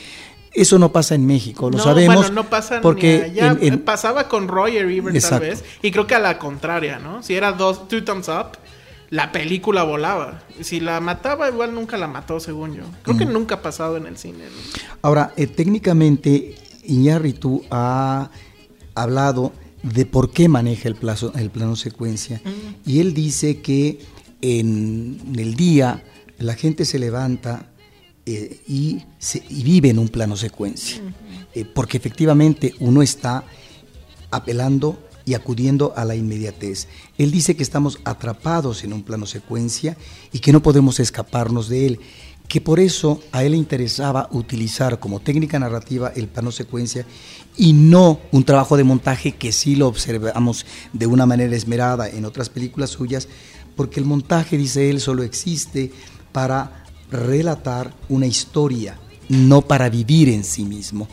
Eso 0.53 0.79
no 0.79 0.91
pasa 0.91 1.13
en 1.15 1.25
México, 1.25 1.69
lo 1.69 1.77
no, 1.77 1.83
sabemos. 1.83 2.15
Bueno, 2.15 2.31
no 2.33 2.49
pasa 2.49 2.81
porque 2.81 3.23
allá. 3.25 3.51
en- 3.61 3.73
en- 3.73 3.79
Pasaba 3.81 4.27
con 4.27 4.47
Roger 4.47 4.89
Ebert 4.89 5.19
tal 5.19 5.39
vez. 5.41 5.63
Y 5.83 5.91
creo 5.91 6.07
que 6.07 6.15
a 6.15 6.19
la 6.19 6.39
contraria, 6.39 6.97
¿no? 6.97 7.21
Si 7.21 7.35
era 7.35 7.51
dos, 7.51 7.87
two 7.87 8.03
thumbs 8.03 8.27
up, 8.29 8.57
la 9.09 9.31
película 9.31 9.83
volaba. 9.83 10.43
Si 10.61 10.79
la 10.79 10.99
mataba, 10.99 11.49
igual 11.49 11.73
nunca 11.73 11.97
la 11.97 12.07
mató, 12.07 12.39
según 12.39 12.75
yo. 12.75 12.83
Creo 13.03 13.17
que 13.17 13.25
nunca 13.25 13.55
ha 13.55 13.61
pasado 13.61 13.97
en 13.97 14.05
el 14.05 14.17
cine. 14.17 14.39
¿no? 14.45 14.97
Ahora, 15.01 15.33
eh, 15.37 15.47
técnicamente, 15.47 16.55
Iñárritu 16.83 17.63
ha 17.71 18.29
hablado 18.95 19.53
de 19.83 20.05
por 20.05 20.31
qué 20.31 20.49
maneja 20.49 20.89
el, 20.89 20.95
plazo, 20.95 21.31
el 21.35 21.49
plano 21.49 21.75
secuencia. 21.75 22.41
Y 22.85 22.99
él 22.99 23.13
dice 23.13 23.61
que 23.61 23.99
en 24.41 25.19
el 25.37 25.55
día 25.55 26.03
la 26.37 26.55
gente 26.55 26.83
se 26.85 26.99
levanta 26.99 27.71
eh, 28.25 28.59
y, 28.67 29.03
se- 29.19 29.43
y 29.49 29.63
vive 29.63 29.89
en 29.89 29.99
un 29.99 30.09
plano 30.09 30.35
secuencia. 30.35 31.01
Eh, 31.53 31.63
porque 31.63 31.97
efectivamente 31.97 32.73
uno 32.79 33.01
está 33.01 33.43
apelando 34.31 34.97
y 35.27 35.33
acudiendo 35.33 35.93
a 35.97 36.05
la 36.05 36.15
inmediatez. 36.15 36.87
Él 37.17 37.31
dice 37.31 37.57
que 37.57 37.61
estamos 37.61 37.99
atrapados 38.05 38.85
en 38.85 38.93
un 38.93 39.03
plano 39.03 39.25
secuencia 39.25 39.97
y 40.31 40.39
que 40.39 40.53
no 40.53 40.63
podemos 40.63 41.01
escaparnos 41.01 41.67
de 41.67 41.85
él, 41.85 41.99
que 42.47 42.61
por 42.61 42.79
eso 42.79 43.21
a 43.33 43.43
él 43.43 43.51
le 43.51 43.57
interesaba 43.57 44.29
utilizar 44.31 44.99
como 44.99 45.19
técnica 45.19 45.59
narrativa 45.59 46.13
el 46.15 46.29
plano 46.29 46.53
secuencia 46.53 47.05
y 47.57 47.73
no 47.73 48.21
un 48.31 48.45
trabajo 48.45 48.77
de 48.77 48.85
montaje 48.85 49.33
que 49.33 49.51
sí 49.51 49.75
lo 49.75 49.87
observamos 49.87 50.65
de 50.93 51.07
una 51.07 51.25
manera 51.25 51.57
esmerada 51.57 52.07
en 52.07 52.23
otras 52.23 52.47
películas 52.47 52.91
suyas, 52.91 53.27
porque 53.75 53.99
el 53.99 54.05
montaje, 54.05 54.57
dice 54.57 54.89
él, 54.89 55.01
solo 55.01 55.23
existe 55.23 55.91
para 56.31 56.85
relatar 57.11 57.93
una 58.07 58.27
historia, 58.27 58.97
no 59.29 59.61
para 59.61 59.89
vivir 59.89 60.29
en 60.29 60.43
sí 60.43 60.63
mismo. 60.63 61.07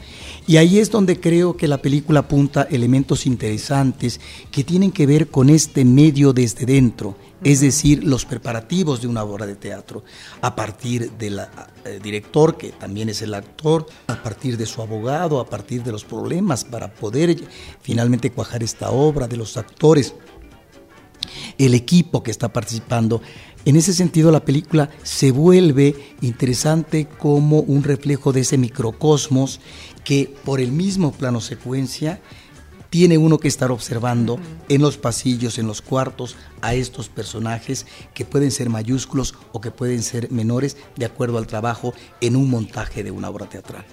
Y 0.47 0.57
ahí 0.57 0.79
es 0.79 0.91
donde 0.91 1.21
creo 1.21 1.57
que 1.57 1.69
la 1.69 1.79
película 1.79 2.21
apunta 2.21 2.69
elementos 2.71 3.27
interesantes 3.27 4.21
que 4.51 4.65
tienen 4.65 4.93
que 4.93 5.07
ver 5.07 5.29
con 5.29 5.51
este 5.51 5.85
medio 5.85 6.33
desde 6.33 6.67
dentro, 6.67 7.17
es 7.43 7.61
decir, 7.61 8.05
los 8.05 8.25
preparativos 8.25 9.03
de 9.03 9.09
una 9.09 9.25
obra 9.25 9.47
de 9.47 9.57
teatro, 9.57 10.05
a 10.41 10.55
partir 10.55 11.13
del 11.13 11.41
eh, 11.85 12.01
director, 12.03 12.57
que 12.57 12.73
también 12.73 13.09
es 13.09 13.23
el 13.23 13.35
actor, 13.35 13.87
a 14.07 14.23
partir 14.23 14.57
de 14.57 14.67
su 14.67 14.81
abogado, 14.81 15.41
a 15.41 15.47
partir 15.47 15.83
de 15.83 15.93
los 15.93 16.05
problemas 16.05 16.65
para 16.65 16.93
poder 16.93 17.37
finalmente 17.83 18.31
cuajar 18.31 18.63
esta 18.63 18.91
obra, 18.91 19.29
de 19.29 19.37
los 19.37 19.57
actores 19.57 20.15
el 21.59 21.75
equipo 21.75 22.23
que 22.23 22.31
está 22.31 22.53
participando. 22.53 23.23
En 23.67 23.77
ese 23.77 23.95
sentido, 23.95 24.31
la 24.31 24.45
película 24.45 24.91
se 25.03 25.31
vuelve 25.31 25.95
interesante 26.21 27.07
como 27.07 27.61
un 27.61 27.83
reflejo 27.83 28.33
de 28.33 28.41
ese 28.41 28.59
microcosmos 28.59 29.61
que 30.05 30.35
por 30.45 30.61
el 30.61 30.71
mismo 30.71 31.13
plano 31.13 31.41
secuencia 31.41 32.21
tiene 32.91 33.17
uno 33.17 33.39
que 33.39 33.49
estar 33.49 33.73
observando 33.73 34.39
en 34.69 34.83
los 34.83 34.99
pasillos, 34.99 35.59
en 35.59 35.67
los 35.67 35.81
cuartos, 35.81 36.37
a 36.61 36.75
estos 36.75 37.09
personajes 37.09 37.87
que 38.13 38.27
pueden 38.27 38.51
ser 38.51 38.69
mayúsculos 38.69 39.35
o 39.53 39.61
que 39.61 39.71
pueden 39.71 40.03
ser 40.03 40.31
menores 40.31 40.77
de 40.95 41.07
acuerdo 41.07 41.39
al 41.39 41.47
trabajo 41.47 41.95
en 42.21 42.37
un 42.37 42.51
montaje 42.51 43.03
de 43.03 43.11
una 43.11 43.31
obra 43.31 43.47
teatral. 43.47 43.85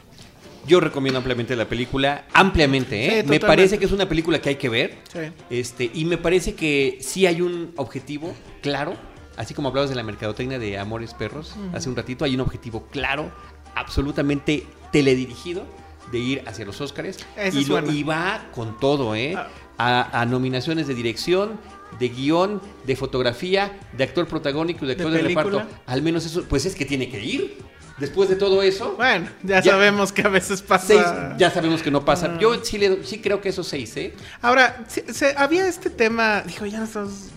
Yo 0.67 0.79
recomiendo 0.79 1.17
ampliamente 1.17 1.55
la 1.55 1.67
película, 1.67 2.27
ampliamente, 2.33 3.07
¿eh? 3.07 3.21
Sí, 3.23 3.29
me 3.29 3.39
parece 3.39 3.79
que 3.79 3.85
es 3.85 3.91
una 3.91 4.07
película 4.07 4.39
que 4.39 4.49
hay 4.49 4.57
que 4.57 4.69
ver. 4.69 4.97
Sí. 5.11 5.19
Este, 5.49 5.89
y 5.91 6.05
me 6.05 6.17
parece 6.17 6.53
que 6.53 6.99
sí 7.01 7.25
hay 7.25 7.41
un 7.41 7.71
objetivo 7.77 8.35
claro, 8.61 8.95
así 9.37 9.53
como 9.53 9.69
hablabas 9.69 9.89
de 9.89 9.95
la 9.95 10.03
mercadotecnia 10.03 10.59
de 10.59 10.77
Amores 10.77 11.13
Perros 11.13 11.55
hace 11.73 11.89
un 11.89 11.95
ratito, 11.95 12.25
hay 12.25 12.35
un 12.35 12.41
objetivo 12.41 12.87
claro, 12.91 13.31
absolutamente 13.75 14.65
teledirigido 14.91 15.65
de 16.11 16.19
ir 16.19 16.43
hacia 16.47 16.65
los 16.65 16.81
Óscares 16.81 17.17
y, 17.53 17.65
lo- 17.65 17.89
y 17.91 18.03
va 18.03 18.47
con 18.53 18.77
todo, 18.79 19.15
¿eh? 19.15 19.35
Ah. 19.37 19.47
A, 19.77 20.21
a 20.21 20.25
nominaciones 20.27 20.85
de 20.87 20.93
dirección, 20.93 21.59
de 21.97 22.09
guion, 22.09 22.61
de 22.85 22.95
fotografía, 22.95 23.79
de 23.93 24.03
actor 24.03 24.27
protagónico 24.27 24.85
de 24.85 24.93
¿De 24.95 25.01
actor 25.03 25.11
de, 25.11 25.21
reparto. 25.27 25.63
Al 25.87 26.01
menos 26.03 26.23
eso, 26.25 26.43
pues 26.47 26.65
es 26.67 26.75
que 26.75 26.85
tiene 26.85 27.09
que 27.09 27.23
ir. 27.23 27.57
Después 27.97 28.29
de 28.29 28.35
todo 28.35 28.61
eso, 28.63 28.95
Bueno, 28.95 29.27
ya, 29.43 29.61
Ya. 29.61 29.71
sabemos 29.73 30.11
que 30.11 30.21
a 30.23 30.27
veces 30.29 30.61
pasa. 30.61 30.85
Seis, 30.87 31.01
ya 31.37 31.49
sabemos 31.51 31.81
que 31.81 31.89
no 31.91 32.03
pasa. 32.05 32.37
Yo 32.39 32.63
sí, 32.63 32.77
le, 32.77 33.03
sí 33.05 33.19
creo 33.21 33.41
que 33.41 33.49
esos 33.49 33.67
seis, 33.67 33.95
¿eh? 33.97 34.13
Ahora, 34.41 34.83
se- 34.87 35.11
se- 35.13 35.35
había 35.37 35.67
este 35.67 35.89
tema, 35.89 36.41
dijo, 36.41 36.65
ya 36.65 36.79
nos 36.79 36.89
estamos 36.89 37.29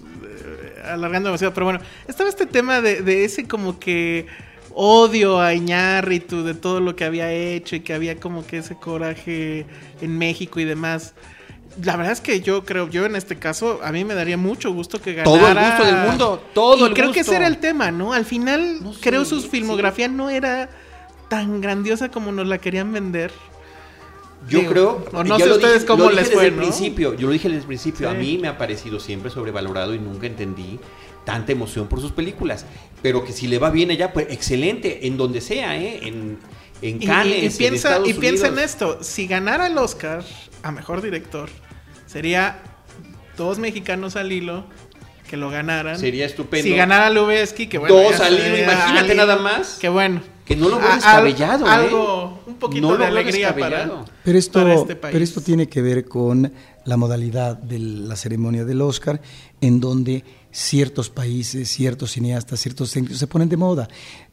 alargando 0.92 1.28
demasiado, 1.28 1.54
pero 1.54 1.66
bueno, 1.66 1.80
estaba 2.08 2.28
este 2.28 2.46
tema 2.46 2.80
de, 2.80 3.02
de 3.02 3.24
ese 3.24 3.46
como 3.46 3.78
que 3.78 4.26
odio 4.74 5.40
a 5.40 5.54
Iñárritu 5.54 6.42
de 6.42 6.54
todo 6.54 6.80
lo 6.80 6.96
que 6.96 7.04
había 7.04 7.30
hecho 7.32 7.76
y 7.76 7.80
que 7.80 7.94
había 7.94 8.16
como 8.18 8.46
que 8.46 8.58
ese 8.58 8.74
coraje 8.76 9.66
en 10.00 10.18
México 10.18 10.60
y 10.60 10.64
demás. 10.64 11.14
La 11.82 11.96
verdad 11.96 12.12
es 12.12 12.20
que 12.20 12.40
yo 12.40 12.64
creo, 12.64 12.88
yo 12.88 13.04
en 13.04 13.16
este 13.16 13.36
caso, 13.36 13.80
a 13.82 13.90
mí 13.90 14.04
me 14.04 14.14
daría 14.14 14.36
mucho 14.36 14.72
gusto 14.72 15.00
que 15.00 15.14
ganara. 15.14 15.24
Todo 15.24 15.48
el 15.48 15.58
gusto 15.58 15.84
del 15.84 16.08
mundo, 16.08 16.44
todo 16.54 16.86
Y 16.86 16.88
el 16.88 16.94
creo 16.94 17.10
que 17.12 17.20
ese 17.20 17.34
era 17.34 17.46
el 17.48 17.58
tema, 17.58 17.90
¿no? 17.90 18.12
Al 18.12 18.24
final, 18.24 18.82
No 18.82 18.92
sé, 18.92 19.00
creo 19.00 19.24
su 19.24 19.40
sí. 19.40 19.48
filmografía 19.48 20.06
no 20.08 20.30
era 20.30 20.68
tan 21.28 21.60
grandiosa 21.60 22.10
como 22.10 22.30
nos 22.30 22.46
la 22.46 22.58
querían 22.58 22.92
vender. 22.92 23.32
Yo 24.48 24.66
creo. 24.66 25.04
o 25.12 25.24
no 25.24 25.38
sé 25.38 25.50
ustedes 25.50 25.74
dije- 25.74 25.86
cómo 25.86 26.10
les 26.10 26.24
desde 26.24 26.34
fue, 26.34 26.46
el 26.46 26.56
¿no? 26.56 26.62
principio. 26.62 27.14
Yo 27.14 27.26
lo 27.26 27.32
dije 27.32 27.48
desde 27.48 27.60
el 27.62 27.66
principio. 27.66 28.10
A 28.10 28.14
mí 28.14 28.38
me 28.38 28.48
ha 28.48 28.58
parecido 28.58 29.00
siempre 29.00 29.30
sobrevalorado 29.30 29.94
y 29.94 29.98
nunca 29.98 30.26
entendí 30.26 30.78
tanta 31.24 31.52
emoción 31.52 31.86
por 31.88 32.00
sus 32.00 32.12
películas. 32.12 32.66
Pero 33.02 33.24
que 33.24 33.32
si 33.32 33.46
le 33.46 33.58
va 33.58 33.70
bien 33.70 33.90
allá, 33.90 34.12
pues 34.12 34.26
excelente, 34.30 35.06
en 35.06 35.16
donde 35.16 35.40
sea, 35.40 35.76
¿eh? 35.78 36.00
En, 36.02 36.38
en 36.82 37.02
Y- 37.02 37.06
Cannes, 37.06 37.36
y, 37.38 37.40
y 37.42 37.46
en 37.46 37.56
piensa, 37.56 37.88
Estados 37.88 38.08
y 38.08 38.14
piensa 38.14 38.48
en 38.48 38.58
esto, 38.58 38.98
si 39.02 39.26
ganara 39.26 39.66
el 39.66 39.78
Oscar 39.78 40.22
a 40.62 40.70
mejor 40.72 41.00
director, 41.00 41.48
sería 42.06 42.60
dos 43.36 43.58
mexicanos 43.58 44.16
al 44.16 44.30
hilo 44.32 44.66
que 45.28 45.36
lo 45.38 45.48
ganaran. 45.50 45.98
Sería 45.98 46.26
estupendo. 46.26 46.68
Si 46.68 46.76
ganara 46.76 47.08
Lubeski, 47.10 47.66
que 47.66 47.78
bueno. 47.78 47.94
Dos 47.94 48.20
al 48.20 48.34
hilo, 48.34 48.58
imagínate 48.58 48.98
al 48.98 49.06
hilo, 49.06 49.14
nada 49.16 49.36
más. 49.36 49.78
Que 49.80 49.88
bueno. 49.88 50.20
Que 50.44 50.56
no 50.56 50.68
lo 50.68 50.78
veo 50.78 50.88
al- 50.88 50.94
descabellado, 50.96 51.66
¿eh? 51.66 51.70
Algo, 51.70 52.42
un 52.46 52.54
poquito 52.56 52.86
No 52.86 52.92
lo 52.92 52.98
de 52.98 53.06
alegría 53.06 53.54
para. 53.56 54.04
Pero 54.22 54.38
esto, 54.38 54.60
para 54.60 54.74
este 54.74 54.96
país. 54.96 55.12
pero 55.12 55.24
esto 55.24 55.40
tiene 55.40 55.68
que 55.68 55.80
ver 55.80 56.04
con 56.06 56.52
la 56.84 56.96
modalidad 56.98 57.56
de 57.56 57.78
la 57.78 58.14
ceremonia 58.16 58.64
del 58.64 58.82
Oscar, 58.82 59.20
en 59.60 59.80
donde 59.80 60.22
ciertos 60.50 61.08
países, 61.10 61.68
ciertos 61.70 62.12
cineastas, 62.12 62.60
ciertos 62.60 62.92
técnicos 62.92 63.18
se 63.18 63.26
ponen 63.26 63.48
de 63.48 63.56
moda. 63.56 63.88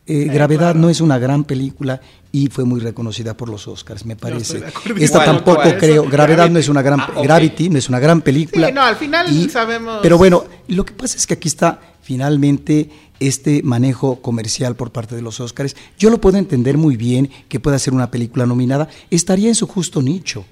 Eh, 0.06 0.26
Gravedad 0.26 0.71
claro. 0.71 0.80
no 0.80 0.89
es 0.89 1.00
una 1.00 1.17
gran 1.19 1.45
película 1.45 2.02
y 2.32 2.47
fue 2.47 2.65
muy 2.65 2.80
reconocida 2.82 3.38
por 3.38 3.47
los 3.50 3.67
Oscars, 3.67 4.06
me 4.06 4.15
parece. 4.17 4.62
Esta 4.97 5.24
tampoco 5.24 5.62
creo. 5.80 6.04
Gravedad 6.04 6.38
Gravity. 6.38 6.54
no 6.54 6.60
es 6.60 6.69
una 6.69 6.82
gran 6.82 7.00
Ah. 7.00 7.12
Gravity 7.24 7.69
no 7.69 7.78
es 7.78 7.88
una 7.88 8.00
gran 8.00 8.21
película. 8.21 8.67
Sí, 8.67 8.74
no, 8.74 8.82
al 8.82 8.95
final 8.97 9.50
sabemos- 9.50 10.00
Pero 10.02 10.17
bueno, 10.17 10.43
lo 10.67 10.84
que 10.86 10.93
pasa 10.93 11.15
es 11.17 11.26
que 11.26 11.36
aquí 11.36 11.47
está 11.47 11.80
finalmente 12.02 12.89
este 13.21 13.62
manejo 13.63 14.21
comercial 14.21 14.75
por 14.75 14.91
parte 14.91 15.15
de 15.15 15.21
los 15.21 15.39
Óscares. 15.39 15.75
Yo 15.97 16.10
lo 16.10 16.19
puedo 16.19 16.38
entender 16.38 16.77
muy 16.77 16.97
bien 16.97 17.29
que 17.47 17.60
pueda 17.60 17.79
ser 17.79 17.93
una 17.93 18.12
película 18.12 18.45
nominada, 18.45 18.89
estaría 19.10 19.47
en 19.47 19.55
su 19.55 19.67
justo 19.67 20.01
nicho, 20.01 20.43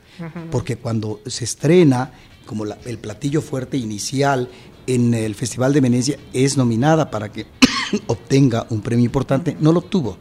porque 0.51 0.75
cuando 0.77 1.19
se 1.25 1.43
estrena 1.45 2.11
como 2.45 2.65
la- 2.65 2.77
el 2.85 2.97
platillo 2.99 3.41
fuerte 3.41 3.77
inicial 3.77 4.49
en 4.87 5.13
el 5.13 5.35
Festival 5.35 5.73
de 5.73 5.81
Venecia 5.81 6.17
es 6.33 6.57
nominada 6.57 7.09
para 7.11 7.31
que 7.31 7.45
obtenga 8.07 8.65
un 8.69 8.81
premio 8.81 9.05
importante, 9.05 9.55
no 9.59 9.71
lo 9.73 9.79
obtuvo. 9.79 10.17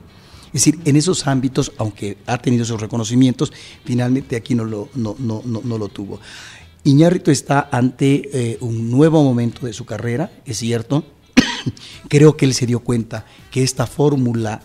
Es 0.47 0.65
decir, 0.65 0.79
en 0.87 0.97
esos 0.97 1.27
ámbitos, 1.27 1.73
aunque 1.77 2.17
ha 2.27 2.39
tenido 2.39 2.63
esos 2.65 2.81
reconocimientos, 2.81 3.53
finalmente 3.85 4.37
aquí 4.37 4.55
no 4.55 4.65
lo, 4.65 4.89
no, 4.95 5.15
no, 5.19 5.43
no, 5.45 5.61
no 5.63 5.77
lo 5.79 5.89
tuvo. 5.89 6.21
Iñárritu 6.85 7.31
está 7.31 7.69
ante 7.71 8.31
eh, 8.33 8.59
un 8.63 8.91
nuevo 8.91 9.23
momento 9.23 9.67
de 9.67 9.73
su 9.75 9.85
carrera, 9.85 10.33
es 10.47 10.57
cierto. 10.59 11.05
Creo 12.09 12.37
que 12.37 12.45
él 12.45 12.55
se 12.55 12.67
dio 12.67 12.81
cuenta 12.81 13.25
que 13.51 13.63
esta 13.63 13.87
fórmula 13.87 14.63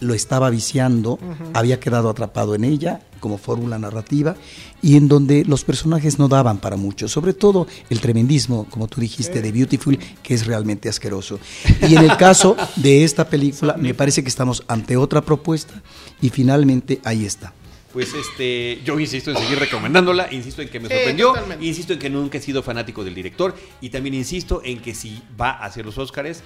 lo 0.00 0.14
estaba 0.14 0.48
viciando, 0.50 1.18
había 1.52 1.78
quedado 1.78 2.08
atrapado 2.08 2.54
en 2.54 2.64
ella 2.64 3.00
como 3.20 3.36
fórmula 3.36 3.78
narrativa 3.78 4.34
y 4.80 4.96
en 4.96 5.08
donde 5.08 5.44
los 5.44 5.62
personajes 5.62 6.18
no 6.18 6.26
daban 6.26 6.58
para 6.58 6.76
mucho, 6.76 7.06
sobre 7.06 7.34
todo 7.34 7.66
el 7.90 8.00
tremendismo, 8.00 8.66
como 8.70 8.88
tú 8.88 9.00
dijiste, 9.00 9.42
de 9.42 9.52
Beautiful, 9.52 9.98
que 10.22 10.34
es 10.34 10.46
realmente 10.46 10.88
asqueroso. 10.88 11.38
Y 11.86 11.94
en 11.96 12.04
el 12.04 12.16
caso 12.16 12.56
de 12.76 13.04
esta 13.04 13.28
película, 13.28 13.76
me 13.76 13.92
parece 13.92 14.22
que 14.22 14.30
estamos 14.30 14.64
ante 14.68 14.96
otra 14.96 15.20
propuesta 15.20 15.82
y 16.22 16.30
finalmente 16.30 17.00
ahí 17.04 17.26
está. 17.26 17.52
Pues 17.92 18.14
este, 18.14 18.80
yo 18.84 18.98
insisto 19.00 19.30
en 19.32 19.36
seguir 19.38 19.58
recomendándola, 19.58 20.28
insisto 20.32 20.62
en 20.62 20.68
que 20.68 20.78
me 20.78 20.88
Sí, 20.88 20.94
sorprendió, 20.94 21.28
totalmente. 21.28 21.64
insisto 21.66 21.92
en 21.92 21.98
que 21.98 22.08
nunca 22.10 22.38
he 22.38 22.40
sido 22.40 22.62
fanático 22.62 23.02
del 23.02 23.14
director 23.14 23.56
y 23.80 23.88
también 23.90 24.14
insisto 24.14 24.62
en 24.64 24.78
que 24.80 24.94
si 24.94 25.20
va 25.40 25.50
a 25.50 25.64
hacer 25.64 25.84
los 25.84 25.98
Óscares, 25.98 26.42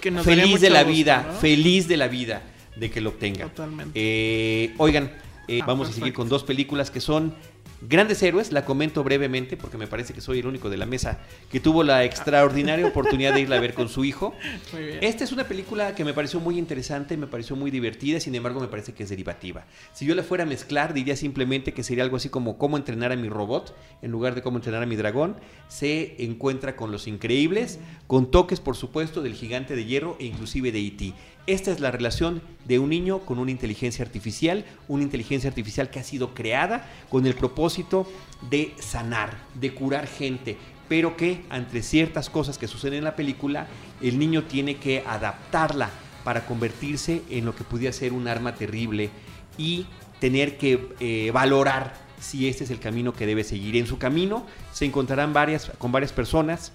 Que 0.00 0.10
nos 0.10 0.24
feliz 0.24 0.60
de 0.60 0.70
la 0.70 0.82
gusto, 0.82 0.96
vida, 0.96 1.24
¿no? 1.28 1.38
feliz 1.38 1.86
de 1.88 1.96
la 1.96 2.08
vida 2.08 2.42
de 2.76 2.90
que 2.90 3.00
lo 3.00 3.10
obtenga. 3.10 3.44
Totalmente. 3.46 3.92
Eh, 3.94 4.74
oigan, 4.78 5.12
eh, 5.46 5.60
Ah, 5.62 5.66
vamos 5.66 5.88
a 5.88 5.92
seguir 5.92 6.12
con 6.12 6.28
dos 6.28 6.44
películas 6.44 6.90
que 6.90 7.00
son 7.00 7.34
grandes 7.80 8.22
héroes, 8.22 8.52
la 8.52 8.64
comento 8.64 9.04
brevemente 9.04 9.56
porque 9.56 9.78
me 9.78 9.86
parece 9.86 10.12
que 10.12 10.20
soy 10.20 10.40
el 10.40 10.46
único 10.46 10.70
de 10.70 10.76
la 10.76 10.86
mesa 10.86 11.18
que 11.50 11.60
tuvo 11.60 11.82
la 11.82 12.04
extraordinaria 12.04 12.86
oportunidad 12.86 13.34
de 13.34 13.40
irla 13.40 13.56
a 13.56 13.60
ver 13.60 13.74
con 13.74 13.88
su 13.88 14.04
hijo. 14.04 14.34
Muy 14.72 14.82
bien. 14.82 14.98
Esta 15.02 15.24
es 15.24 15.32
una 15.32 15.44
película 15.44 15.94
que 15.94 16.04
me 16.04 16.14
pareció 16.14 16.40
muy 16.40 16.58
interesante, 16.58 17.16
me 17.16 17.26
pareció 17.26 17.56
muy 17.56 17.70
divertida, 17.70 18.20
sin 18.20 18.34
embargo 18.34 18.60
me 18.60 18.68
parece 18.68 18.92
que 18.92 19.02
es 19.02 19.08
derivativa. 19.08 19.64
Si 19.92 20.06
yo 20.06 20.14
la 20.14 20.22
fuera 20.22 20.44
a 20.44 20.46
mezclar, 20.46 20.94
diría 20.94 21.16
simplemente 21.16 21.72
que 21.72 21.82
sería 21.82 22.04
algo 22.04 22.16
así 22.16 22.28
como 22.28 22.58
cómo 22.58 22.76
entrenar 22.76 23.12
a 23.12 23.16
mi 23.16 23.28
robot, 23.28 23.76
en 24.02 24.10
lugar 24.10 24.34
de 24.34 24.42
cómo 24.42 24.58
entrenar 24.58 24.82
a 24.82 24.86
mi 24.86 24.96
dragón. 24.96 25.36
Se 25.68 26.22
encuentra 26.22 26.76
con 26.76 26.90
los 26.90 27.06
increíbles, 27.06 27.78
con 28.06 28.30
toques 28.30 28.60
por 28.60 28.76
supuesto 28.76 29.22
del 29.22 29.34
gigante 29.34 29.76
de 29.76 29.84
hierro 29.84 30.16
e 30.18 30.24
inclusive 30.24 30.72
de 30.72 30.80
E.T. 30.80 31.14
Esta 31.48 31.70
es 31.70 31.80
la 31.80 31.90
relación 31.90 32.42
de 32.66 32.78
un 32.78 32.90
niño 32.90 33.20
con 33.20 33.38
una 33.38 33.50
inteligencia 33.50 34.04
artificial, 34.04 34.66
una 34.86 35.02
inteligencia 35.02 35.48
artificial 35.48 35.88
que 35.88 35.98
ha 35.98 36.04
sido 36.04 36.34
creada 36.34 36.86
con 37.08 37.24
el 37.24 37.34
propósito 37.34 38.06
de 38.50 38.74
sanar, 38.80 39.34
de 39.54 39.72
curar 39.72 40.06
gente, 40.06 40.58
pero 40.90 41.16
que 41.16 41.46
ante 41.48 41.82
ciertas 41.82 42.28
cosas 42.28 42.58
que 42.58 42.68
suceden 42.68 42.98
en 42.98 43.04
la 43.04 43.16
película, 43.16 43.66
el 44.02 44.18
niño 44.18 44.44
tiene 44.44 44.76
que 44.76 45.02
adaptarla 45.06 45.88
para 46.22 46.44
convertirse 46.44 47.22
en 47.30 47.46
lo 47.46 47.56
que 47.56 47.64
pudiera 47.64 47.94
ser 47.94 48.12
un 48.12 48.28
arma 48.28 48.54
terrible 48.54 49.08
y 49.56 49.86
tener 50.20 50.58
que 50.58 50.90
eh, 51.00 51.30
valorar 51.32 51.94
si 52.20 52.46
este 52.46 52.64
es 52.64 52.70
el 52.70 52.78
camino 52.78 53.14
que 53.14 53.24
debe 53.24 53.42
seguir. 53.42 53.78
En 53.78 53.86
su 53.86 53.96
camino 53.96 54.44
se 54.70 54.84
encontrarán 54.84 55.32
con 55.78 55.92
varias 55.92 56.12
personas 56.12 56.72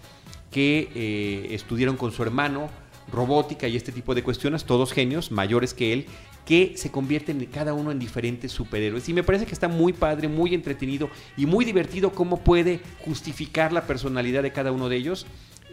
que 0.49 0.89
eh, 0.95 1.95
con 1.95 2.11
su 2.11 2.23
hermano 2.23 2.71
robótica 3.11 3.67
y 3.67 3.75
este 3.75 3.91
tipo 3.91 4.15
de 4.15 4.23
cuestiones, 4.23 4.65
todos 4.65 4.91
genios, 4.91 5.31
mayores 5.31 5.73
que 5.73 5.93
él, 5.93 6.05
que 6.45 6.73
se 6.75 6.91
convierten 6.91 7.45
cada 7.45 7.73
uno 7.73 7.91
en 7.91 7.99
diferentes 7.99 8.51
superhéroes. 8.51 9.07
Y 9.09 9.13
me 9.13 9.23
parece 9.23 9.45
que 9.45 9.53
está 9.53 9.67
muy 9.67 9.93
padre, 9.93 10.27
muy 10.27 10.53
entretenido 10.53 11.09
y 11.37 11.45
muy 11.45 11.65
divertido 11.65 12.11
cómo 12.11 12.43
puede 12.43 12.79
justificar 13.05 13.71
la 13.71 13.87
personalidad 13.87 14.43
de 14.43 14.51
cada 14.51 14.71
uno 14.71 14.89
de 14.89 14.97
ellos, 14.97 15.25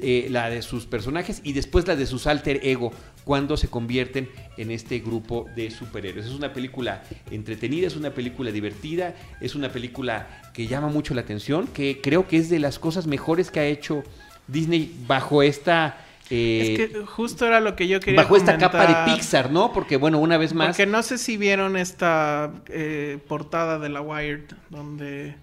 eh, 0.03 0.29
la 0.31 0.49
de 0.49 0.63
sus 0.63 0.87
personajes 0.87 1.43
y 1.45 1.53
después 1.53 1.87
la 1.87 1.95
de 1.95 2.07
sus 2.07 2.27
alter 2.27 2.61
ego 2.63 2.91
cuando 3.25 3.59
se 3.59 3.69
convierten 3.69 4.31
en 4.57 4.71
este 4.71 5.01
grupo 5.01 5.47
de 5.55 5.71
superhéroes. 5.71 6.27
Es 6.27 6.33
una 6.33 6.55
película 6.55 7.03
entretenida, 7.31 7.87
es 7.87 7.97
una 7.97 8.15
película 8.15 8.51
divertida, 8.51 9.15
es 9.43 9.55
una 9.55 9.71
película 9.71 10.41
que 10.55 10.67
llama 10.67 10.89
mucho 10.89 11.13
la 11.13 11.21
atención, 11.21 11.67
que 11.67 12.01
creo 12.01 12.27
que 12.27 12.39
es 12.39 12.49
de 12.49 12.61
las 12.61 12.79
cosas 12.79 13.07
mejores 13.07 13.51
que 13.51 13.61
ha 13.61 13.67
hecho 13.67 14.03
Disney 14.47 14.95
bajo 15.07 15.43
esta... 15.43 16.07
eh, 16.31 16.77
es 16.79 16.91
que 16.91 17.07
justo 17.07 17.47
era 17.47 17.61
lo 17.61 17.75
que 17.75 17.89
yo 17.89 17.99
quería 17.99 18.23
bajo 18.23 18.37
esta 18.37 18.57
capa 18.57 18.87
de 18.87 19.13
Pixar, 19.13 19.51
¿no? 19.51 19.73
Porque 19.73 19.97
bueno, 19.97 20.19
una 20.19 20.39
vez 20.39 20.55
más, 20.55 20.69
Porque 20.69 20.87
no 20.87 21.03
sé 21.03 21.19
si 21.19 21.37
vieron 21.37 21.77
esta 21.77 22.53
eh, 22.69 23.19
portada 23.27 23.79
de 23.79 23.89
la 23.89 24.01
Wired, 24.01 24.45
donde 24.69 25.35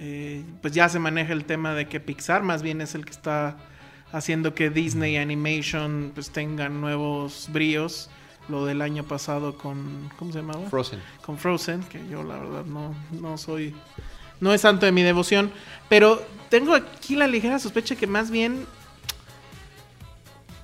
eh, 0.00 0.42
pues 0.62 0.72
ya 0.72 0.88
se 0.88 0.98
maneja 0.98 1.34
el 1.34 1.44
tema 1.44 1.74
de 1.74 1.86
que 1.86 2.00
Pixar 2.00 2.42
más 2.42 2.62
bien 2.62 2.80
es 2.80 2.94
el 2.94 3.04
que 3.04 3.10
está 3.10 3.58
haciendo 4.10 4.54
que 4.54 4.70
Disney 4.70 5.16
Animation 5.18 6.12
pues 6.14 6.30
tengan 6.30 6.80
nuevos 6.80 7.48
bríos. 7.52 8.10
Lo 8.48 8.66
del 8.66 8.82
año 8.82 9.04
pasado 9.04 9.56
con... 9.56 10.10
¿Cómo 10.18 10.32
se 10.32 10.38
llamaba? 10.40 10.68
Frozen. 10.68 10.98
con 11.24 11.38
Frozen, 11.38 11.84
que 11.84 12.00
yo 12.10 12.24
la 12.24 12.38
verdad 12.38 12.64
no, 12.64 12.92
no 13.12 13.38
soy, 13.38 13.72
no 14.40 14.52
es 14.52 14.62
santo 14.62 14.84
de 14.84 14.90
mi 14.90 15.02
devoción, 15.02 15.52
pero 15.88 16.20
tengo 16.48 16.74
aquí 16.74 17.14
la 17.14 17.28
ligera 17.28 17.60
sospecha 17.60 17.94
que 17.94 18.08
más 18.08 18.32
bien 18.32 18.66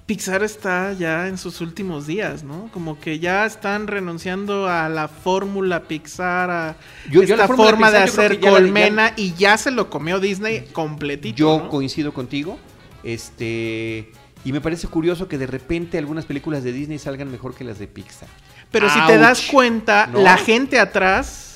Pixar 0.09 0.42
está 0.42 0.94
ya 0.94 1.28
en 1.28 1.36
sus 1.36 1.61
últimos 1.61 2.06
días, 2.06 2.42
¿no? 2.42 2.70
Como 2.72 2.98
que 2.98 3.18
ya 3.18 3.44
están 3.44 3.86
renunciando 3.86 4.66
a 4.66 4.88
la 4.88 5.06
fórmula 5.06 5.82
Pixar, 5.82 6.50
a 6.50 6.76
Yo- 7.11 7.22
yo 7.24 7.36
la 7.36 7.46
fórmula 7.46 7.68
forma 7.70 7.90
de 7.90 8.00
Pixar 8.04 8.24
hacer 8.24 8.40
ya 8.40 8.50
colmena 8.50 9.12
y 9.16 9.34
ya 9.34 9.59
se 9.59 9.70
lo 9.70 9.90
comió 9.90 10.18
Disney 10.18 10.64
completito. 10.72 11.36
Yo 11.36 11.59
¿no? 11.59 11.68
coincido 11.68 12.14
contigo. 12.14 12.59
Este. 13.04 14.11
Y 14.44 14.52
me 14.52 14.61
parece 14.62 14.86
curioso 14.88 15.28
que 15.28 15.36
de 15.36 15.46
repente 15.46 15.98
algunas 15.98 16.24
películas 16.24 16.64
de 16.64 16.72
Disney 16.72 16.98
salgan 16.98 17.30
mejor 17.30 17.54
que 17.54 17.64
las 17.64 17.78
de 17.78 17.86
Pixar. 17.86 18.28
Pero 18.70 18.88
si 18.88 18.98
te 19.06 19.18
das 19.18 19.42
cuenta, 19.50 20.06
¿No? 20.06 20.20
la 20.22 20.36
gente 20.38 20.78
atrás, 20.78 21.47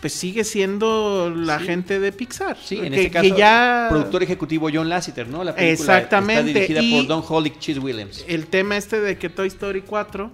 pues 0.00 0.12
sigue 0.14 0.44
siendo 0.44 1.30
la 1.34 1.58
Sí. 1.58 1.66
gente 1.66 2.00
de 2.00 2.10
Pixar. 2.12 2.56
Sí, 2.62 2.78
en 2.78 2.92
que, 2.92 3.00
este 3.06 3.10
caso, 3.10 3.22
que 3.34 3.38
ya 3.38 3.86
productor 3.90 4.22
ejecutivo 4.22 4.68
John 4.72 4.88
Lasseter, 4.88 5.28
¿no? 5.28 5.44
La 5.44 5.54
película 5.54 5.98
Exactamente, 5.98 6.50
está 6.50 6.60
dirigida 6.60 6.80
y- 6.82 6.96
por 7.00 7.06
Don 7.08 7.24
Holly 7.28 7.52
Cheese 7.58 7.78
Williams. 7.80 8.24
el 8.28 8.46
tema 8.46 8.76
este 8.76 9.00
de 9.00 9.18
que 9.18 9.28
Toy 9.28 9.48
Story 9.48 9.82
4 9.82 10.30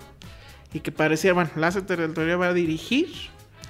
y 0.73 0.81
que 0.81 0.93
pareciera, 0.93 1.35
bueno, 1.35 1.51
Lasseter 1.57 2.01
en 2.01 2.15
teoría 2.15 2.37
va 2.37 2.49
a 2.49 2.53
dirigir, 2.55 3.09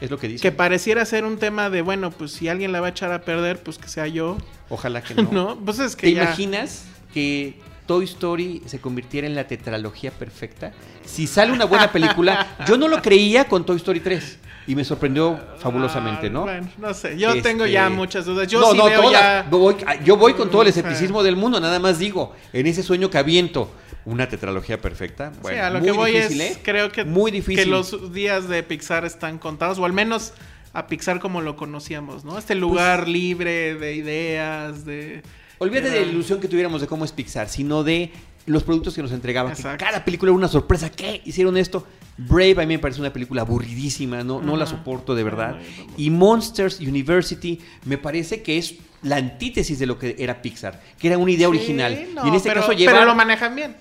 Es 0.01 0.11
lo 0.11 0.19
que 0.19 0.29
dice. 0.29 0.43
que 0.43 0.53
pareciera 0.53 1.05
ser 1.07 1.25
un 1.25 1.39
tema 1.39 1.71
de, 1.71 1.81
bueno, 1.83 2.11
pues 2.11 2.33
si 2.33 2.49
alguien 2.49 2.73
la 2.73 2.81
va 2.81 2.89
a 2.89 2.91
echar 2.91 3.13
a 3.13 3.23
perder, 3.23 3.63
pues 3.63 3.79
que 3.79 3.89
sea 3.89 4.07
yo, 4.07 4.37
Ojalá 4.69 5.03
que 5.03 5.15
no. 5.23 5.31
¿no? 5.33 5.59
Pues 5.65 5.79
es 5.79 5.97
¿Te 5.97 6.03
que 6.09 6.13
ya... 6.15 6.25
imaginas 6.25 6.85
que 7.15 7.55
Toy 7.87 8.05
Story 8.05 8.63
se 8.67 8.81
convirtiera 8.81 9.27
en 9.27 9.35
la 9.35 9.47
tetralogía 9.47 10.11
perfecta? 10.11 10.73
Si 11.05 11.27
sale 11.27 11.53
una 11.53 11.65
buena 11.65 11.91
película, 11.93 12.57
yo 12.67 12.77
no 12.77 12.89
lo 12.89 13.01
creía 13.01 13.45
con 13.45 13.65
Toy 13.65 13.77
Story 13.77 14.01
3 14.01 14.39
y 14.67 14.75
me 14.75 14.85
sorprendió 14.85 15.39
fabulosamente, 15.59 16.27
Ah, 16.27 16.31
¿no? 16.31 16.43
Bueno, 16.43 16.69
no 16.79 16.93
sé, 16.93 17.17
yo 17.17 17.29
Este, 17.31 17.43
tengo 17.43 17.67
ya 17.67 17.89
muchas 17.89 18.25
dudas. 18.25 18.49
Yo 18.49 18.61
no, 18.61 18.73
sí 18.73 18.79
no, 18.79 18.85
veo 18.87 19.13
ya... 19.13 19.49
Yo 19.51 19.59
voy, 19.59 19.77
yo 20.05 20.17
voy 20.17 20.35
con 20.35 20.51
todo 20.51 20.63
el 20.63 20.69
escepticismo 20.69 21.23
del 21.23 21.37
mundo, 21.37 21.61
nada 21.61 21.79
más 21.79 21.99
digo, 21.99 22.35
en 22.53 22.67
ese 22.67 22.83
sueño 22.83 23.09
que 23.09 23.19
aviento, 23.19 23.71
una 24.05 24.29
tetralogía 24.29 24.81
perfecta. 24.81 25.33
Bueno, 25.41 25.59
sí, 25.59 25.65
a 25.65 25.71
lo 25.71 25.79
muy 25.79 25.87
que 25.89 25.93
voy 25.93 26.13
difícil, 26.13 26.41
es, 26.41 26.57
¿eh? 26.57 26.61
creo 26.63 26.91
que, 26.91 27.05
muy 27.05 27.31
difícil. 27.31 27.65
que 27.65 27.71
los 27.71 28.13
días 28.13 28.49
de 28.49 28.63
Pixar 28.63 29.05
están 29.05 29.39
contados, 29.39 29.79
o 29.79 29.85
al 29.85 29.93
menos 29.93 30.33
a 30.73 30.89
Pixar 30.89 31.21
como 31.21 31.41
lo 31.41 31.57
conocíamos, 31.57 32.25
¿no? 32.25 32.37
Este 32.37 32.55
lugar 32.55 33.09
libre 33.09 33.77
de 33.77 33.95
ideas, 33.95 34.85
de... 34.85 35.23
Olvídate 35.59 35.91
de 35.91 36.01
la 36.03 36.13
ilusión 36.13 36.41
que 36.41 36.49
tuviéramos 36.49 36.81
de 36.81 36.87
cómo 36.87 37.05
es 37.05 37.13
Pixar, 37.13 37.49
sino 37.49 37.83
de 37.83 38.11
los 38.47 38.63
productos 38.63 38.95
que 38.95 39.03
nos 39.03 39.13
entregaban. 39.13 39.55
que 39.55 39.63
cada 39.77 40.05
película 40.05 40.31
era 40.31 40.37
una 40.37 40.49
sorpresa. 40.49 40.91
¿Qué? 40.91 41.23
Hicieron 41.25 41.57
esto. 41.57 41.87
Brave 42.19 42.53
a 42.63 42.67
mí 42.67 42.75
me 42.75 42.79
parece 42.79 43.01
una 43.01 43.13
película 43.13 43.43
aburridísima, 43.43 44.23
no, 44.25 44.41
no 44.41 44.57
la 44.57 44.67
soporto 44.67 45.15
de 45.15 45.23
verdad. 45.25 45.57
No. 45.57 45.93
Y 45.97 46.11
Monsters 46.11 46.81
University 46.81 47.61
me 47.85 47.99
parece 47.99 48.43
que 48.43 48.57
es 48.59 48.77
la 49.03 49.17
antítesis 49.17 49.79
de 49.79 49.87
lo 49.87 49.99
que 49.99 50.17
era 50.19 50.41
Pixar, 50.41 50.83
que 50.99 51.09
era 51.09 51.19
una 51.19 51.31
idea 51.31 51.49
Sí, 51.49 51.57
original. 51.57 52.07
no, 52.15 52.25
y 52.25 52.29
en 52.29 52.35
este 52.35 52.49
pero, 52.49 52.61
caso 52.63 52.73
pero 52.75 52.79
llevar... 52.79 53.07
lo 53.07 53.15
manejan 53.15 53.55
bien. 53.55 53.77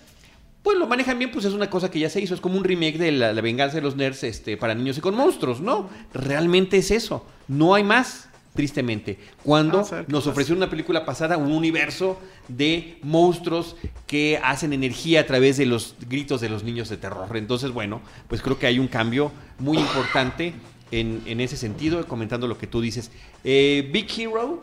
Pues 0.64 0.78
lo 0.80 0.88
manejan 0.88 1.20
bien, 1.20 1.32
pues 1.32 1.46
es 1.46 1.54
una 1.54 1.70
cosa 1.70 1.92
que 1.92 2.00
ya 2.00 2.10
se 2.10 2.20
hizo. 2.20 2.34
Es 2.34 2.42
como 2.42 2.58
un 2.58 2.64
remake 2.64 2.98
de 2.98 3.12
la, 3.12 3.32
la 3.34 3.42
venganza 3.42 3.76
de 3.76 3.82
los 3.84 3.96
nerds 3.96 4.24
este, 4.24 4.58
para 4.58 4.74
niños 4.74 4.98
y 4.98 5.02
con 5.02 5.16
monstruos, 5.16 5.62
¿no? 5.62 5.90
Realmente 6.14 6.78
es 6.78 6.90
eso. 6.90 7.26
No 7.48 7.76
hay 7.76 7.84
más, 7.84 8.28
tristemente. 8.56 9.20
Cuando 9.44 9.78
Vamos 9.78 9.92
a 9.92 9.96
ver 9.98 10.06
qué 10.06 10.12
nos 10.12 10.28
ofreció 10.28 10.56
una 10.56 10.70
película 10.70 11.06
pasada 11.06 11.38
un 11.38 11.52
universo 11.52 12.20
de 12.48 12.98
monstruos 13.04 13.76
que 14.08 14.40
hacen 14.44 14.74
energía 14.74 15.22
a 15.22 15.26
través 15.26 15.58
de 15.58 15.66
los 15.66 15.96
gritos 16.10 16.42
de 16.42 16.50
los 16.50 16.64
niños 16.64 16.90
de 16.90 16.98
terror. 16.98 17.36
Entonces, 17.38 17.72
bueno, 17.72 18.02
pues 18.28 18.42
creo 18.42 18.58
que 18.58 18.68
hay 18.68 18.80
un 18.80 18.88
cambio 18.88 19.32
muy 19.60 19.78
importante 19.78 20.54
en, 20.92 21.22
en 21.26 21.42
ese 21.42 21.58
sentido, 21.58 22.08
comentando 22.08 22.48
lo 22.48 22.58
que 22.58 22.68
tú 22.68 22.82
dices. 22.82 23.12
Eh, 23.44 23.90
Big 23.92 24.08
Hero 24.18 24.62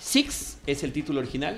Six 0.00 0.58
es 0.66 0.82
el 0.82 0.92
título 0.92 1.20
original 1.20 1.56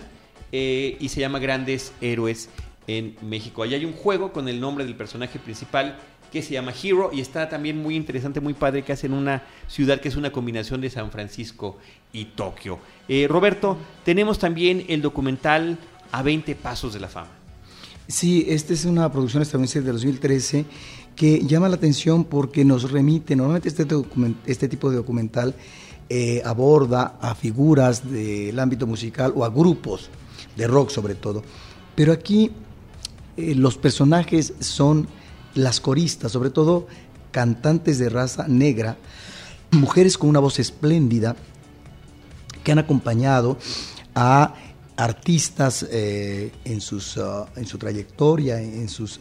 eh, 0.53 0.97
y 1.01 1.09
se 1.09 1.21
llama 1.21 1.41
Grandes 1.41 1.93
Héroes 2.01 2.49
en 2.87 3.17
México. 3.21 3.65
Ahí 3.65 3.75
hay 3.75 3.85
un 3.85 3.93
juego 3.93 4.33
con 4.33 4.49
el 4.49 4.61
nombre 4.61 4.85
del 4.85 4.95
personaje 4.95 5.41
principal 5.41 5.99
que 6.31 6.43
se 6.43 6.55
llama 6.55 6.73
Hero 6.83 7.11
y 7.13 7.21
está 7.21 7.49
también 7.49 7.79
muy 7.79 7.97
interesante, 7.97 8.41
muy 8.41 8.55
padre 8.55 8.83
que 8.83 8.93
hacen 8.93 9.13
una 9.13 9.43
ciudad 9.69 10.01
que 10.01 10.09
es 10.09 10.17
una 10.17 10.33
combinación 10.33 10.81
de 10.81 10.91
San 10.91 11.11
Francisco 11.11 11.79
y 12.13 12.27
Tokio. 12.27 12.79
Eh, 13.09 13.27
Roberto, 13.29 13.77
tenemos 14.05 14.39
también 14.39 14.85
el 14.89 15.03
documental 15.03 15.79
A 16.13 16.23
20 16.23 16.55
Pasos 16.57 16.93
de 16.95 17.01
la 17.01 17.09
Fama. 17.09 17.31
Sí, 18.09 18.47
esta 18.49 18.73
es 18.73 18.85
una 18.85 19.11
producción 19.11 19.43
estadounidense 19.43 19.81
de 19.81 19.93
2013 19.93 20.65
que 21.17 21.41
llama 21.45 21.69
la 21.69 21.77
atención 21.77 22.25
porque 22.25 22.65
nos 22.65 22.91
remite, 22.91 23.35
normalmente 23.35 23.69
este, 23.69 23.87
este 24.47 24.69
tipo 24.69 24.91
de 24.91 24.97
documental 24.97 25.55
eh, 26.09 26.41
aborda 26.45 27.17
a 27.21 27.35
figuras 27.35 28.09
del 28.09 28.57
ámbito 28.61 28.87
musical 28.87 29.33
o 29.35 29.45
a 29.45 29.49
grupos 29.49 30.09
de 30.55 30.69
rock 30.69 30.91
sobre 30.91 31.17
todo, 31.17 31.43
pero 31.97 32.13
aquí 32.13 32.53
eh, 33.37 33.55
los 33.57 33.77
personajes 33.77 34.55
son 34.61 35.09
las 35.57 35.81
coristas, 35.81 36.31
sobre 36.31 36.51
todo 36.51 36.87
cantantes 37.33 37.99
de 37.99 38.09
raza 38.09 38.47
negra, 38.47 38.97
mujeres 39.73 40.17
con 40.17 40.29
una 40.29 40.39
voz 40.39 40.59
espléndida 40.59 41.35
que 42.63 42.73
han 42.73 42.79
acompañado 42.79 43.59
a 44.15 44.55
artistas 44.97 45.87
eh, 45.91 46.53
en, 46.65 46.81
sus, 46.81 47.17
uh, 47.17 47.47
en 47.57 47.67
su 47.67 47.77
trayectoria, 47.77 48.61
en 48.61 48.89
sus 48.89 49.21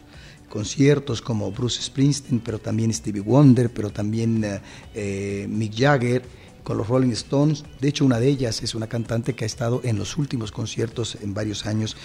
conciertos 0.49 1.21
como 1.21 1.51
Bruce 1.51 1.81
Springsteen, 1.81 2.39
pero 2.39 2.59
también 2.59 2.93
Stevie 2.93 3.21
Wonder, 3.21 3.69
pero 3.73 3.89
también 3.89 4.43
eh, 4.43 4.61
eh, 4.93 5.47
Mick 5.49 5.75
Jagger 5.75 6.23
con 6.65 6.77
los 6.77 6.89
Rolling 6.89 7.11
Stones. 7.11 7.63
De 7.79 7.87
hecho, 7.87 8.03
una 8.03 8.19
de 8.19 8.27
ellas 8.27 8.61
es 8.61 8.75
una 8.75 8.87
cantante 8.87 9.33
que 9.33 9.45
ha 9.45 9.47
estado 9.47 9.79
en 9.85 9.97
los 9.97 10.17
últimos 10.17 10.51
conciertos 10.51 11.17
en 11.21 11.33
varios 11.33 11.65
años 11.65 11.95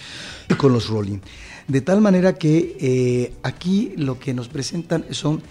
con 0.55 0.71
los 0.71 0.87
Rolling. 0.87 1.19
De 1.67 1.81
tal 1.81 1.99
manera 1.99 2.37
que 2.37 3.33
aquí 3.43 3.91
lo 3.97 4.17
que 4.17 4.33
nos 4.33 4.47
presentan 4.47 5.05
son 5.09 5.41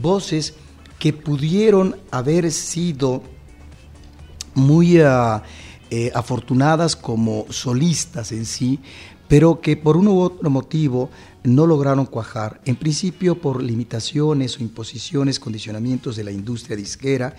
voces 0.00 0.54
que 1.00 1.12
pudieron 1.12 1.96
haber 2.12 2.52
sido 2.52 3.24
muy... 4.54 5.00
Uh, 5.00 5.40
eh, 5.92 6.12
afortunadas 6.14 6.94
como 6.94 7.46
solistas 7.50 8.30
en 8.30 8.46
sí, 8.46 8.78
pero 9.26 9.60
que 9.60 9.76
por 9.76 9.96
uno 9.96 10.12
u 10.12 10.20
otro 10.20 10.48
motivo 10.48 11.10
no 11.42 11.66
lograron 11.66 12.06
cuajar, 12.06 12.60
en 12.64 12.76
principio 12.76 13.40
por 13.40 13.60
limitaciones 13.60 14.56
o 14.56 14.62
imposiciones, 14.62 15.40
condicionamientos 15.40 16.14
de 16.14 16.22
la 16.22 16.30
industria 16.30 16.76
disquera, 16.76 17.34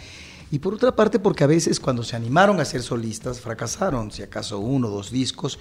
y 0.52 0.60
por 0.60 0.74
otra 0.74 0.96
parte 0.96 1.18
porque 1.18 1.46
a 1.46 1.48
veces 1.48 1.80
cuando 1.80 2.04
se 2.04 2.16
animaron 2.16 2.60
a 2.60 2.66
ser 2.66 2.84
solistas 2.84 3.40
fracasaron, 3.40 4.12
si 4.12 4.22
acaso 4.22 4.60
uno 4.60 4.90
o 4.90 4.92
dos 4.92 5.10
discos, 5.10 5.58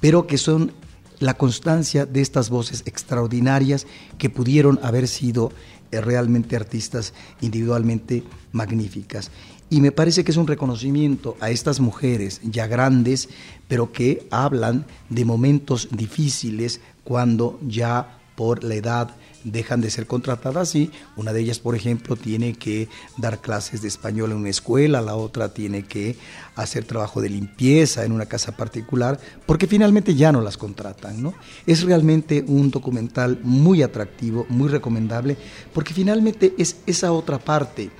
pero 0.00 0.26
que 0.26 0.38
son 0.38 0.72
la 1.18 1.34
constancia 1.34 2.06
de 2.06 2.20
estas 2.20 2.48
voces 2.48 2.84
extraordinarias 2.86 3.86
que 4.16 4.30
pudieron 4.30 4.78
haber 4.84 5.08
sido 5.08 5.52
eh, 5.90 6.00
realmente 6.00 6.54
artistas 6.54 7.12
individualmente 7.40 8.22
magníficas. 8.52 9.32
Y 9.70 9.80
me 9.80 9.92
parece 9.92 10.24
que 10.24 10.30
es 10.30 10.36
un 10.36 10.46
reconocimiento 10.46 11.36
a 11.40 11.50
estas 11.50 11.80
mujeres 11.80 12.40
ya 12.42 12.66
grandes, 12.68 13.28
pero 13.66 13.92
que 13.92 14.26
hablan 14.30 14.86
de 15.10 15.24
momentos 15.24 15.88
difíciles 15.90 16.80
cuando 17.04 17.58
ya 17.66 18.20
por 18.36 18.62
la 18.62 18.76
edad 18.76 19.10
dejan 19.44 19.80
de 19.80 19.90
ser 19.90 20.06
contratadas 20.06 20.74
y 20.74 20.90
una 21.16 21.32
de 21.32 21.40
ellas, 21.40 21.58
por 21.58 21.74
ejemplo, 21.74 22.16
tiene 22.16 22.54
que 22.54 22.88
dar 23.16 23.40
clases 23.40 23.82
de 23.82 23.88
español 23.88 24.32
en 24.32 24.38
una 24.38 24.50
escuela, 24.50 25.00
la 25.00 25.14
otra 25.14 25.54
tiene 25.54 25.84
que 25.84 26.16
hacer 26.56 26.84
trabajo 26.84 27.20
de 27.20 27.30
limpieza 27.30 28.04
en 28.04 28.12
una 28.12 28.26
casa 28.26 28.56
particular, 28.56 29.18
porque 29.46 29.66
finalmente 29.66 30.14
ya 30.14 30.32
no 30.32 30.40
las 30.40 30.56
contratan, 30.56 31.22
¿no? 31.22 31.34
Es 31.66 31.82
realmente 31.82 32.44
un 32.46 32.70
documental 32.70 33.40
muy 33.42 33.82
atractivo, 33.82 34.46
muy 34.48 34.68
recomendable, 34.68 35.36
porque 35.72 35.94
finalmente 35.94 36.54
es 36.58 36.76
esa 36.86 37.12
otra 37.12 37.38
parte 37.38 37.90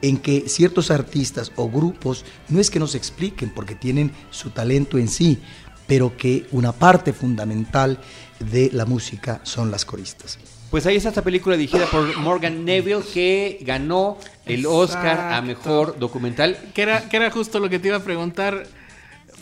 en 0.00 0.18
que 0.18 0.48
ciertos 0.48 0.90
artistas 0.90 1.52
o 1.56 1.68
grupos 1.68 2.24
no 2.48 2.60
es 2.60 2.70
que 2.70 2.78
nos 2.78 2.94
expliquen 2.94 3.52
porque 3.54 3.74
tienen 3.74 4.12
su 4.30 4.50
talento 4.50 4.98
en 4.98 5.08
sí, 5.08 5.38
pero 5.86 6.16
que 6.16 6.46
una 6.52 6.72
parte 6.72 7.12
fundamental 7.12 8.00
de 8.40 8.70
la 8.72 8.84
música 8.84 9.40
son 9.44 9.70
las 9.70 9.84
coristas. 9.84 10.38
Pues 10.70 10.84
ahí 10.84 10.96
está 10.96 11.10
esta 11.10 11.22
película 11.22 11.56
dirigida 11.56 11.86
por 11.86 12.16
Morgan 12.18 12.64
Neville 12.64 13.02
que 13.14 13.58
ganó 13.62 14.18
el 14.46 14.66
Oscar 14.66 15.32
a 15.32 15.40
mejor 15.40 15.98
documental. 15.98 16.58
Que 16.74 16.82
era, 16.82 17.08
que 17.08 17.16
era 17.16 17.30
justo 17.30 17.60
lo 17.60 17.70
que 17.70 17.78
te 17.78 17.88
iba 17.88 17.98
a 17.98 18.02
preguntar. 18.02 18.66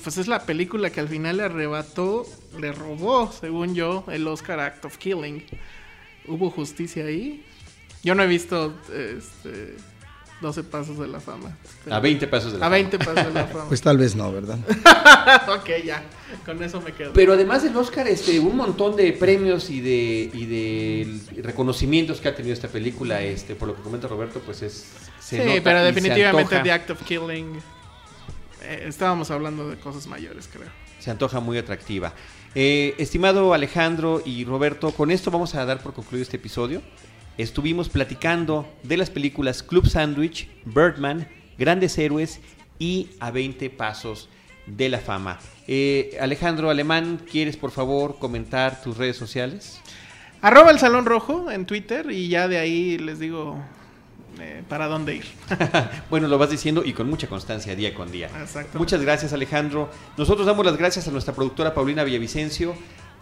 Pues 0.03 0.18
es 0.18 0.29
la 0.29 0.43
película 0.43 0.91
que 0.91 1.01
al 1.01 1.09
final 1.09 1.39
le 1.39 1.45
arrebató, 1.45 2.27
le 2.61 2.72
robó, 2.72 3.33
según 3.33 3.75
yo, 3.75 4.05
el 4.09 4.27
Oscar 4.29 4.61
Act 4.61 4.85
of 4.85 4.99
Killing. 4.99 5.43
¿Hubo 6.29 6.51
justicia 6.51 7.07
ahí? 7.07 7.43
Yo 8.03 8.14
no 8.14 8.22
he 8.22 8.27
visto 8.27 8.75
este, 8.89 9.77
12 10.45 10.62
pasos 10.64 10.99
de 10.99 11.09
la 11.09 11.20
fama. 11.20 11.57
A 11.90 12.01
20 12.01 12.28
pasos 12.28 12.53
de 12.53 12.59
la 12.59 12.66
a 12.66 12.68
20 12.68 12.99
pasos 12.99 13.14
de 13.14 13.32
la 13.32 13.47
fama. 13.47 13.64
Pues 13.68 13.80
tal 13.80 13.97
vez 13.97 14.14
no, 14.14 14.30
¿verdad? 14.30 14.59
ok, 15.49 15.70
ya. 15.82 16.03
Con 16.45 16.62
eso 16.62 16.82
me 16.82 16.92
quedo. 16.92 17.14
Pero 17.14 17.32
además 17.32 17.62
del 17.62 17.74
Oscar, 17.74 18.07
este, 18.07 18.38
un 18.38 18.55
montón 18.55 18.95
de 18.95 19.12
premios 19.14 19.70
y 19.70 19.80
de, 19.80 20.30
y 20.34 20.45
de 20.45 21.42
reconocimientos 21.42 22.20
que 22.20 22.28
ha 22.28 22.34
tenido 22.34 22.53
esta 22.53 22.68
película, 22.68 23.22
este, 23.22 23.55
por 23.55 23.68
lo 23.68 23.74
que 23.74 23.80
comenta 23.80 24.07
Roberto, 24.07 24.40
pues 24.45 24.61
es... 24.61 24.84
sí, 25.18 25.38
pero 25.62 25.82
definitivamente 25.82 26.61
The 26.62 26.72
Act 26.72 26.90
of 26.90 27.03
Killing... 27.05 27.59
Eh, 28.62 28.84
estábamos 28.86 29.30
hablando 29.30 29.68
de 29.68 29.76
cosas 29.76 30.07
mayores, 30.07 30.49
creo. 30.53 30.68
Se 30.99 31.11
antoja 31.11 31.40
muy 31.40 31.57
atractiva. 31.57 32.12
Eh, 32.55 32.95
estimado 32.99 33.55
Alejandro 33.55 34.22
y 34.24 34.45
Roberto, 34.45 34.92
con 34.92 35.11
esto 35.11 35.30
vamos 35.30 35.55
a 35.55 35.64
dar 35.64 35.82
por 35.82 35.95
concluido 35.95 36.22
este 36.22 36.36
episodio 36.36 36.82
estuvimos 37.39 37.89
platicando 37.89 38.66
de 38.82 38.97
las 38.97 39.11
películas 39.11 39.62
Club 39.62 39.87
Sandwich, 39.87 40.49
Birdman, 40.64 41.28
Grandes 41.59 41.97
Héroes 41.99 42.41
y 42.78 43.09
A 43.20 43.30
20 43.30 43.70
Pasos 43.70 44.28
de 44.66 44.89
la 44.89 44.99
Fama. 44.99 45.39
Eh, 45.66 46.16
Alejandro 46.20 46.70
Alemán, 46.70 47.20
¿quieres 47.30 47.57
por 47.57 47.70
favor 47.70 48.18
comentar 48.18 48.82
tus 48.82 48.97
redes 48.97 49.16
sociales? 49.16 49.80
Arroba 50.43 50.70
el 50.70 50.78
Salón 50.78 51.07
Rojo 51.07 51.51
en 51.51 51.64
Twitter 51.66 52.11
y 52.11 52.28
ya 52.28 52.49
de 52.49 52.59
ahí 52.59 52.99
les 52.99 53.18
digo 53.18 53.59
eh, 54.41 54.62
para 54.68 54.87
dónde 54.87 55.16
ir. 55.16 55.24
bueno, 56.11 56.28
lo 56.28 56.39
vas 56.39 56.51
diciendo 56.51 56.82
y 56.85 56.93
con 56.93 57.09
mucha 57.09 57.28
constancia 57.28 57.74
día 57.74 57.95
con 57.95 58.11
día. 58.11 58.28
Muchas 58.74 59.01
gracias 59.01 59.32
Alejandro. 59.32 59.91
Nosotros 60.16 60.47
damos 60.47 60.66
las 60.66 60.76
gracias 60.76 61.09
a 61.09 61.11
nuestra 61.11 61.35
productora 61.35 61.72
Paulina 61.74 62.05
Villavicencio 62.05 62.74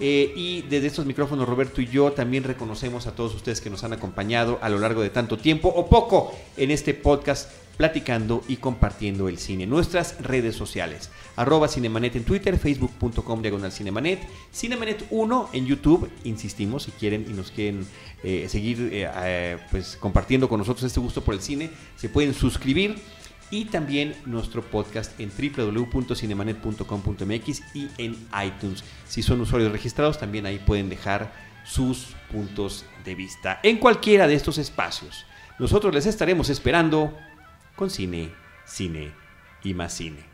eh, 0.04 0.32
y 0.34 0.62
desde 0.62 0.88
estos 0.88 1.06
micrófonos, 1.06 1.48
Roberto 1.48 1.80
y 1.80 1.86
yo 1.86 2.10
también 2.10 2.42
reconocemos 2.42 3.06
a 3.06 3.14
todos 3.14 3.36
ustedes 3.36 3.60
que 3.60 3.70
nos 3.70 3.84
han 3.84 3.92
acompañado 3.92 4.58
a 4.60 4.68
lo 4.68 4.80
largo 4.80 5.00
de 5.00 5.10
tanto 5.10 5.38
tiempo 5.38 5.68
o 5.68 5.88
poco 5.88 6.34
en 6.56 6.72
este 6.72 6.92
podcast 6.92 7.48
platicando 7.76 8.42
y 8.48 8.56
compartiendo 8.56 9.28
el 9.28 9.38
cine. 9.38 9.64
Nuestras 9.64 10.20
redes 10.20 10.56
sociales, 10.56 11.08
arroba 11.36 11.68
Cinemanet 11.68 12.16
en 12.16 12.24
Twitter, 12.24 12.58
facebook.com 12.58 13.42
diagonal 13.42 13.70
Cinemanet, 13.70 14.18
Cinemanet 14.52 15.06
1 15.10 15.50
en 15.52 15.66
YouTube, 15.66 16.10
insistimos, 16.24 16.82
si 16.82 16.90
quieren 16.90 17.24
y 17.30 17.32
nos 17.34 17.52
quieren 17.52 17.86
eh, 18.24 18.46
seguir 18.48 18.88
eh, 18.90 19.56
pues 19.70 19.96
compartiendo 20.00 20.48
con 20.48 20.58
nosotros 20.58 20.82
este 20.82 20.98
gusto 20.98 21.22
por 21.22 21.34
el 21.34 21.40
cine, 21.40 21.70
se 21.94 22.08
pueden 22.08 22.34
suscribir 22.34 22.96
y 23.52 23.66
también 23.66 24.16
nuestro 24.24 24.62
podcast 24.62 25.20
en 25.20 25.30
www.cinemanet.com.mx 25.30 27.62
y 27.74 27.88
en 27.98 28.16
iTunes. 28.44 28.82
Si 29.06 29.22
son 29.22 29.40
usuarios 29.42 29.70
registrados, 29.70 30.18
también 30.18 30.46
ahí 30.46 30.58
pueden 30.58 30.88
dejar 30.88 31.30
sus 31.64 32.16
puntos 32.32 32.84
de 33.04 33.14
vista 33.14 33.60
en 33.62 33.76
cualquiera 33.76 34.26
de 34.26 34.34
estos 34.34 34.56
espacios. 34.56 35.26
Nosotros 35.58 35.94
les 35.94 36.06
estaremos 36.06 36.48
esperando 36.48 37.14
con 37.76 37.90
cine, 37.90 38.32
cine 38.64 39.12
y 39.62 39.74
más 39.74 39.92
cine. 39.92 40.32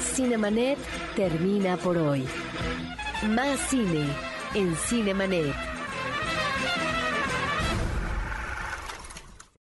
Cinemanet 0.00 0.78
termina 1.14 1.76
por 1.76 1.96
hoy. 1.96 2.24
Más 3.28 3.60
cine 3.70 4.04
en 4.54 4.74
Cinemanet. 4.76 5.77